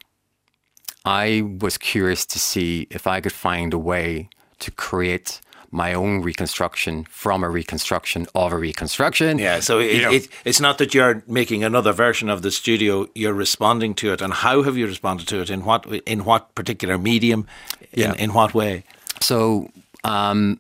I 1.06 1.42
was 1.60 1.78
curious 1.78 2.26
to 2.28 2.40
see 2.40 2.88
if 2.90 3.08
I 3.08 3.22
could 3.22 3.32
find 3.32 3.74
a 3.74 3.78
way 3.78 4.30
to 4.60 4.72
create 4.72 5.42
my 5.72 5.94
own 5.94 6.22
reconstruction 6.22 7.06
from 7.10 7.44
a 7.44 7.50
reconstruction 7.50 8.26
of 8.34 8.52
a 8.52 8.58
reconstruction. 8.58 9.38
Yeah, 9.38 9.60
so 9.60 9.80
it, 9.80 10.02
it, 10.14 10.28
it's 10.44 10.60
not 10.60 10.78
that 10.80 10.94
you're 10.94 11.24
making 11.28 11.64
another 11.64 11.94
version 11.94 12.30
of 12.30 12.42
the 12.42 12.52
studio; 12.52 13.08
you're 13.14 13.34
responding 13.34 13.94
to 13.96 14.12
it. 14.14 14.22
And 14.22 14.34
how 14.34 14.64
have 14.64 14.78
you 14.78 14.88
responded 14.88 15.28
to 15.28 15.42
it? 15.42 15.50
In 15.50 15.64
what 15.66 15.86
in 16.06 16.26
what 16.26 16.54
particular 16.56 16.98
medium? 16.98 17.46
In, 17.92 18.00
Yeah. 18.00 18.14
in 18.18 18.34
what 18.34 18.54
way? 18.54 18.84
So 19.22 19.70
um, 20.04 20.60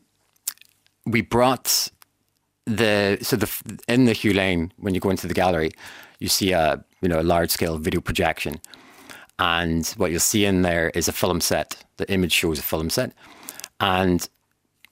we 1.05 1.21
brought 1.21 1.89
the 2.65 3.17
so 3.21 3.35
the 3.35 3.49
in 3.87 4.05
the 4.05 4.13
Hugh 4.13 4.33
Lane 4.33 4.71
when 4.77 4.93
you 4.93 4.99
go 4.99 5.09
into 5.09 5.27
the 5.27 5.33
gallery, 5.33 5.71
you 6.19 6.29
see 6.29 6.51
a 6.53 6.83
you 7.01 7.09
know 7.09 7.19
a 7.19 7.23
large 7.23 7.49
scale 7.49 7.77
video 7.79 8.01
projection, 8.01 8.59
and 9.39 9.87
what 9.97 10.11
you'll 10.11 10.19
see 10.19 10.45
in 10.45 10.61
there 10.61 10.89
is 10.89 11.07
a 11.07 11.13
film 11.13 11.41
set. 11.41 11.83
The 11.97 12.11
image 12.11 12.33
shows 12.33 12.59
a 12.59 12.63
film 12.63 12.89
set, 12.89 13.13
and 13.79 14.27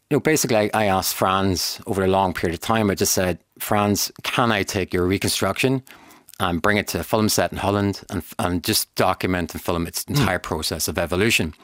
you 0.09 0.15
know 0.15 0.21
basically 0.21 0.73
I, 0.73 0.85
asked 0.85 1.15
Frans 1.15 1.81
over 1.85 2.03
a 2.03 2.07
long 2.07 2.33
period 2.33 2.55
of 2.55 2.61
time. 2.61 2.89
I 2.89 2.95
just 2.95 3.13
said, 3.13 3.39
Frans, 3.59 4.11
can 4.23 4.51
I 4.51 4.63
take 4.63 4.93
your 4.93 5.05
reconstruction? 5.05 5.83
And 6.39 6.61
bring 6.61 6.77
it 6.77 6.87
to 6.89 6.99
a 6.99 7.03
film 7.03 7.29
set 7.29 7.51
in 7.51 7.57
Holland 7.57 8.03
and, 8.11 8.23
and 8.37 8.63
just 8.63 8.93
document 8.93 9.53
and 9.53 9.61
film 9.61 9.87
its 9.87 10.03
entire 10.03 10.37
process 10.37 10.87
of 10.87 10.99
evolution. 10.99 11.55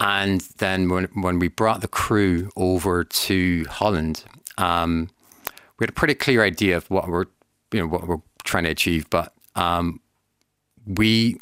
And 0.00 0.40
then 0.58 0.88
when 0.88 1.04
when 1.14 1.38
we 1.38 1.46
brought 1.46 1.82
the 1.82 1.88
crew 1.88 2.50
over 2.56 3.04
to 3.04 3.64
Holland, 3.70 4.24
um, 4.58 5.08
we 5.78 5.84
had 5.84 5.90
a 5.90 5.92
pretty 5.92 6.14
clear 6.14 6.42
idea 6.42 6.76
of 6.76 6.90
what 6.90 7.08
we're 7.08 7.26
you 7.72 7.80
know 7.80 7.86
what 7.86 8.08
we're 8.08 8.20
trying 8.42 8.64
to 8.64 8.70
achieve, 8.70 9.08
but 9.08 9.32
um, 9.54 10.00
we 10.84 11.38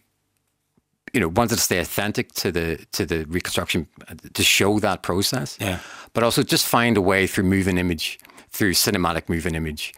you 1.13 1.21
know 1.21 1.29
wanted 1.29 1.57
to 1.57 1.63
stay 1.63 1.79
authentic 1.79 2.33
to 2.33 2.53
the 2.53 2.79
to 2.93 3.05
the 3.05 3.25
reconstruction 3.25 3.87
to 4.35 4.43
show 4.43 4.79
that 4.81 5.03
process, 5.03 5.57
Yeah. 5.61 5.79
but 6.13 6.23
also 6.23 6.43
just 6.43 6.67
find 6.67 6.97
a 6.97 7.01
way 7.01 7.27
through 7.27 7.45
moving 7.45 7.79
image, 7.79 8.19
through 8.51 8.75
cinematic 8.75 9.29
moving 9.29 9.55
image, 9.55 9.95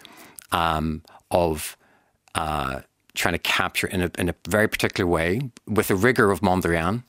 um, 0.53 1.03
of 1.31 1.77
uh, 2.35 2.81
trying 3.14 3.35
to 3.35 3.38
capture 3.38 3.87
in 3.87 4.03
a, 4.03 4.11
in 4.18 4.29
a 4.29 4.35
very 4.48 4.68
particular 4.68 5.09
way 5.09 5.40
with 5.66 5.88
the 5.88 5.94
rigor 5.94 6.31
of 6.31 6.40
Mondrian, 6.40 7.03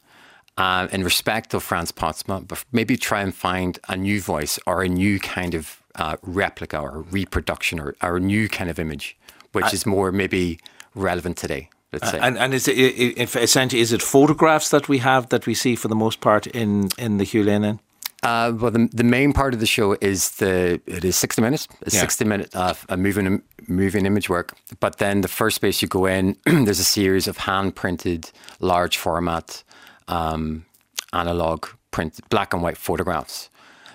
uh, 0.57 0.87
in 0.91 1.03
respect 1.03 1.53
of 1.53 1.63
Frans 1.63 1.91
Postma, 1.91 2.45
but 2.47 2.63
maybe 2.71 2.97
try 2.97 3.21
and 3.21 3.33
find 3.33 3.79
a 3.87 3.95
new 3.95 4.19
voice 4.21 4.59
or 4.67 4.83
a 4.83 4.89
new 4.89 5.19
kind 5.19 5.53
of 5.55 5.81
uh, 5.95 6.17
replica 6.21 6.77
or 6.79 7.01
reproduction 7.03 7.79
or, 7.79 7.95
or 8.01 8.17
a 8.17 8.19
new 8.19 8.49
kind 8.49 8.69
of 8.69 8.79
image, 8.79 9.17
which 9.53 9.73
is 9.73 9.85
more 9.85 10.11
maybe 10.11 10.59
relevant 10.95 11.37
today. 11.37 11.69
Let's 11.93 12.11
say. 12.11 12.19
And 12.19 12.37
and 12.37 12.53
is 12.53 12.67
it, 12.67 12.73
if 13.17 13.35
essentially 13.35 13.81
is 13.81 13.91
it 13.93 14.01
photographs 14.01 14.69
that 14.69 14.89
we 14.89 14.97
have 14.99 15.29
that 15.29 15.45
we 15.45 15.53
see 15.53 15.75
for 15.75 15.87
the 15.87 15.95
most 15.95 16.19
part 16.19 16.47
in 16.47 16.89
in 16.97 17.17
the 17.17 17.23
Hugh 17.23 17.43
Lane? 17.43 17.63
Inn? 17.63 17.79
Uh, 18.23 18.53
well, 18.55 18.71
the, 18.71 18.87
the 18.93 19.03
main 19.03 19.33
part 19.33 19.53
of 19.53 19.59
the 19.59 19.65
show 19.65 19.97
is 20.01 20.29
the 20.37 20.79
it 20.87 21.03
is 21.03 21.15
sixty 21.17 21.41
minutes, 21.41 21.67
a 21.85 21.91
Yeah. 21.91 21.99
sixty 22.01 22.25
minute 22.25 22.55
uh, 22.55 22.73
a 22.89 22.97
moving 22.97 23.41
moving 23.67 24.05
image 24.05 24.29
work. 24.29 24.53
But 24.79 24.97
then 24.97 25.21
the 25.21 25.27
first 25.27 25.55
space 25.57 25.81
you 25.81 25.87
go 25.87 26.05
in, 26.05 26.35
there's 26.45 26.79
a 26.79 26.83
series 26.85 27.27
of 27.27 27.37
hand 27.37 27.75
printed, 27.75 28.31
large 28.59 28.97
format, 28.97 29.63
um, 30.07 30.65
analog 31.11 31.65
print, 31.91 32.19
black 32.29 32.53
and 32.53 32.63
white 32.63 32.77
photographs. 32.77 33.49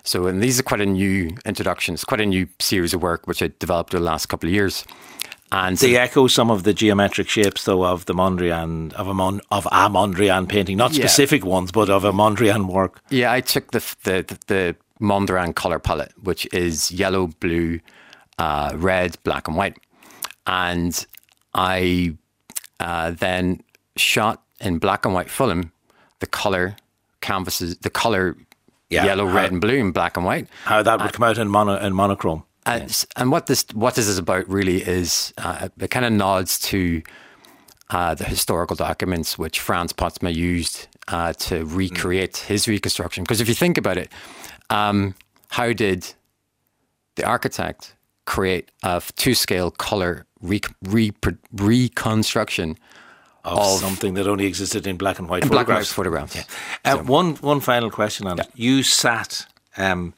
So, 0.04 0.26
and 0.26 0.42
these 0.42 0.58
are 0.60 0.62
quite 0.62 0.80
a 0.80 0.86
new 0.86 1.30
introduction. 1.44 1.94
It's 1.94 2.04
quite 2.04 2.20
a 2.20 2.26
new 2.26 2.46
series 2.60 2.94
of 2.94 3.02
work 3.02 3.26
which 3.26 3.42
I 3.42 3.50
developed 3.58 3.94
over 3.94 4.02
the 4.04 4.10
last 4.10 4.26
couple 4.26 4.48
of 4.48 4.54
years. 4.54 4.84
And 5.50 5.76
They 5.78 5.96
echo 5.96 6.26
some 6.26 6.50
of 6.50 6.62
the 6.64 6.74
geometric 6.74 7.28
shapes, 7.28 7.64
though, 7.64 7.84
of 7.84 8.04
the 8.04 8.14
Mondrian 8.14 8.92
of 8.92 9.08
a 9.08 9.14
Mon, 9.14 9.40
of 9.50 9.64
a 9.66 9.88
Mondrian 9.88 10.46
painting, 10.46 10.76
not 10.76 10.92
Yeah. 10.92 11.06
specific 11.06 11.44
ones, 11.44 11.72
but 11.72 11.88
of 11.88 12.04
a 12.04 12.12
Mondrian 12.12 12.66
work. 12.66 13.00
Yeah, 13.10 13.32
I 13.32 13.40
took 13.40 13.70
the 13.70 13.82
the 14.04 14.38
the, 14.46 14.76
Mondrian 15.00 15.54
color 15.54 15.78
palette, 15.78 16.12
which 16.22 16.46
is 16.52 16.90
yellow, 16.90 17.28
blue, 17.40 17.78
uh, 18.38 18.72
red, 18.74 19.16
black, 19.22 19.46
and 19.46 19.56
white, 19.56 19.76
and 20.46 21.06
I 21.54 22.14
uh, 22.80 23.12
then 23.12 23.60
shot 23.96 24.42
in 24.60 24.78
black 24.78 25.04
and 25.04 25.14
white 25.14 25.30
film 25.30 25.70
the 26.18 26.26
color 26.26 26.74
canvases, 27.20 27.76
the 27.78 27.90
color 27.90 28.36
Yeah, 28.90 29.04
yellow, 29.04 29.28
how- 29.28 29.36
red, 29.36 29.52
and 29.52 29.60
blue, 29.60 29.78
and 29.80 29.94
black 29.94 30.16
and 30.16 30.26
white. 30.26 30.48
How 30.64 30.82
that 30.82 31.00
would 31.00 31.12
come 31.12 31.22
out 31.28 31.38
in 31.38 31.48
mono 31.48 31.76
in 31.78 31.92
monochrome. 31.94 32.42
And, 32.68 33.04
and 33.16 33.32
what 33.32 33.46
this 33.46 33.64
what 33.72 33.94
this 33.94 34.06
is 34.06 34.18
about 34.18 34.48
really 34.48 34.82
is 34.82 35.32
uh, 35.38 35.68
it 35.80 35.90
kind 35.90 36.04
of 36.06 36.12
nods 36.12 36.58
to 36.70 37.02
uh, 37.90 38.14
the 38.14 38.24
historical 38.24 38.76
documents 38.76 39.38
which 39.38 39.60
Frans 39.60 39.92
Postma 39.92 40.34
used 40.34 40.86
uh, 41.08 41.32
to 41.34 41.64
recreate 41.64 42.36
his 42.36 42.68
reconstruction. 42.68 43.24
Because 43.24 43.40
if 43.40 43.48
you 43.48 43.54
think 43.54 43.78
about 43.78 43.96
it, 43.96 44.10
um, 44.70 45.14
how 45.48 45.72
did 45.72 46.14
the 47.16 47.24
architect 47.24 47.94
create 48.26 48.70
a 48.82 49.02
two 49.16 49.34
scale 49.34 49.70
color 49.70 50.26
re- 50.42 50.60
repro- 50.84 51.38
reconstruction 51.52 52.76
Of, 53.44 53.58
of 53.58 53.80
something 53.80 54.14
that 54.14 54.26
only 54.26 54.44
existed 54.44 54.86
in 54.86 54.96
black 54.98 55.18
and 55.18 55.28
white 55.28 55.42
in 55.44 55.48
black 55.48 55.68
and 55.68 55.76
white 55.78 55.86
photographs. 55.86 56.34
photographs? 56.34 56.54
Uh, 56.84 57.12
one 57.12 57.36
one 57.36 57.60
final 57.60 57.90
question 57.90 58.26
on 58.26 58.38
it. 58.38 58.48
You 58.54 58.82
sat, 58.82 59.46
um, 59.78 60.12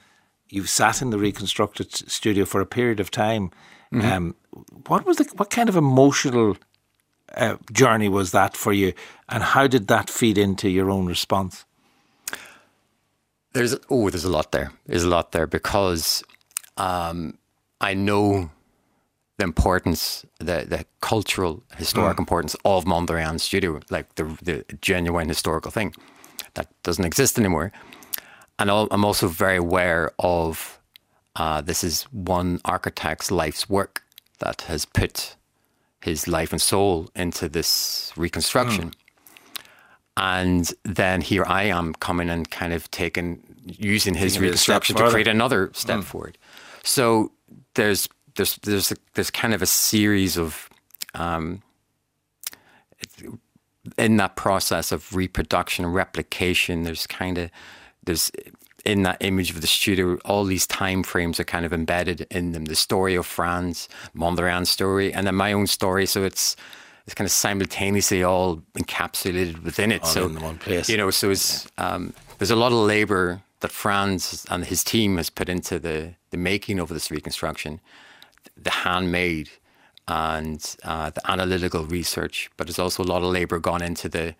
you 0.50 0.64
sat 0.64 1.00
in 1.00 1.10
the 1.10 1.18
reconstructed 1.18 1.92
studio 1.92 2.44
for 2.44 2.60
a 2.60 2.66
period 2.66 3.00
of 3.00 3.10
time. 3.10 3.50
Mm-hmm. 3.92 4.12
Um, 4.12 4.34
what 4.86 5.06
was 5.06 5.16
the 5.16 5.24
what 5.36 5.50
kind 5.50 5.68
of 5.68 5.76
emotional 5.76 6.56
uh, 7.34 7.56
journey 7.72 8.08
was 8.08 8.32
that 8.32 8.56
for 8.56 8.72
you, 8.72 8.92
and 9.28 9.42
how 9.42 9.66
did 9.66 9.88
that 9.88 10.10
feed 10.10 10.36
into 10.36 10.68
your 10.68 10.90
own 10.90 11.06
response? 11.06 11.64
There's 13.52 13.76
oh, 13.88 14.10
there's 14.10 14.24
a 14.24 14.30
lot 14.30 14.52
there. 14.52 14.72
There's 14.86 15.04
a 15.04 15.08
lot 15.08 15.32
there 15.32 15.46
because 15.46 16.22
um, 16.76 17.38
I 17.80 17.94
know 17.94 18.50
the 19.38 19.44
importance, 19.44 20.24
the 20.38 20.66
the 20.68 20.84
cultural, 21.00 21.62
historic 21.76 22.18
importance 22.18 22.54
of 22.64 22.84
Mondrian 22.84 23.40
Studio, 23.40 23.80
like 23.90 24.14
the 24.16 24.24
the 24.42 24.64
genuine 24.80 25.28
historical 25.28 25.70
thing 25.70 25.94
that 26.54 26.68
doesn't 26.82 27.04
exist 27.04 27.38
anymore. 27.38 27.72
And 28.60 28.70
I'm 28.70 29.06
also 29.06 29.26
very 29.26 29.56
aware 29.56 30.12
of 30.18 30.78
uh, 31.34 31.62
this 31.62 31.82
is 31.82 32.02
one 32.12 32.60
architect's 32.66 33.30
life's 33.30 33.70
work 33.70 34.02
that 34.38 34.62
has 34.62 34.84
put 34.84 35.36
his 36.02 36.28
life 36.28 36.52
and 36.52 36.60
soul 36.60 37.08
into 37.16 37.48
this 37.48 38.12
reconstruction. 38.16 38.92
And 40.18 40.70
then 40.82 41.22
here 41.22 41.44
I 41.46 41.64
am 41.64 41.94
coming 41.94 42.28
and 42.28 42.50
kind 42.50 42.74
of 42.74 42.90
taking, 42.90 43.42
using 43.64 44.14
his 44.14 44.34
Taking 44.34 44.48
it 44.48 44.54
a 44.54 44.58
step 44.58 44.74
reconstruction 44.74 44.96
to 44.96 45.10
create 45.10 45.28
another 45.28 45.70
step 45.72 46.02
forward. 46.02 46.36
So 46.82 47.32
there's 47.74 48.08
there's 48.34 48.56
there's 48.56 48.92
a, 48.92 48.96
there's 49.14 49.30
kind 49.30 49.54
of 49.54 49.62
a 49.62 49.66
series 49.66 50.36
of 50.36 50.68
um, 51.14 51.62
in 53.96 54.18
that 54.18 54.36
process 54.36 54.92
of 54.92 55.16
reproduction 55.16 55.86
and 55.86 55.94
replication. 55.94 56.82
There's 56.82 57.06
kind 57.06 57.38
of 57.38 57.50
there's 58.04 58.30
in 58.84 59.02
that 59.02 59.18
image 59.20 59.50
of 59.50 59.60
the 59.60 59.66
studio, 59.66 60.16
all 60.24 60.44
these 60.44 60.66
time 60.66 61.02
frames 61.02 61.38
are 61.38 61.44
kind 61.44 61.66
of 61.66 61.72
embedded 61.72 62.26
in 62.30 62.52
them. 62.52 62.64
The 62.64 62.74
story 62.76 63.14
of 63.14 63.26
Frans, 63.26 63.88
Mondrian's 64.16 64.70
story, 64.70 65.12
and 65.12 65.26
then 65.26 65.34
my 65.34 65.52
own 65.52 65.66
story. 65.66 66.06
So 66.06 66.24
it's 66.24 66.56
it's 67.06 67.14
kind 67.14 67.26
of 67.26 67.32
simultaneously 67.32 68.22
all 68.22 68.62
encapsulated 68.74 69.62
within 69.62 69.92
it. 69.92 70.02
All 70.02 70.08
so 70.08 70.26
in 70.26 70.40
one 70.40 70.58
place. 70.58 70.88
you 70.88 70.96
know, 70.96 71.10
so 71.10 71.30
it's 71.30 71.68
um, 71.78 72.14
there's 72.38 72.50
a 72.50 72.56
lot 72.56 72.72
of 72.72 72.78
labor 72.78 73.42
that 73.60 73.70
Frans 73.70 74.46
and 74.50 74.64
his 74.64 74.84
team 74.84 75.16
has 75.16 75.30
put 75.30 75.48
into 75.48 75.78
the 75.78 76.14
the 76.30 76.36
making 76.36 76.78
of 76.78 76.88
this 76.88 77.10
reconstruction, 77.10 77.80
the 78.56 78.70
handmade 78.70 79.50
and 80.08 80.76
uh, 80.84 81.10
the 81.10 81.30
analytical 81.30 81.84
research. 81.84 82.50
But 82.56 82.66
there's 82.66 82.78
also 82.78 83.02
a 83.02 83.04
lot 83.04 83.22
of 83.22 83.32
labor 83.32 83.58
gone 83.58 83.82
into 83.82 84.08
the 84.08 84.34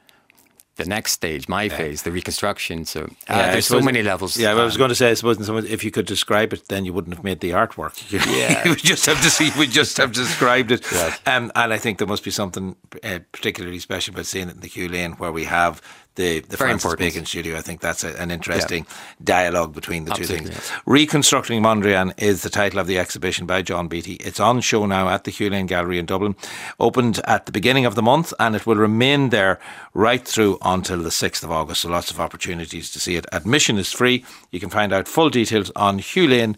the 0.81 0.89
next 0.89 1.13
stage, 1.13 1.49
my 1.49 1.69
phase, 1.69 2.03
the 2.03 2.11
reconstruction. 2.11 2.85
So 2.85 3.05
uh, 3.29 3.35
I 3.35 3.53
there's 3.53 3.67
so 3.67 3.81
many 3.81 4.03
levels. 4.03 4.37
Yeah, 4.37 4.53
I 4.53 4.65
was 4.65 4.77
going 4.77 4.89
to 4.89 4.95
say, 4.95 5.11
I 5.11 5.15
suppose, 5.15 5.39
if 5.65 5.85
you 5.85 5.91
could 5.91 6.07
describe 6.07 6.53
it, 6.53 6.69
then 6.69 6.85
you 6.85 6.93
wouldn't 6.93 7.15
have 7.15 7.25
made 7.25 7.41
the 7.41 7.51
artwork. 7.51 8.01
Yeah. 8.31 8.65
you 8.65 8.71
would 8.75 8.79
just 8.79 9.07
have 9.07 9.21
to 9.23 9.31
see. 9.31 9.51
We 9.59 9.67
just 9.67 9.97
have 9.97 10.13
described 10.13 10.71
it. 10.71 10.85
Um, 11.27 11.51
and 11.55 11.73
I 11.73 11.79
think 11.79 11.99
there 11.99 12.07
must 12.07 12.23
be 12.25 12.31
something 12.31 12.77
uh, 13.03 13.21
particularly 13.33 13.79
special 13.79 14.15
about 14.15 14.27
seeing 14.27 14.49
it 14.49 14.55
in 14.55 14.61
the 14.61 14.69
Hugh 14.69 14.89
Lane, 14.89 15.13
where 15.13 15.33
we 15.33 15.45
have 15.45 15.81
the 16.15 16.41
the 16.41 16.57
Very 16.57 16.71
Francis 16.71 16.85
important. 16.85 17.13
Bacon 17.13 17.27
studio. 17.27 17.57
I 17.57 17.61
think 17.61 17.81
that's 17.81 18.05
a, 18.05 18.21
an 18.21 18.31
interesting 18.31 18.87
dialogue 19.23 19.75
between 19.75 20.05
the 20.05 20.13
Absolutely, 20.13 20.47
two 20.47 20.53
things. 20.53 20.73
Reconstructing 20.87 21.63
Mondrian 21.63 22.13
is 22.21 22.43
the 22.43 22.51
title 22.51 22.79
of 22.79 22.87
the 22.87 22.99
exhibition 22.99 23.47
by 23.47 23.63
John 23.63 23.89
Beattie. 23.89 24.15
It's 24.15 24.41
on 24.41 24.61
show 24.61 24.87
now 24.87 25.09
at 25.09 25.25
the 25.25 25.31
Hugh 25.31 25.51
Lane 25.51 25.67
Gallery 25.67 25.99
in 25.99 26.07
Dublin. 26.07 26.37
Opened 26.79 27.21
at 27.25 27.47
the 27.47 27.53
beginning 27.53 27.87
of 27.87 27.95
the 27.95 28.03
month, 28.03 28.33
and 28.39 28.55
it 28.55 28.67
will 28.67 28.77
remain 28.77 29.31
there 29.31 29.59
right 29.95 30.27
through 30.27 30.59
until 30.63 30.99
the 30.99 31.11
sixth 31.11 31.45
of 31.45 31.51
August. 31.51 31.83
So 31.83 31.89
lots 31.89 32.11
of 32.11 32.21
opportunities 32.21 32.91
to 32.93 33.01
see 33.01 33.17
it. 33.17 33.27
Admission 33.33 33.79
is 33.79 33.93
free. 33.93 34.25
You 34.51 34.61
can 34.61 34.71
find 34.71 34.93
out 34.93 35.09
full 35.09 35.31
details 35.31 35.71
on 35.77 35.99
hughLane.ie. 35.99 36.57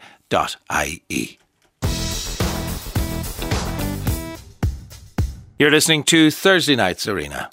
You're 5.59 5.70
listening 5.70 6.03
to 6.05 6.30
Thursday 6.32 6.74
Night's 6.74 7.07
Arena. 7.07 7.50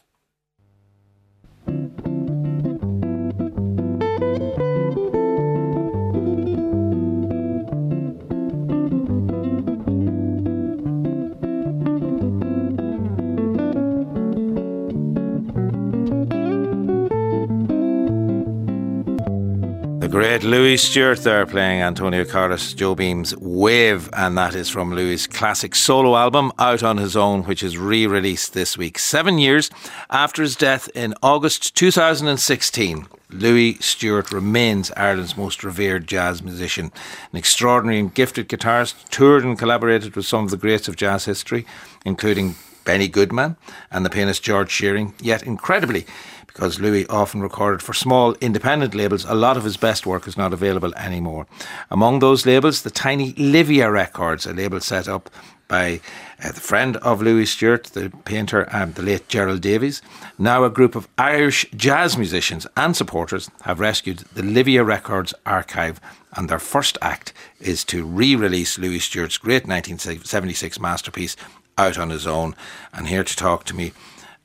Great 20.20 20.44
Louis 20.44 20.76
Stewart 20.76 21.24
there 21.24 21.46
playing 21.46 21.82
Antonio 21.82 22.26
Carlos 22.26 22.74
Jobim's 22.74 23.34
Wave, 23.38 24.10
and 24.12 24.38
that 24.38 24.54
is 24.54 24.68
from 24.68 24.94
Louis' 24.94 25.26
classic 25.26 25.74
solo 25.74 26.18
album 26.18 26.52
out 26.60 26.84
on 26.84 26.98
his 26.98 27.16
own, 27.16 27.44
which 27.44 27.64
is 27.64 27.78
re 27.78 28.06
released 28.06 28.54
this 28.54 28.78
week. 28.78 29.00
Seven 29.00 29.40
years 29.40 29.72
after 30.10 30.42
his 30.42 30.58
death 30.58 30.90
in 30.94 31.14
August 31.24 31.74
2016. 31.78 33.08
Louis 33.30 33.78
Stewart 33.80 34.34
remains 34.34 34.92
Ireland's 34.98 35.38
most 35.38 35.64
revered 35.64 36.06
jazz 36.06 36.44
musician, 36.44 36.92
an 37.32 37.38
extraordinary 37.38 38.00
and 38.00 38.14
gifted 38.14 38.50
guitarist, 38.50 39.08
toured 39.08 39.46
and 39.46 39.58
collaborated 39.58 40.18
with 40.18 40.26
some 40.26 40.44
of 40.44 40.52
the 40.52 40.58
greats 40.58 40.90
of 40.90 40.98
jazz 40.98 41.24
history, 41.24 41.66
including 42.04 42.56
Benny 42.86 43.08
Goodman 43.08 43.56
and 43.92 44.06
the 44.06 44.10
pianist 44.10 44.44
George 44.44 44.72
Shearing. 44.72 45.14
Yet, 45.20 45.44
incredibly, 45.44 46.06
because 46.48 46.80
Louis 46.80 47.06
often 47.08 47.42
recorded 47.42 47.82
for 47.82 47.94
small 47.94 48.36
independent 48.42 48.94
labels, 48.94 49.26
a 49.26 49.34
lot 49.34 49.56
of 49.56 49.64
his 49.64 49.78
best 49.78 50.06
work 50.06 50.28
is 50.28 50.38
not 50.38 50.54
available 50.54 50.94
anymore. 50.96 51.48
Among 51.90 52.20
those 52.20 52.46
labels, 52.46 52.82
the 52.82 52.92
tiny 52.92 53.34
Livia 53.34 53.90
Records, 53.90 54.46
a 54.46 54.54
label 54.54 54.80
set 54.80 55.08
up 55.08 55.30
by 55.70 56.02
uh, 56.44 56.52
the 56.52 56.60
friend 56.60 56.98
of 56.98 57.22
Louis 57.22 57.46
Stewart, 57.46 57.86
the 57.86 58.12
painter, 58.26 58.64
and 58.74 58.96
the 58.96 59.04
late 59.04 59.30
Gerald 59.30 59.62
Davis. 59.62 60.02
Now, 60.38 60.66
a 60.66 60.70
group 60.70 60.96
of 60.96 61.08
Irish 61.18 61.66
jazz 61.76 62.18
musicians 62.18 62.68
and 62.76 62.98
supporters 62.98 63.50
have 63.62 63.80
rescued 63.80 64.20
the 64.34 64.44
Livia 64.44 64.84
Records 64.84 65.34
archive, 65.46 66.02
and 66.34 66.50
their 66.50 66.60
first 66.60 66.98
act 67.02 67.32
is 67.62 67.86
to 67.86 68.04
re 68.04 68.36
release 68.36 68.78
Louis 68.78 69.00
Stewart's 69.00 69.38
great 69.38 69.68
1976 69.68 70.80
masterpiece 70.80 71.38
out 71.80 71.98
on 71.98 72.10
his 72.10 72.28
own. 72.28 72.56
And 72.94 73.08
here 73.08 73.24
to 73.24 73.36
talk 73.36 73.64
to 73.66 73.76
me 73.76 73.94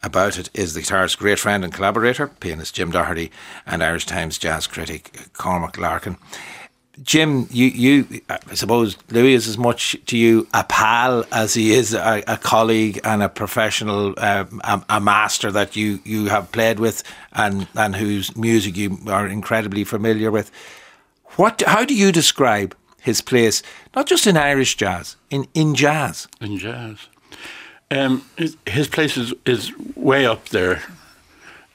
about 0.02 0.38
it 0.38 0.50
is 0.54 0.74
the 0.74 0.80
guitarist's 0.80 1.16
great 1.16 1.38
friend 1.38 1.64
and 1.64 1.72
collaborator, 1.72 2.28
pianist 2.28 2.74
Jim 2.74 2.90
Doherty, 2.90 3.30
and 3.66 3.82
Irish 3.82 4.06
Times 4.06 4.38
jazz 4.38 4.66
critic 4.66 5.30
Cormac 5.32 5.78
Larkin. 5.78 6.16
Jim, 7.02 7.48
you, 7.50 7.66
you, 7.66 8.20
I 8.28 8.54
suppose 8.54 8.96
Louis 9.10 9.34
is 9.34 9.48
as 9.48 9.58
much 9.58 9.96
to 10.06 10.16
you 10.16 10.46
a 10.54 10.62
pal 10.62 11.24
as 11.32 11.54
he 11.54 11.72
is 11.72 11.92
a, 11.92 12.22
a 12.28 12.36
colleague 12.36 13.00
and 13.02 13.20
a 13.20 13.28
professional, 13.28 14.14
um, 14.18 14.60
a, 14.62 14.80
a 14.88 15.00
master 15.00 15.50
that 15.50 15.74
you, 15.74 15.98
you 16.04 16.26
have 16.26 16.52
played 16.52 16.78
with 16.78 17.02
and, 17.32 17.66
and 17.74 17.96
whose 17.96 18.36
music 18.36 18.76
you 18.76 18.96
are 19.08 19.26
incredibly 19.26 19.82
familiar 19.82 20.30
with. 20.30 20.52
What, 21.34 21.64
how 21.66 21.84
do 21.84 21.96
you 21.96 22.12
describe 22.12 22.76
his 23.00 23.20
place, 23.20 23.60
not 23.96 24.06
just 24.06 24.28
in 24.28 24.36
Irish 24.36 24.76
jazz, 24.76 25.16
in, 25.30 25.48
in 25.52 25.74
jazz? 25.74 26.28
in 26.40 26.58
jazz. 26.58 27.08
Um, 27.90 28.24
his, 28.36 28.56
his 28.66 28.88
place 28.88 29.16
is, 29.16 29.34
is 29.46 29.72
way 29.94 30.26
up 30.26 30.48
there. 30.48 30.82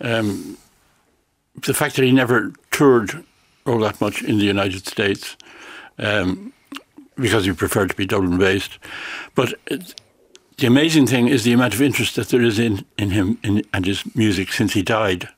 Um, 0.01 0.57
the 1.65 1.73
fact 1.73 1.95
that 1.95 2.03
he 2.03 2.11
never 2.11 2.53
toured 2.71 3.23
all 3.65 3.79
that 3.79 3.99
much 4.01 4.21
in 4.23 4.37
the 4.37 4.45
United 4.45 4.87
States 4.87 5.35
um, 5.97 6.53
because 7.15 7.45
he 7.45 7.51
preferred 7.51 7.89
to 7.89 7.95
be 7.95 8.05
Dublin 8.05 8.37
based. 8.37 8.79
But 9.35 9.53
it, 9.67 9.99
the 10.57 10.67
amazing 10.67 11.07
thing 11.07 11.27
is 11.27 11.43
the 11.43 11.53
amount 11.53 11.73
of 11.73 11.81
interest 11.81 12.15
that 12.15 12.29
there 12.29 12.41
is 12.41 12.59
in, 12.59 12.85
in 12.97 13.11
him 13.11 13.37
in, 13.43 13.63
and 13.73 13.85
his 13.85 14.03
music 14.15 14.51
since 14.51 14.73
he 14.73 14.81
died. 14.81 15.29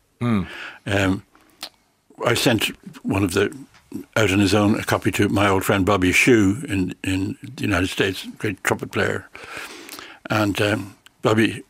Um, 0.86 1.24
I 2.26 2.34
sent 2.36 2.65
one 3.03 3.24
of 3.24 3.34
the 3.34 3.55
out 4.15 4.32
on 4.32 4.39
his 4.39 4.53
own 4.53 4.80
a 4.80 4.84
copy 4.84 5.11
to 5.11 5.28
my 5.30 5.49
old 5.49 5.65
friend 5.65 5.86
Bobby 5.86 6.11
Shew 6.11 6.63
in 6.67 6.95
in 7.03 7.38
the 7.41 7.63
United 7.63 7.88
States, 7.89 8.26
great 8.38 8.63
trumpet 8.63 8.91
player, 8.91 9.28
and 10.32 10.59
um, 10.61 10.95
Bobby 11.21 11.61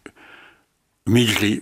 immediately 1.05 1.61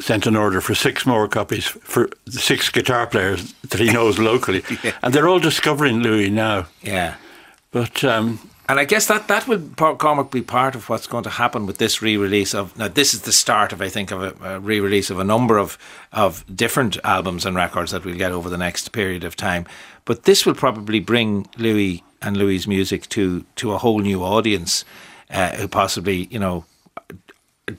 sent 0.00 0.26
an 0.26 0.36
order 0.36 0.60
for 0.60 0.74
six 0.74 1.06
more 1.06 1.28
copies 1.28 1.66
for 1.66 2.10
the 2.24 2.38
six 2.38 2.68
guitar 2.70 3.06
players 3.06 3.54
that 3.68 3.80
he 3.80 3.90
knows 3.92 4.18
locally, 4.18 4.62
and 5.02 5.14
they're 5.14 5.28
all 5.28 5.38
discovering 5.40 6.02
Louis 6.02 6.28
now. 6.28 6.66
Yeah. 6.82 7.14
But 7.70 8.02
um, 8.02 8.40
And 8.68 8.80
I 8.80 8.84
guess 8.84 9.06
that 9.06 9.28
that 9.28 9.46
will 9.46 9.60
Cormac 9.76 10.30
be 10.30 10.42
part 10.42 10.74
of 10.74 10.88
what's 10.88 11.06
going 11.06 11.24
to 11.24 11.30
happen 11.30 11.66
with 11.66 11.78
this 11.78 12.02
re-release 12.02 12.54
of 12.54 12.76
now. 12.76 12.88
This 12.88 13.14
is 13.14 13.22
the 13.22 13.32
start 13.32 13.72
of 13.72 13.80
I 13.80 13.88
think 13.88 14.10
of 14.10 14.22
a, 14.22 14.54
a 14.54 14.60
re-release 14.60 15.10
of 15.10 15.18
a 15.18 15.24
number 15.24 15.58
of 15.58 15.78
of 16.12 16.44
different 16.54 16.96
albums 17.04 17.46
and 17.46 17.56
records 17.56 17.90
that 17.92 18.04
we'll 18.04 18.16
get 18.16 18.32
over 18.32 18.48
the 18.50 18.58
next 18.58 18.92
period 18.92 19.24
of 19.24 19.36
time. 19.36 19.66
But 20.04 20.22
this 20.24 20.46
will 20.46 20.54
probably 20.54 21.00
bring 21.00 21.46
Louis 21.58 22.02
and 22.22 22.36
Louis's 22.36 22.66
music 22.66 23.08
to 23.10 23.44
to 23.56 23.72
a 23.72 23.78
whole 23.78 24.00
new 24.00 24.22
audience 24.24 24.84
uh, 25.30 25.50
who 25.56 25.68
possibly 25.68 26.26
you 26.30 26.38
know 26.38 26.64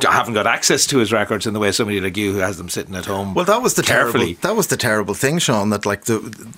haven't 0.02 0.34
got 0.34 0.48
access 0.48 0.86
to 0.88 1.00
his 1.00 1.12
records 1.12 1.46
in 1.46 1.54
the 1.54 1.60
way 1.60 1.72
somebody 1.72 2.00
like 2.00 2.16
you 2.18 2.32
who 2.34 2.40
has 2.40 2.58
them 2.58 2.70
sitting 2.70 2.96
at 2.96 3.06
home. 3.06 3.34
Well, 3.34 3.46
that 3.46 3.62
was 3.62 3.74
the 3.74 3.84
carefully. 3.84 4.36
terrible. 4.36 4.42
That 4.42 4.56
was 4.56 4.68
the 4.68 4.78
terrible 4.78 5.14
thing, 5.14 5.40
Sean. 5.40 5.70
That 5.70 5.86
like 5.86 6.06
the 6.06 6.50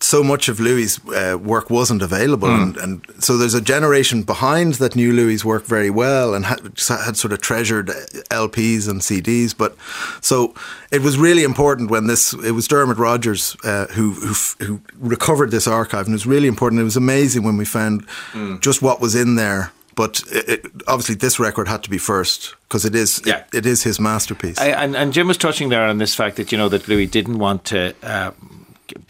so 0.00 0.22
much 0.24 0.48
of 0.48 0.58
Louis' 0.58 0.98
uh, 1.08 1.38
work 1.38 1.70
wasn't 1.70 2.02
available, 2.02 2.48
and, 2.48 2.76
and 2.76 3.06
so 3.18 3.36
there's 3.36 3.54
a 3.54 3.60
generation 3.60 4.22
behind 4.24 4.74
that 4.74 4.96
knew 4.96 5.12
Louis' 5.12 5.44
work 5.44 5.64
very 5.64 5.90
well 5.90 6.34
and 6.34 6.44
had, 6.46 6.60
had 6.88 7.16
sort 7.16 7.32
of 7.32 7.40
treasured 7.40 7.88
LPs 8.30 8.88
and 8.88 9.00
CDs. 9.00 9.56
But 9.56 9.76
so 10.20 10.54
it 10.90 11.02
was 11.02 11.18
really 11.18 11.44
important 11.44 11.90
when 11.90 12.08
this. 12.08 12.32
It 12.32 12.50
was 12.52 12.66
Dermot 12.66 12.98
Rogers 12.98 13.56
uh, 13.64 13.86
who, 13.88 14.12
who 14.14 14.30
f- 14.30 14.56
who 14.60 14.80
recovered 14.98 15.50
this 15.50 15.68
archive, 15.68 16.06
and 16.06 16.12
it 16.14 16.16
was 16.16 16.26
really 16.26 16.48
important. 16.48 16.80
It 16.80 16.84
was 16.84 16.96
amazing 16.96 17.44
when 17.44 17.56
we 17.56 17.64
found 17.64 18.06
just 18.60 18.82
what 18.82 19.00
was 19.00 19.14
in 19.14 19.36
there. 19.36 19.72
But 19.96 20.22
it, 20.30 20.48
it, 20.64 20.66
obviously, 20.86 21.14
this 21.16 21.40
record 21.40 21.68
had 21.68 21.82
to 21.82 21.90
be 21.90 21.98
first 21.98 22.54
because 22.68 22.84
it 22.84 22.94
is 22.94 23.20
Yeah. 23.24 23.38
it, 23.52 23.54
it 23.58 23.66
is 23.66 23.82
his 23.82 23.98
masterpiece. 23.98 24.58
I, 24.60 24.68
and, 24.68 24.94
and 24.94 25.12
Jim 25.12 25.26
was 25.26 25.36
touching 25.38 25.70
there 25.70 25.84
on 25.88 25.98
this 25.98 26.14
fact 26.14 26.36
that 26.36 26.52
you 26.52 26.58
know 26.58 26.68
that 26.68 26.86
Louis 26.86 27.06
didn't 27.06 27.38
want 27.38 27.64
to 27.66 27.94
uh, 28.02 28.30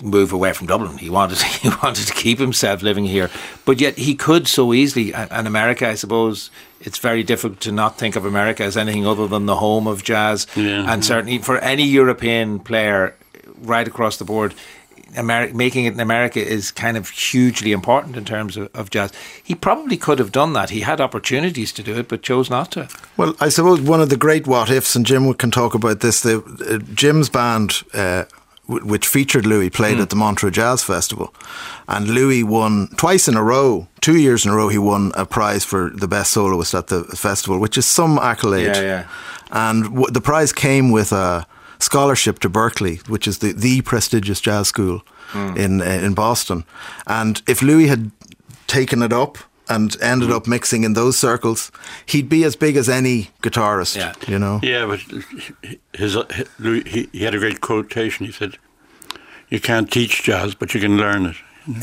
move 0.03 0.33
away 0.33 0.53
from 0.53 0.69
Dublin. 0.69 0.97
He 0.97 1.11
wanted 1.11 1.39
he 1.63 1.69
wanted 1.83 2.07
to 2.07 2.15
keep 2.15 2.39
himself 2.39 2.83
living 2.83 3.05
here, 3.05 3.31
but 3.65 3.81
yet 3.81 3.99
he 3.99 4.15
could 4.15 4.47
so 4.49 4.73
easily. 4.73 5.13
And 5.13 5.31
and 5.33 5.47
America, 5.49 5.89
I 5.89 5.97
suppose, 5.97 6.51
it's 6.81 6.99
very 6.99 7.23
difficult 7.25 7.61
to 7.63 7.73
not 7.73 7.99
think 7.99 8.15
of 8.17 8.25
America 8.25 8.63
as 8.63 8.77
anything 8.77 9.07
other 9.07 9.27
than 9.27 9.47
the 9.47 9.57
home 9.57 9.87
of 9.89 10.03
jazz. 10.05 10.47
Yeah. 10.55 10.91
and 10.93 11.05
certainly 11.05 11.39
for 11.39 11.59
any 11.59 11.83
European 11.85 12.61
player, 12.61 13.15
right 13.61 13.89
across 13.89 14.19
the 14.19 14.25
board. 14.25 14.55
Ameri- 15.15 15.55
making 15.55 15.85
it 15.87 15.95
in 15.95 16.01
America 16.01 16.41
is 16.45 16.71
kind 16.71 16.97
of 16.97 17.09
hugely 17.09 17.73
important 17.73 18.17
in 18.17 18.25
terms 18.25 18.57
of, 18.57 18.69
of 18.75 18.91
jazz. 18.91 19.13
He 19.43 19.55
probably 19.55 19.97
could 19.97 20.19
have 20.19 20.33
done 20.33 20.53
that. 20.55 20.71
He 20.71 20.81
had 20.81 21.01
opportunities 21.01 21.73
to 21.73 21.83
do 21.83 21.97
it, 21.99 22.09
but 22.09 22.23
chose 22.23 22.51
not 22.51 22.73
to. 22.73 22.89
Well, 23.17 23.35
I 23.41 23.49
suppose 23.49 23.81
one 23.81 24.01
of 24.01 24.09
the 24.11 24.17
great 24.17 24.47
what 24.47 24.71
ifs, 24.71 24.97
and 24.97 25.07
Jim 25.07 25.33
can 25.35 25.51
talk 25.51 25.75
about 25.75 26.01
this. 26.01 26.21
The 26.21 26.43
uh, 26.69 26.79
Jim's 26.95 27.29
band, 27.31 27.83
uh, 27.95 28.25
w- 28.69 28.85
which 28.87 29.07
featured 29.07 29.47
Louis, 29.47 29.71
played 29.71 29.99
at 30.01 30.11
the 30.11 30.17
Montreux 30.17 30.51
Jazz 30.51 30.83
Festival, 30.83 31.33
and 31.89 32.09
Louis 32.09 32.43
won 32.43 32.89
twice 32.97 33.29
in 33.29 33.37
a 33.37 33.43
row. 33.43 33.87
Two 34.01 34.19
years 34.19 34.45
in 34.45 34.53
a 34.53 34.57
row, 34.57 34.69
he 34.69 34.79
won 34.79 35.13
a 35.15 35.25
prize 35.25 35.65
for 35.65 35.91
the 35.91 36.09
best 36.09 36.33
soloist 36.33 36.75
at 36.75 36.89
the 36.89 37.05
festival, 37.05 37.59
which 37.59 37.79
is 37.79 37.87
some 37.87 38.19
accolade. 38.19 38.77
Yeah, 38.77 38.83
yeah. 38.83 39.07
And 39.51 39.85
w- 39.85 40.11
the 40.11 40.21
prize 40.21 40.53
came 40.53 40.91
with 40.91 41.13
a 41.13 41.47
scholarship 41.79 42.39
to 42.41 42.51
Berklee, 42.51 43.07
which 43.09 43.27
is 43.29 43.39
the, 43.39 43.53
the 43.53 43.83
prestigious 43.83 44.41
jazz 44.41 44.69
school 44.69 45.03
in 45.35 45.81
uh, 45.81 45.85
in 45.85 46.15
Boston. 46.15 46.65
And 47.07 47.43
if 47.47 47.63
Louis 47.63 47.89
had 47.89 48.11
taken 48.67 49.03
it 49.03 49.13
up 49.13 49.39
and 49.69 49.97
ended 50.01 50.31
up 50.31 50.47
mixing 50.47 50.85
in 50.85 50.95
those 50.95 51.19
circles, 51.19 51.73
he'd 52.07 52.29
be 52.29 52.45
as 52.45 52.57
big 52.57 52.77
as 52.77 52.89
any 52.89 53.31
guitarist. 53.43 53.97
Yeah. 53.97 54.15
You 54.29 54.39
know. 54.39 54.61
Yeah, 54.63 54.87
but 54.87 55.01
his, 55.93 56.17
his 56.31 56.49
Louis, 56.59 56.83
he, 56.87 57.09
he 57.13 57.25
had 57.25 57.35
a 57.35 57.39
great 57.39 57.61
quotation. 57.61 58.27
He 58.27 58.33
said, 58.33 58.59
"You 59.49 59.61
can't 59.61 59.91
teach 59.91 60.23
jazz, 60.23 60.55
but 60.55 60.75
you 60.75 60.81
can 60.81 60.97
learn 60.97 61.27
it." 61.27 61.37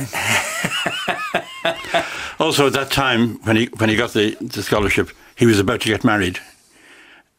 also, 2.39 2.67
at 2.67 2.73
that 2.73 2.89
time, 2.89 3.37
when 3.43 3.57
he 3.57 3.65
when 3.77 3.89
he 3.89 3.95
got 3.95 4.13
the, 4.13 4.35
the 4.39 4.63
scholarship, 4.63 5.09
he 5.35 5.45
was 5.45 5.59
about 5.59 5.81
to 5.81 5.89
get 5.89 6.03
married, 6.03 6.39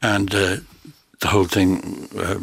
and 0.03 0.35
uh, 0.35 0.57
the 1.21 1.29
whole 1.29 1.45
thing 1.45 2.09
uh, 2.19 2.39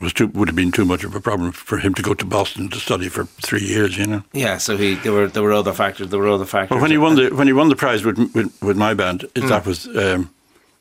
was 0.00 0.12
too 0.12 0.26
would 0.28 0.48
have 0.48 0.56
been 0.56 0.72
too 0.72 0.84
much 0.84 1.04
of 1.04 1.14
a 1.14 1.20
problem 1.20 1.52
for 1.52 1.78
him 1.78 1.94
to 1.94 2.02
go 2.02 2.14
to 2.14 2.24
Boston 2.24 2.68
to 2.70 2.78
study 2.78 3.08
for 3.08 3.24
three 3.24 3.64
years. 3.64 3.96
You 3.96 4.06
know. 4.06 4.22
Yeah, 4.32 4.58
so 4.58 4.76
he 4.76 4.94
there 4.96 5.12
were 5.12 5.28
there 5.28 5.42
were 5.42 5.52
other 5.52 5.72
factors. 5.72 6.08
There 6.08 6.20
were 6.20 6.28
other 6.28 6.44
factors. 6.44 6.74
Well, 6.74 6.82
when 6.82 6.90
he 6.90 6.98
won 6.98 7.16
the 7.16 7.30
when 7.30 7.46
he 7.46 7.52
won 7.52 7.68
the 7.68 7.76
prize 7.76 8.04
with 8.04 8.18
with, 8.34 8.62
with 8.62 8.76
my 8.76 8.94
band, 8.94 9.24
it, 9.34 9.48
that 9.48 9.64
was 9.66 9.86
um, 9.96 10.30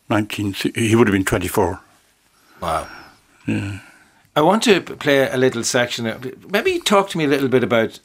nineteen. 0.09 0.53
He 0.53 0.95
would 0.95 1.07
have 1.07 1.13
been 1.13 1.25
twenty 1.25 1.47
four. 1.47 1.79
Wow. 2.61 2.87
I 3.47 4.41
want 4.41 4.63
to 4.63 4.81
play 4.81 5.29
a 5.29 5.37
little 5.37 5.63
section. 5.63 6.05
Maybe 6.49 6.79
talk 6.79 7.09
to 7.09 7.17
me 7.17 7.25
a 7.25 7.27
little 7.27 7.49
bit 7.49 7.63
about 7.63 7.99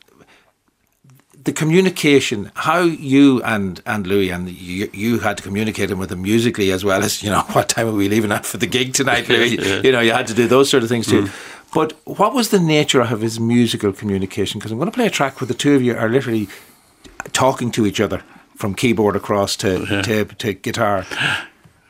the 1.47 1.53
communication, 1.53 2.51
how 2.55 2.81
you 2.81 3.41
and, 3.45 3.81
and 3.87 4.05
Louis 4.05 4.31
and 4.31 4.51
you, 4.51 4.91
you 4.93 5.21
had 5.21 5.37
to 5.37 5.43
communicate 5.45 5.91
him 5.91 5.99
with 5.99 6.11
him 6.11 6.23
musically 6.23 6.73
as 6.73 6.85
well 6.85 7.03
as, 7.03 7.23
you 7.23 7.31
know, 7.31 7.41
what 7.53 7.69
time 7.69 7.89
are 7.89 7.93
we 7.93 8.09
leaving 8.09 8.33
out 8.33 8.45
for 8.45 8.59
the 8.59 8.67
gig 8.67 8.93
tonight, 8.93 9.29
Louis? 9.31 9.57
Yeah. 9.57 9.81
You 9.81 9.93
know, 9.93 10.01
you 10.01 10.13
had 10.13 10.27
to 10.27 10.35
do 10.35 10.47
those 10.47 10.69
sort 10.69 10.83
of 10.83 10.89
things 10.89 11.07
too. 11.07 11.23
Mm. 11.23 11.73
But 11.73 11.93
what 12.05 12.35
was 12.35 12.51
the 12.51 12.59
nature 12.59 13.01
of 13.01 13.21
his 13.21 13.39
musical 13.39 13.93
communication? 13.93 14.59
Because 14.59 14.73
I'm 14.73 14.79
going 14.79 14.91
to 14.91 14.95
play 14.95 15.07
a 15.07 15.11
track 15.11 15.41
where 15.41 15.47
the 15.47 15.55
two 15.55 15.75
of 15.75 15.83
you 15.83 15.97
are 15.97 16.09
literally 16.09 16.49
talking 17.33 17.71
to 17.73 17.87
each 17.87 18.01
other 18.01 18.23
from 18.57 18.75
keyboard 18.75 19.15
across 19.15 19.57
to, 19.57 20.03
to, 20.03 20.25
to 20.25 20.53
guitar. 20.55 21.07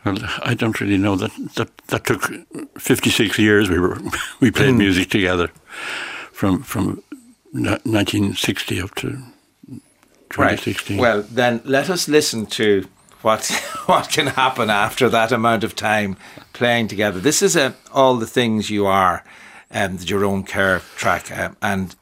Well, 0.04 0.18
I 0.42 0.54
don't 0.54 0.80
really 0.80 0.98
know 0.98 1.16
that 1.16 1.32
that 1.56 1.76
that 1.88 2.04
took 2.04 2.30
fifty 2.78 3.10
six 3.10 3.38
years. 3.38 3.68
We 3.68 3.80
were 3.80 3.98
we 4.40 4.52
played 4.52 4.74
mm. 4.74 4.78
music 4.78 5.10
together 5.10 5.50
from 6.32 6.62
from 6.62 7.02
nineteen 7.52 8.34
sixty 8.34 8.80
up 8.80 8.94
to 8.96 9.20
twenty 10.36 10.56
sixteen. 10.56 10.98
Well, 10.98 11.22
then 11.22 11.60
let 11.64 11.90
us 11.90 12.08
listen 12.08 12.46
to 12.46 12.88
what 13.22 13.46
what 13.86 14.08
can 14.08 14.28
happen 14.28 14.70
after 14.70 15.08
that 15.08 15.32
amount 15.32 15.64
of 15.64 15.74
time 15.74 16.16
playing 16.52 16.88
together. 16.88 17.20
This 17.20 17.42
is 17.42 17.56
a, 17.56 17.74
all 17.92 18.16
the 18.16 18.26
things 18.26 18.70
you 18.70 18.86
are, 18.86 19.24
um, 19.70 19.96
the 19.96 20.04
Jerome 20.04 20.44
Kern 20.44 20.80
track, 20.96 21.36
um, 21.36 21.56
and 21.60 21.94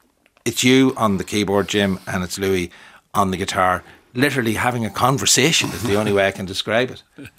it's 0.45 0.63
you 0.63 0.93
on 0.97 1.17
the 1.17 1.23
keyboard, 1.23 1.67
Jim, 1.67 1.99
and 2.07 2.23
it's 2.23 2.37
Louis 2.37 2.71
on 3.13 3.31
the 3.31 3.37
guitar. 3.37 3.83
Literally 4.13 4.53
having 4.53 4.85
a 4.85 4.89
conversation 4.89 5.69
is 5.71 5.83
the 5.83 5.95
only 5.95 6.13
way 6.13 6.27
I 6.27 6.31
can 6.31 6.45
describe 6.45 6.91
it. 6.91 7.03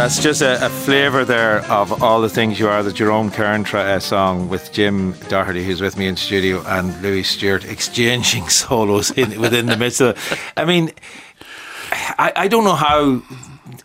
That's 0.00 0.18
just 0.22 0.40
a, 0.40 0.64
a 0.64 0.70
flavour 0.70 1.26
there 1.26 1.58
of 1.70 2.02
all 2.02 2.22
the 2.22 2.30
things 2.30 2.58
you 2.58 2.66
are. 2.68 2.82
The 2.82 2.90
Jerome 2.90 3.30
Kern 3.30 3.64
tra- 3.64 3.82
uh, 3.82 4.00
song 4.00 4.48
with 4.48 4.72
Jim 4.72 5.12
Doherty, 5.28 5.62
who's 5.62 5.82
with 5.82 5.98
me 5.98 6.06
in 6.06 6.16
studio, 6.16 6.64
and 6.66 7.02
Louis 7.02 7.22
Stewart 7.22 7.66
exchanging 7.66 8.48
solos 8.48 9.10
in, 9.10 9.38
within 9.38 9.66
the 9.66 9.76
midst 9.76 10.00
of. 10.00 10.16
it. 10.32 10.38
I 10.56 10.64
mean, 10.64 10.90
I, 11.92 12.32
I 12.34 12.48
don't 12.48 12.64
know 12.64 12.76
how. 12.76 13.20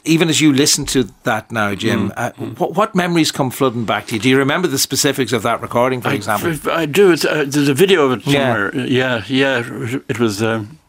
Even 0.06 0.30
as 0.30 0.40
you 0.40 0.54
listen 0.54 0.86
to 0.86 1.04
that 1.24 1.52
now, 1.52 1.76
Jim, 1.76 2.14
uh, 2.16 2.32
what, 2.32 2.76
what 2.76 2.96
memories 2.96 3.30
come 3.34 3.52
flooding 3.52 3.84
back 3.84 4.08
to 4.08 4.16
you? 4.16 4.22
Do 4.22 4.30
you 4.30 4.38
remember 4.38 4.70
the 4.70 4.80
specifics 4.80 5.34
of 5.34 5.44
that 5.44 5.60
recording, 5.62 6.00
for 6.00 6.14
example? 6.14 6.72
I, 6.72 6.84
I 6.84 6.86
do. 6.86 7.12
It's, 7.12 7.26
uh, 7.26 7.44
there's 7.46 7.68
a 7.68 7.74
video 7.74 8.06
of 8.06 8.20
it 8.20 8.26
Yeah. 8.26 8.54
somewhere. 8.54 8.86
Yeah, 8.88 9.24
yeah. 9.28 10.00
It 10.08 10.18
was 10.18 10.42
um, 10.42 10.80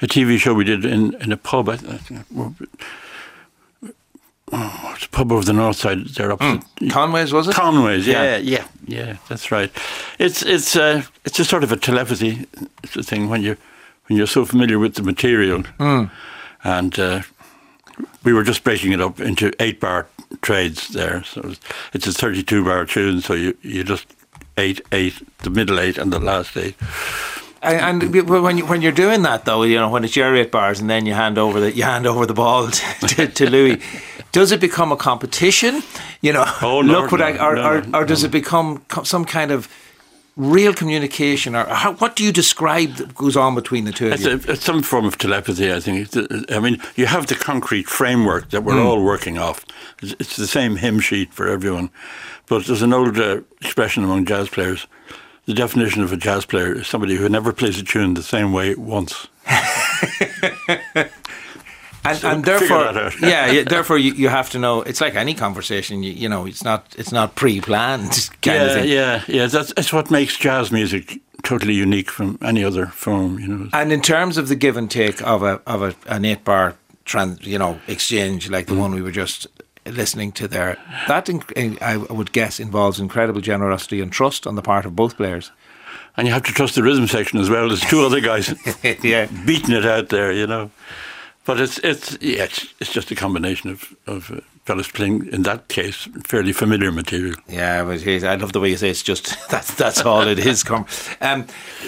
a 0.00 0.06
TV 0.06 0.38
show 0.38 0.54
we 0.54 0.64
did 0.64 0.86
in, 0.86 1.12
in 1.22 1.32
a 1.32 1.36
pub. 1.36 1.68
I, 1.68 1.74
I, 1.74 2.54
oh, 4.52 4.92
it's 4.94 5.06
a 5.06 5.08
pub 5.08 5.32
over 5.32 5.44
the 5.44 5.52
north 5.52 5.76
side. 5.76 6.06
There 6.08 6.32
opposite 6.32 6.64
Conway's, 6.90 7.32
was 7.32 7.48
it? 7.48 7.54
Conway's. 7.54 8.06
Yeah. 8.06 8.22
Yeah, 8.22 8.36
yeah, 8.38 8.64
yeah. 8.86 9.16
That's 9.28 9.50
right. 9.50 9.70
It's 10.18 10.42
it's 10.42 10.76
uh, 10.76 11.02
it's 11.24 11.38
a 11.38 11.44
sort 11.44 11.64
of 11.64 11.72
a 11.72 11.76
telepathy 11.76 12.46
a 12.96 13.02
thing 13.02 13.28
when 13.28 13.42
you 13.42 13.56
when 14.06 14.16
you're 14.18 14.26
so 14.26 14.44
familiar 14.44 14.78
with 14.78 14.94
the 14.94 15.02
material, 15.02 15.62
and 16.64 16.98
uh, 16.98 17.22
we 18.24 18.32
were 18.32 18.42
just 18.44 18.64
breaking 18.64 18.92
it 18.92 19.00
up 19.00 19.20
into 19.20 19.52
eight 19.60 19.80
bar 19.80 20.06
trades 20.42 20.88
there. 20.88 21.22
So 21.24 21.40
it's- 21.40 22.06
a 22.06 22.12
32 22.12 22.64
bar 22.64 22.84
tune, 22.86 23.20
so 23.20 23.34
you, 23.34 23.56
you 23.62 23.84
just 23.84 24.06
eight, 24.56 24.80
eight, 24.92 25.14
the 25.38 25.50
middle 25.50 25.78
eight, 25.80 25.98
and 25.98 26.12
the 26.12 26.18
last 26.20 26.56
eight. 26.56 26.74
And, 27.62 28.02
and 28.02 28.30
when 28.42 28.56
you, 28.58 28.64
when 28.66 28.80
you're 28.82 28.90
doing 28.92 29.22
that 29.22 29.44
though, 29.44 29.62
you 29.64 29.76
know 29.76 29.90
when 29.90 30.02
it's 30.04 30.16
your 30.16 30.34
eight 30.34 30.50
bars 30.50 30.80
and 30.80 30.88
then 30.88 31.04
you 31.06 31.12
hand 31.14 31.36
over 31.36 31.60
the 31.60 31.72
you 31.76 31.82
hand 31.82 32.06
over 32.06 32.24
the 32.26 32.32
ball 32.34 32.68
to, 33.08 33.26
to 33.28 33.50
Louis, 33.50 33.82
does 34.32 34.52
it 34.52 34.60
become 34.60 34.92
a 34.92 34.96
competition? 34.96 35.82
You 36.20 36.32
know, 36.32 36.44
Oh, 36.62 36.82
no, 36.82 36.92
look 37.00 37.12
what 37.12 37.20
no, 37.20 37.26
I 37.26 37.44
or, 37.46 37.54
no, 37.56 37.62
or, 37.62 38.02
or 38.02 38.04
does 38.04 38.24
it 38.24 38.30
become 38.30 38.82
some 39.04 39.24
kind 39.24 39.50
of 39.50 39.68
real 40.36 40.72
communication 40.72 41.54
or 41.54 41.64
how, 41.66 41.92
what 41.94 42.16
do 42.16 42.24
you 42.24 42.32
describe 42.32 42.94
that 42.94 43.14
goes 43.14 43.36
on 43.36 43.54
between 43.54 43.84
the 43.84 43.92
two 43.92 44.06
of 44.06 44.12
It's, 44.12 44.24
you? 44.24 44.30
a, 44.30 44.52
it's 44.52 44.64
some 44.64 44.82
form 44.82 45.04
of 45.04 45.18
telepathy, 45.18 45.72
I 45.72 45.80
think. 45.80 46.08
I 46.50 46.60
mean, 46.60 46.80
you 46.96 47.06
have 47.06 47.26
the 47.26 47.34
concrete 47.34 47.88
framework 47.88 48.50
that 48.50 48.62
we're 48.62 48.80
all 48.80 49.02
working 49.04 49.38
off. 49.38 49.64
It's, 50.02 50.14
it's 50.18 50.36
the 50.36 50.46
same 50.46 50.76
hymn 50.76 51.00
sheet 51.00 51.34
for 51.34 51.46
everyone. 51.48 51.90
But 52.46 52.66
there's 52.66 52.82
an 52.82 52.92
old 52.92 53.18
uh, 53.18 53.40
expression 53.60 54.04
among 54.04 54.24
jazz 54.26 54.48
players. 54.48 54.86
The 55.46 55.54
definition 55.54 56.02
of 56.02 56.12
a 56.12 56.16
jazz 56.16 56.44
player 56.46 56.74
is 56.74 56.86
somebody 56.86 57.16
who 57.16 57.28
never 57.28 57.52
plays 57.52 57.78
a 57.78 57.82
tune 57.82 58.14
the 58.14 58.22
same 58.22 58.52
way 58.52 58.74
once. 58.76 59.26
And, 62.04 62.24
and 62.24 62.44
therefore, 62.44 62.92
yeah, 63.20 63.50
yeah, 63.50 63.62
therefore 63.64 63.98
you, 63.98 64.12
you 64.12 64.28
have 64.28 64.50
to 64.50 64.58
know. 64.58 64.82
It's 64.82 65.00
like 65.00 65.14
any 65.14 65.34
conversation. 65.34 66.02
You, 66.02 66.12
you 66.12 66.28
know, 66.28 66.46
it's 66.46 66.64
not 66.64 66.94
it's 66.96 67.12
not 67.12 67.34
pre-planned 67.34 68.30
kind 68.42 68.62
of 68.62 68.68
yeah, 68.68 68.74
thing. 68.74 68.88
yeah, 68.88 69.24
yeah. 69.28 69.46
That's, 69.46 69.72
that's 69.74 69.92
what 69.92 70.10
makes 70.10 70.36
jazz 70.38 70.72
music 70.72 71.20
totally 71.42 71.74
unique 71.74 72.10
from 72.10 72.38
any 72.42 72.64
other 72.64 72.86
form, 72.86 73.38
you 73.38 73.48
know. 73.48 73.68
And 73.72 73.92
in 73.92 74.00
terms 74.00 74.38
of 74.38 74.48
the 74.48 74.56
give 74.56 74.76
and 74.76 74.90
take 74.90 75.22
of 75.22 75.42
a 75.42 75.60
of 75.66 75.82
a, 75.82 75.94
an 76.06 76.24
eight 76.24 76.44
bar 76.44 76.76
trans, 77.04 77.46
you 77.46 77.58
know, 77.58 77.78
exchange 77.86 78.48
like 78.48 78.66
the 78.66 78.74
mm. 78.74 78.80
one 78.80 78.94
we 78.94 79.02
were 79.02 79.10
just 79.12 79.46
listening 79.84 80.32
to 80.32 80.48
there, 80.48 80.78
that 81.08 81.26
inc- 81.26 81.82
I 81.82 81.96
would 81.96 82.32
guess 82.32 82.60
involves 82.60 83.00
incredible 83.00 83.40
generosity 83.40 84.00
and 84.00 84.12
trust 84.12 84.46
on 84.46 84.54
the 84.54 84.62
part 84.62 84.86
of 84.86 84.96
both 84.96 85.16
players. 85.16 85.50
And 86.16 86.26
you 86.26 86.34
have 86.34 86.42
to 86.44 86.52
trust 86.52 86.74
the 86.74 86.82
rhythm 86.82 87.06
section 87.06 87.38
as 87.40 87.48
well. 87.48 87.68
There's 87.68 87.80
two 87.80 88.04
other 88.04 88.20
guys 88.20 88.54
yeah. 89.02 89.26
beating 89.46 89.74
it 89.74 89.86
out 89.86 90.08
there, 90.08 90.32
you 90.32 90.46
know. 90.46 90.70
But 91.50 91.58
it's 91.58 91.78
it's 91.78 92.16
yeah, 92.20 92.44
it's, 92.44 92.72
it's 92.78 92.92
just 92.92 93.10
a 93.10 93.16
combination 93.16 93.70
of 93.70 93.96
of 94.06 94.30
uh, 94.30 94.40
fellas 94.66 94.86
playing 94.86 95.26
in 95.32 95.42
that 95.42 95.66
case 95.66 96.08
fairly 96.24 96.52
familiar 96.52 96.92
material. 96.92 97.34
Yeah, 97.48 97.82
but 97.82 98.06
I 98.06 98.36
love 98.36 98.52
the 98.52 98.60
way 98.60 98.70
you 98.70 98.76
say 98.76 98.88
it's 98.88 99.02
just 99.02 99.34
that's 99.50 99.74
that's 99.74 100.02
all 100.02 100.28
it 100.28 100.38
is. 100.38 100.64
Um, 100.70 100.86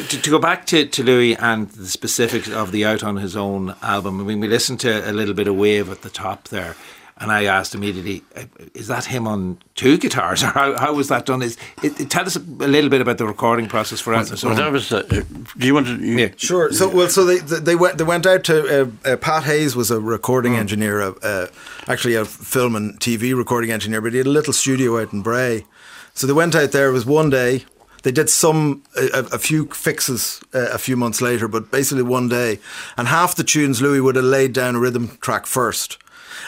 to, 0.09 0.21
to 0.21 0.31
go 0.31 0.41
back 0.41 0.67
to, 0.67 0.85
to 0.85 1.05
Louis 1.05 1.37
and 1.37 1.71
the 1.71 1.87
specifics 1.87 2.51
of 2.51 2.73
the 2.73 2.85
Out 2.85 3.05
on 3.05 3.19
His 3.19 3.37
Own 3.37 3.77
album. 3.83 4.21
I 4.21 4.25
mean, 4.25 4.41
we 4.41 4.49
listened 4.49 4.81
to 4.81 5.09
a 5.09 5.13
little 5.13 5.33
bit 5.33 5.47
of 5.47 5.55
Wave 5.55 5.93
at 5.93 6.03
the 6.03 6.11
top 6.11 6.49
there, 6.49 6.75
and 7.23 7.31
I 7.33 7.45
asked 7.45 7.75
immediately, 7.75 8.23
uh, 8.37 8.43
"Is 8.75 8.89
that 8.89 9.05
him 9.07 9.27
on 9.27 9.59
two 9.75 9.97
guitars, 9.97 10.43
or 10.43 10.49
how, 10.49 10.77
how 10.79 10.93
was 10.93 11.09
that 11.09 11.25
done?" 11.25 11.41
Is 11.43 11.57
it, 11.83 11.99
it- 12.01 12.11
tell 12.11 12.27
us 12.27 12.37
a 12.37 12.41
little 12.41 12.91
bit 12.91 13.01
about 13.01 13.17
the 13.19 13.27
recording 13.27 13.69
process 13.69 14.01
for 14.01 14.13
Out 14.13 14.25
on 14.27 14.31
His 14.33 14.43
Well, 14.45 14.53
Own. 14.53 14.59
that 14.59 14.73
was. 14.73 14.93
Uh, 14.93 14.99
uh, 15.11 15.23
do 15.57 15.67
you 15.67 15.75
want 15.75 15.87
to? 15.87 15.97
You, 15.97 16.19
Yeah. 16.19 16.29
Sure. 16.37 16.73
So 16.73 16.89
well, 16.89 17.09
so 17.09 17.25
they 17.25 17.39
they 17.39 17.77
went 17.77 17.97
they 17.99 18.05
went 18.05 18.27
out 18.27 18.45
to 18.45 18.57
uh, 18.83 19.11
uh, 19.13 19.17
Pat 19.17 19.45
Hayes 19.45 19.75
was 19.77 19.91
a 19.91 20.01
recording 20.01 20.57
engineer, 20.57 21.01
uh, 21.01 21.13
uh, 21.23 21.47
actually 21.89 22.17
a 22.17 22.25
film 22.25 22.77
and 22.77 22.99
TV 23.01 23.35
recording 23.37 23.71
engineer, 23.71 24.01
but 24.01 24.13
he 24.13 24.19
had 24.19 24.27
a 24.27 24.31
little 24.31 24.53
studio 24.53 25.01
out 25.01 25.13
in 25.13 25.23
Bray. 25.23 25.65
So 26.15 26.27
they 26.27 26.33
went 26.35 26.55
out 26.55 26.73
there. 26.73 26.89
It 26.89 26.93
was 26.93 27.07
one 27.07 27.31
day. 27.31 27.65
They 28.03 28.11
did 28.11 28.29
some 28.29 28.83
a, 28.97 29.07
a- 29.21 29.37
a 29.37 29.39
few 29.39 29.67
fixes 29.67 30.41
uh, 30.53 30.71
a 30.73 30.79
few 30.79 30.97
months 30.97 31.21
later, 31.23 31.47
but 31.47 31.71
basically 31.71 32.03
one 32.03 32.29
day. 32.29 32.59
And 32.97 33.07
half 33.07 33.37
the 33.37 33.45
tunes 33.45 33.81
Louis 33.81 34.01
would 34.01 34.17
have 34.17 34.25
laid 34.25 34.53
down 34.53 34.75
a 34.75 34.81
rhythm 34.81 35.17
track 35.21 35.47
first, 35.47 35.99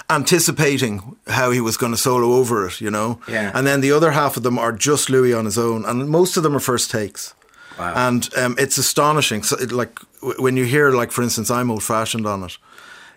anticipating 0.08 1.16
how 1.26 1.50
he 1.50 1.60
was 1.60 1.76
going 1.76 1.92
to 1.92 1.98
solo 1.98 2.32
over 2.32 2.66
it, 2.66 2.80
you 2.80 2.90
know. 2.90 3.20
Yeah. 3.28 3.50
And 3.54 3.66
then 3.66 3.80
the 3.80 3.92
other 3.92 4.12
half 4.12 4.36
of 4.36 4.42
them 4.42 4.58
are 4.58 4.72
just 4.72 5.10
Louis 5.10 5.34
on 5.34 5.44
his 5.44 5.58
own, 5.58 5.84
and 5.84 6.08
most 6.08 6.36
of 6.36 6.42
them 6.42 6.56
are 6.56 6.60
first 6.60 6.90
takes. 6.90 7.34
Wow. 7.78 8.08
And 8.08 8.28
um, 8.36 8.54
it's 8.58 8.78
astonishing. 8.78 9.42
So, 9.42 9.56
it, 9.58 9.72
like 9.72 9.98
w- 10.20 10.40
when 10.42 10.56
you 10.56 10.64
hear, 10.64 10.90
like 10.90 11.10
for 11.10 11.22
instance, 11.22 11.50
I'm 11.50 11.70
old 11.70 11.82
fashioned 11.82 12.26
on 12.26 12.44
it. 12.44 12.56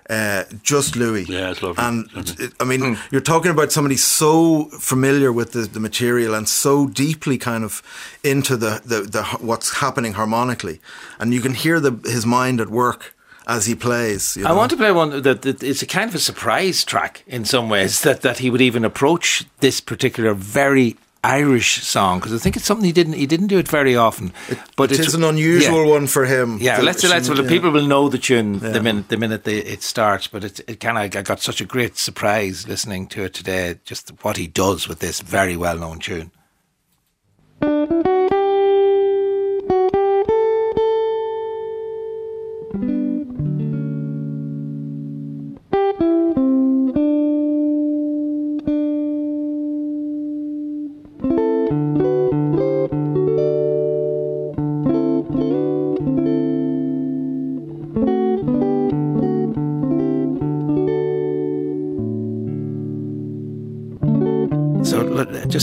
Uh, 0.09 0.45
just 0.63 0.95
Louis. 0.95 1.26
Yeah, 1.28 1.51
it's 1.51 1.61
lovely. 1.61 1.84
And 1.84 2.13
Lovely. 2.13 2.45
it, 2.45 2.53
I 2.61 2.63
mean, 2.63 2.97
you're 3.11 3.20
talking 3.20 3.51
about 3.51 3.74
somebody 3.74 3.97
so 3.97 4.65
familiar 4.80 5.34
with 5.34 5.51
the, 5.51 5.63
the 5.63 5.82
material 5.82 6.34
and 6.34 6.47
so 6.47 6.88
deeply 6.88 7.38
kind 7.38 7.65
of 7.65 7.84
into 8.24 8.55
the, 8.55 8.82
the, 8.86 9.01
the 9.01 9.24
what's 9.41 9.80
happening 9.80 10.13
harmonically, 10.13 10.80
and 11.20 11.34
you 11.34 11.41
can 11.41 11.53
hear 11.53 11.82
the 11.82 11.91
his 12.05 12.26
mind 12.26 12.61
at 12.61 12.70
work 12.70 13.16
as 13.48 13.66
he 13.66 13.76
plays. 13.76 14.36
You 14.38 14.43
know? 14.43 14.50
I 14.50 14.54
want 14.54 14.70
to 14.72 14.78
play 14.78 14.91
one 14.91 15.22
that, 15.22 15.41
that 15.41 15.64
it's 15.64 15.82
a 15.82 15.88
kind 15.88 16.10
of 16.10 16.16
a 16.16 16.20
surprise 16.20 16.84
track 16.84 17.24
in 17.26 17.45
some 17.45 17.70
ways 17.70 18.02
that, 18.02 18.22
that 18.22 18.39
he 18.39 18.50
would 18.50 18.62
even 18.62 18.86
approach 18.86 19.45
this 19.62 19.82
particular 19.82 20.34
very 20.34 20.98
Irish 21.24 21.84
song 21.84 22.20
because 22.20 22.34
I 22.34 22.38
think 22.38 22.56
it's 22.56 22.66
something 22.66 22.86
he 22.86 22.91
didn't 22.91 23.14
he 23.14 23.26
didn't 23.26 23.48
do 23.48 23.58
it 23.58 23.68
very 23.68 23.95
often. 23.95 24.32
but 24.76 24.91
it 24.91 25.00
it's 25.00 25.10
is 25.10 25.16
an 25.16 25.24
unusual 25.24 25.86
yeah. 25.86 25.91
one 25.91 26.08
for 26.08 26.26
him. 26.26 26.58
Yeah, 26.62 26.78
The- 26.78 26.84
let's 26.84 27.04
let's 27.04 27.28
well, 27.28 27.38
the 27.38 27.43
yeah. 27.43 27.50
people 27.50 27.72
will 27.72 27.88
know 27.88 28.08
the 28.08 28.20
tune 28.20 28.60
the 28.60 28.82
minute 28.82 29.10
the 29.10 29.18
minute 29.18 29.43
they, 29.43 29.58
it 29.58 29.82
starts. 29.82 30.28
But 30.28 30.43
it, 30.43 30.60
it 30.70 30.80
kind 30.80 30.98
of 30.98 31.20
I 31.20 31.22
got 31.24 31.41
such 31.41 31.60
a 31.60 31.66
great 31.66 31.98
surprise 31.98 32.68
listening 32.68 33.08
to 33.08 33.24
it 33.24 33.34
today. 33.34 33.80
Just 33.84 34.10
what 34.22 34.38
he 34.38 34.48
does 34.48 34.88
with 34.88 35.00
this 35.00 35.22
very 35.22 35.58
well 35.58 35.78
known 35.78 36.00
tune. 36.00 36.32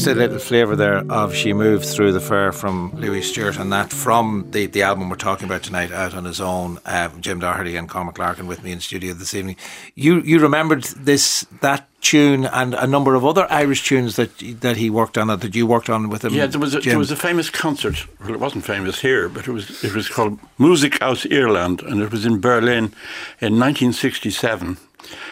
Just 0.04 0.16
a 0.18 0.20
little 0.20 0.38
flavour 0.38 0.76
there 0.76 0.98
of 1.10 1.34
"She 1.34 1.54
Moved 1.54 1.86
Through 1.86 2.12
the 2.12 2.20
Fair 2.20 2.52
from 2.52 2.92
Louis 2.94 3.22
Stewart, 3.22 3.56
and 3.56 3.72
that 3.72 3.90
from 3.90 4.50
the, 4.50 4.66
the 4.66 4.82
album 4.82 5.08
we're 5.08 5.16
talking 5.16 5.46
about 5.46 5.62
tonight, 5.62 5.92
out 5.92 6.12
on 6.12 6.26
his 6.26 6.42
own. 6.42 6.78
Um, 6.84 7.22
Jim 7.22 7.38
Doherty 7.38 7.74
and 7.74 7.88
Cormac 7.88 8.18
Larkin 8.18 8.46
with 8.46 8.62
me 8.62 8.70
in 8.70 8.80
studio 8.80 9.14
this 9.14 9.32
evening. 9.32 9.56
You 9.94 10.20
you 10.20 10.40
remembered 10.40 10.84
this 10.84 11.46
that 11.62 11.88
tune 12.02 12.44
and 12.44 12.74
a 12.74 12.86
number 12.86 13.14
of 13.14 13.24
other 13.24 13.46
Irish 13.48 13.88
tunes 13.88 14.16
that 14.16 14.36
that 14.60 14.76
he 14.76 14.90
worked 14.90 15.16
on 15.16 15.28
that 15.28 15.54
you 15.54 15.66
worked 15.66 15.88
on 15.88 16.10
with 16.10 16.22
him. 16.22 16.34
Yeah, 16.34 16.48
there 16.48 16.60
was 16.60 16.74
a, 16.74 16.82
Jim. 16.82 16.90
there 16.90 16.98
was 16.98 17.10
a 17.10 17.16
famous 17.16 17.48
concert. 17.48 18.06
Well, 18.20 18.34
it 18.34 18.40
wasn't 18.40 18.66
famous 18.66 19.00
here, 19.00 19.30
but 19.30 19.48
it 19.48 19.52
was 19.52 19.82
it 19.82 19.94
was 19.94 20.10
called 20.10 20.38
Musik 20.58 21.00
aus 21.00 21.24
Irland, 21.24 21.80
and 21.80 22.02
it 22.02 22.10
was 22.10 22.26
in 22.26 22.42
Berlin 22.42 22.92
in 23.40 23.58
1967, 23.58 24.76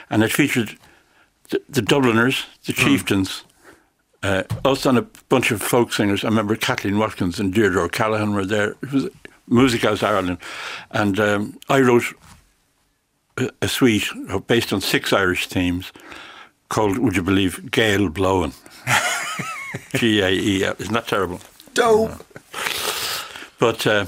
and 0.08 0.22
it 0.22 0.32
featured 0.32 0.78
the, 1.50 1.60
the 1.68 1.82
Dubliners, 1.82 2.46
the 2.64 2.72
Chieftains, 2.72 3.44
uh, 4.22 4.42
us 4.64 4.86
and 4.86 4.98
a 4.98 5.02
bunch 5.28 5.50
of 5.50 5.60
folk 5.62 5.92
singers. 5.92 6.24
I 6.24 6.28
remember 6.28 6.56
Kathleen 6.56 6.98
Watkins 6.98 7.40
and 7.40 7.52
Deirdre 7.52 7.82
O'Callaghan 7.82 8.34
were 8.34 8.44
there. 8.46 8.70
It 8.82 8.92
was 8.92 9.08
Music 9.48 9.84
aus 9.84 10.02
Ireland, 10.02 10.38
and 10.92 11.18
um, 11.20 11.58
I 11.68 11.80
wrote 11.80 12.04
a, 13.36 13.50
a 13.60 13.68
suite 13.68 14.06
based 14.46 14.72
on 14.72 14.80
six 14.80 15.12
Irish 15.12 15.46
themes 15.48 15.92
called, 16.68 16.98
would 16.98 17.16
you 17.16 17.22
believe, 17.22 17.70
Gael 17.70 18.08
Blowing. 18.08 18.52
G 19.94 20.20
A 20.20 20.30
E 20.30 20.64
L. 20.64 20.74
Isn't 20.78 20.92
that 20.94 21.06
terrible? 21.08 21.40
Dope. 21.74 22.12
But 23.58 23.86
uh, 23.86 24.06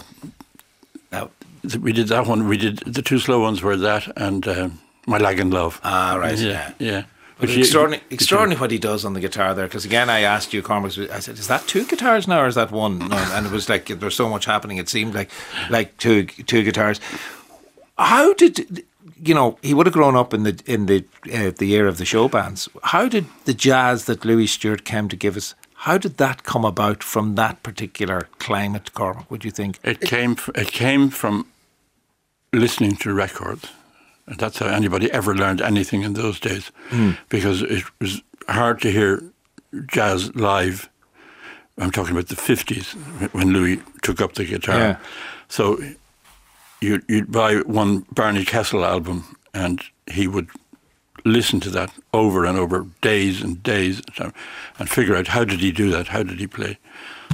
we 1.80 1.92
did 1.92 2.08
that 2.08 2.26
one. 2.26 2.48
We 2.48 2.56
did 2.56 2.78
the 2.86 3.02
two 3.02 3.18
slow 3.18 3.40
ones 3.40 3.62
were 3.62 3.76
that 3.76 4.06
and 4.16 4.46
um, 4.48 4.80
My 5.06 5.18
Lagan 5.18 5.50
Love. 5.50 5.80
Ah, 5.84 6.16
right, 6.16 6.38
Yeah, 6.38 6.72
yeah. 6.78 6.90
yeah. 6.90 7.02
But 7.38 7.48
you- 7.50 7.60
extraordinary, 7.60 8.02
you- 8.08 8.14
extraordinary 8.14 8.60
what 8.60 8.70
he 8.70 8.78
does 8.78 9.04
on 9.04 9.12
the 9.14 9.20
guitar 9.20 9.54
there. 9.54 9.66
Because 9.66 9.84
again, 9.84 10.08
I 10.08 10.20
asked 10.20 10.52
you, 10.54 10.62
Cormac, 10.62 10.92
I 11.10 11.18
said, 11.20 11.38
"Is 11.38 11.48
that 11.48 11.66
two 11.66 11.84
guitars 11.84 12.28
now, 12.28 12.40
or 12.42 12.46
is 12.46 12.54
that 12.54 12.70
one?" 12.70 12.98
No, 13.08 13.16
and 13.16 13.46
it 13.46 13.52
was 13.52 13.68
like 13.68 13.86
there's 13.86 14.14
so 14.14 14.28
much 14.28 14.44
happening. 14.44 14.78
It 14.78 14.88
seemed 14.88 15.14
like 15.14 15.30
like 15.68 15.96
two 15.98 16.24
two 16.26 16.62
guitars. 16.62 17.00
How 17.98 18.32
did 18.34 18.84
you 19.22 19.34
know 19.34 19.58
he 19.62 19.74
would 19.74 19.86
have 19.86 19.94
grown 19.94 20.16
up 20.16 20.32
in 20.34 20.44
the 20.44 20.60
in 20.66 20.86
the 20.86 21.04
uh, 21.32 21.50
the 21.56 21.66
year 21.66 21.86
of 21.88 21.96
the 21.98 22.04
show 22.04 22.28
bands? 22.28 22.68
How 22.84 23.08
did 23.08 23.26
the 23.44 23.54
jazz 23.54 24.04
that 24.04 24.24
Louis 24.24 24.46
Stewart 24.46 24.84
came 24.84 25.08
to 25.08 25.16
give 25.16 25.36
us? 25.36 25.54
How 25.74 25.98
did 25.98 26.16
that 26.16 26.44
come 26.44 26.64
about 26.64 27.02
from 27.02 27.34
that 27.34 27.62
particular 27.62 28.28
climate, 28.38 28.94
Cormac? 28.94 29.30
Would 29.30 29.44
you 29.44 29.50
think? 29.50 29.78
It 29.82 30.00
came. 30.00 30.36
It 30.54 30.72
came 30.72 31.10
from 31.10 31.46
listening 32.52 32.96
to 32.96 33.12
records. 33.12 33.68
And 34.26 34.38
that's 34.38 34.58
how 34.58 34.66
anybody 34.66 35.10
ever 35.12 35.34
learned 35.34 35.60
anything 35.60 36.02
in 36.02 36.14
those 36.14 36.40
days, 36.40 36.70
hmm. 36.88 37.12
because 37.28 37.62
it 37.62 37.84
was 38.00 38.22
hard 38.48 38.80
to 38.82 38.90
hear 38.90 39.22
jazz 39.86 40.34
live. 40.34 40.88
I'm 41.78 41.90
talking 41.90 42.12
about 42.12 42.28
the 42.28 42.36
50s 42.36 42.94
when 43.32 43.52
Louis 43.52 43.82
took 44.02 44.20
up 44.20 44.34
the 44.34 44.44
guitar. 44.44 44.78
Yeah. 44.78 44.96
So 45.48 45.78
you'd, 46.80 47.04
you'd 47.08 47.32
buy 47.32 47.56
one 47.56 48.06
Barney 48.12 48.44
Kessel 48.44 48.84
album, 48.84 49.36
and 49.52 49.82
he 50.06 50.26
would 50.26 50.48
listen 51.24 51.60
to 51.60 51.70
that 51.70 51.92
over 52.12 52.44
and 52.44 52.58
over, 52.58 52.86
days 53.00 53.42
and 53.42 53.62
days, 53.62 54.02
and 54.78 54.88
figure 54.88 55.16
out 55.16 55.28
how 55.28 55.44
did 55.44 55.60
he 55.60 55.72
do 55.72 55.90
that? 55.90 56.08
How 56.08 56.22
did 56.22 56.38
he 56.38 56.46
play? 56.46 56.78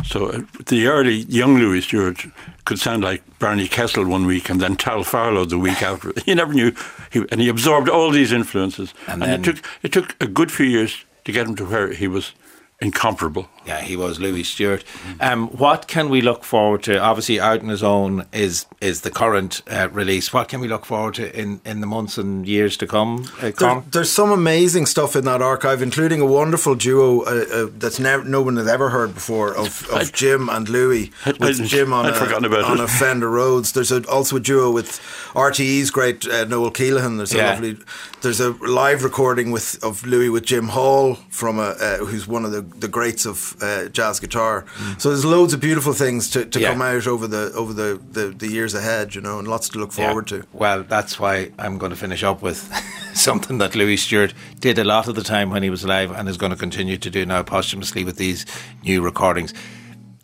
So 0.05 0.27
uh, 0.27 0.43
the 0.67 0.87
early 0.87 1.25
young 1.29 1.59
Louis 1.59 1.83
Stewart 1.83 2.25
could 2.65 2.79
sound 2.79 3.03
like 3.03 3.23
Barney 3.39 3.69
Kessel 3.69 4.07
one 4.07 4.27
week 4.27 4.51
and 4.51 4.61
then 4.61 4.77
Tal 4.77 5.05
Farlow 5.05 5.45
the 5.45 5.59
week 5.59 5.83
after. 5.83 6.13
He 6.25 6.35
never 6.35 6.53
knew, 6.53 6.73
he, 7.11 7.25
and 7.31 7.41
he 7.41 7.49
absorbed 7.49 7.89
all 7.89 8.11
these 8.11 8.33
influences. 8.33 8.95
And, 9.07 9.23
and 9.23 9.33
it 9.33 9.45
took 9.45 9.65
it 9.83 9.93
took 9.93 10.17
a 10.21 10.27
good 10.27 10.51
few 10.53 10.67
years 10.67 11.05
to 11.25 11.33
get 11.33 11.47
him 11.47 11.57
to 11.57 11.65
where 11.65 11.93
he 11.93 12.09
was 12.09 12.33
incomparable. 12.81 13.49
Yeah, 13.67 13.83
he 13.83 13.95
was 13.95 14.19
Louis 14.19 14.43
Stewart. 14.43 14.85
Um, 15.21 15.49
what 15.49 15.87
can 15.87 16.09
we 16.09 16.23
look 16.23 16.45
forward 16.45 16.83
to? 16.85 16.99
Obviously, 16.99 17.39
out 17.39 17.61
in 17.61 17.69
his 17.69 17.83
own 17.83 18.27
is 18.33 18.65
is 18.81 19.03
the 19.03 19.11
current 19.11 19.63
uh, 19.71 19.89
release. 19.93 20.33
What 20.33 20.49
can 20.49 20.61
we 20.61 20.69
look 20.69 20.87
forward 20.87 21.15
to 21.15 21.39
in, 21.39 21.61
in 21.67 21.81
the 21.81 21.87
months 21.87 22.17
and 22.17 22.49
years 22.49 22.79
to 22.79 22.87
come? 22.87 23.27
Uh, 23.43 23.51
there, 23.59 23.85
there's 23.91 24.11
some 24.11 24.31
amazing 24.31 24.87
stuff 24.87 25.15
in 25.15 25.27
that 25.27 25.43
archive, 25.43 25.83
including 25.83 26.23
a 26.23 26.27
wonderful 26.27 26.75
duo 26.75 27.21
uh, 27.21 27.45
uh 27.53 27.67
that's 27.75 28.01
never, 28.01 28.25
no 28.25 28.41
one 28.41 28.57
has 28.57 28.67
ever 28.67 28.89
heard 28.89 29.15
before 29.15 29.55
of, 29.55 29.87
of 29.91 29.95
I, 29.95 30.05
Jim 30.05 30.49
and 30.49 30.69
Louis. 30.69 31.11
With 31.39 31.65
Jim 31.67 31.93
on, 31.93 32.07
a, 32.07 32.13
on 32.13 32.81
a 32.81 32.89
Fender 32.89 33.29
Rhodes. 33.29 33.73
There's 33.73 33.93
a, 33.93 34.09
also 34.09 34.37
a 34.37 34.41
duo 34.41 34.71
with 34.71 35.01
RTE's 35.35 35.91
great 35.91 36.27
uh, 36.27 36.45
Noel 36.47 36.71
Kelehan. 36.71 37.19
There's 37.19 37.35
a 37.35 37.37
yeah. 37.37 37.51
lovely. 37.51 37.77
There's 38.23 38.41
a 38.41 38.51
live 38.51 39.05
recording 39.05 39.51
with 39.51 39.83
of 39.83 40.05
Louis 40.07 40.31
with 40.31 40.45
Jim 40.45 40.69
Hall 40.69 41.17
from 41.29 41.59
a 41.59 41.75
uh, 41.81 41.99
who's 41.99 42.27
one 42.27 42.45
of 42.45 42.53
the, 42.53 42.63
the 42.63 42.89
greats 42.89 43.27
of 43.27 43.50
uh, 43.61 43.89
jazz 43.89 44.21
guitar. 44.21 44.63
Mm. 44.77 45.01
So 45.01 45.11
there's 45.11 45.25
loads 45.25 45.53
of 45.53 45.61
beautiful 45.61 45.93
things 45.93 46.31
to, 46.31 46.45
to 46.45 46.61
yeah. 46.61 46.71
come 46.71 46.83
out 46.83 47.07
over 47.07 47.27
the 47.27 47.53
over 47.55 47.73
the, 47.73 48.01
the, 48.11 48.29
the, 48.29 48.49
years 48.49 48.75
ahead, 48.75 49.15
you 49.15 49.21
know, 49.21 49.39
and 49.39 49.49
lots 49.49 49.69
to 49.71 49.79
look 49.79 49.93
forward 49.93 50.31
yeah. 50.31 50.39
to. 50.39 50.47
Well, 50.53 50.83
that's 50.83 51.19
why 51.19 51.53
I'm 51.59 51.79
going 51.79 51.91
to 51.91 51.97
finish 51.97 52.23
up 52.23 52.43
with 52.43 52.59
something 53.15 53.59
that 53.59 53.75
Louis 53.75 53.97
Stewart 53.97 54.35
did 54.59 54.79
a 54.79 54.85
lot 54.85 55.09
of 55.09 55.15
the 55.15 55.23
time 55.23 55.51
when 55.51 55.63
he 55.63 55.71
was 55.71 55.85
alive 55.85 56.11
and 56.11 56.29
is 56.29 56.37
going 56.37 56.53
to 56.53 56.59
continue 56.59 56.97
to 56.97 57.11
do 57.11 57.27
now 57.27 57.43
posthumously 57.43 58.05
with 58.05 58.17
these 58.17 58.47
new 58.85 59.03
recordings. 59.03 59.55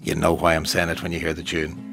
You 0.00 0.14
know 0.14 0.32
why 0.32 0.54
I'm 0.54 0.66
saying 0.66 0.88
it 0.90 1.02
when 1.02 1.12
you 1.12 1.18
hear 1.18 1.32
the 1.34 1.42
tune. 1.42 1.86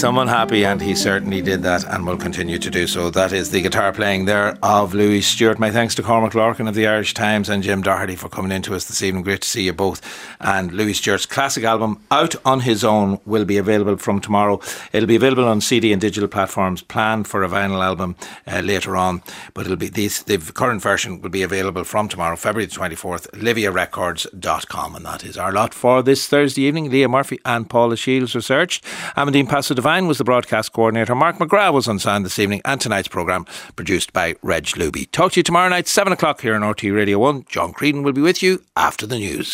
Someone 0.00 0.28
happy, 0.28 0.64
and 0.64 0.80
he 0.80 0.94
certainly 0.94 1.42
did 1.42 1.62
that 1.62 1.84
and 1.84 2.06
will 2.06 2.16
continue 2.16 2.58
to 2.58 2.70
do 2.70 2.86
so. 2.86 3.10
That 3.10 3.32
is 3.34 3.50
the 3.50 3.60
guitar 3.60 3.92
playing 3.92 4.24
there 4.24 4.56
of 4.62 4.94
Louis 4.94 5.20
Stewart. 5.20 5.58
My 5.58 5.70
thanks 5.70 5.94
to 5.96 6.02
Cormac 6.02 6.34
Larkin 6.34 6.66
of 6.66 6.74
the 6.74 6.86
Irish 6.86 7.12
Times 7.12 7.50
and 7.50 7.62
Jim 7.62 7.82
Doherty 7.82 8.16
for 8.16 8.30
coming 8.30 8.50
into 8.50 8.74
us 8.74 8.86
this 8.86 9.02
evening. 9.02 9.24
Great 9.24 9.42
to 9.42 9.48
see 9.48 9.64
you 9.64 9.74
both. 9.74 10.00
And 10.40 10.72
Louis 10.72 10.94
Stewart's 10.94 11.26
classic 11.26 11.64
album, 11.64 12.02
Out 12.10 12.34
on 12.46 12.60
His 12.60 12.82
Own, 12.82 13.20
will 13.26 13.44
be 13.44 13.58
available 13.58 13.98
from 13.98 14.22
tomorrow. 14.22 14.58
It'll 14.94 15.06
be 15.06 15.16
available 15.16 15.44
on 15.44 15.60
CD 15.60 15.92
and 15.92 16.00
digital 16.00 16.30
platforms, 16.30 16.80
planned 16.80 17.28
for 17.28 17.42
a 17.42 17.48
vinyl 17.48 17.84
album 17.84 18.16
uh, 18.46 18.60
later 18.60 18.96
on. 18.96 19.22
But 19.52 19.66
it'll 19.66 19.76
be 19.76 19.88
these, 19.88 20.22
the 20.22 20.38
current 20.38 20.80
version 20.80 21.20
will 21.20 21.28
be 21.28 21.42
available 21.42 21.84
from 21.84 22.08
tomorrow, 22.08 22.36
February 22.36 22.64
the 22.64 22.74
24th, 22.74 23.30
liviarecords.com. 23.32 24.94
And 24.94 25.04
that 25.04 25.24
is 25.24 25.36
our 25.36 25.52
lot 25.52 25.74
for 25.74 26.02
this 26.02 26.26
Thursday 26.26 26.62
evening. 26.62 26.90
Leah 26.90 27.08
Murphy 27.08 27.38
and 27.44 27.68
Paula 27.68 27.98
Shields 27.98 28.34
researched. 28.34 28.82
Amandine 29.14 29.48
Passage 29.48 29.78
Devine 29.90 30.06
was 30.06 30.18
the 30.18 30.24
broadcast 30.24 30.72
coordinator. 30.72 31.16
Mark 31.16 31.38
McGrath 31.38 31.72
was 31.72 31.88
on 31.88 31.98
sound 31.98 32.24
this 32.24 32.38
evening, 32.38 32.60
and 32.64 32.80
tonight's 32.80 33.08
programme 33.08 33.44
produced 33.74 34.12
by 34.12 34.36
Reg 34.40 34.66
Luby. 34.66 35.10
Talk 35.10 35.32
to 35.32 35.40
you 35.40 35.42
tomorrow 35.42 35.68
night, 35.68 35.88
7 35.88 36.12
o'clock 36.12 36.42
here 36.42 36.54
on 36.54 36.60
RTE 36.60 36.94
Radio 36.94 37.18
1. 37.18 37.46
John 37.48 37.72
Creedon 37.72 38.04
will 38.04 38.12
be 38.12 38.20
with 38.20 38.40
you 38.40 38.62
after 38.76 39.04
the 39.04 39.18
news. 39.18 39.48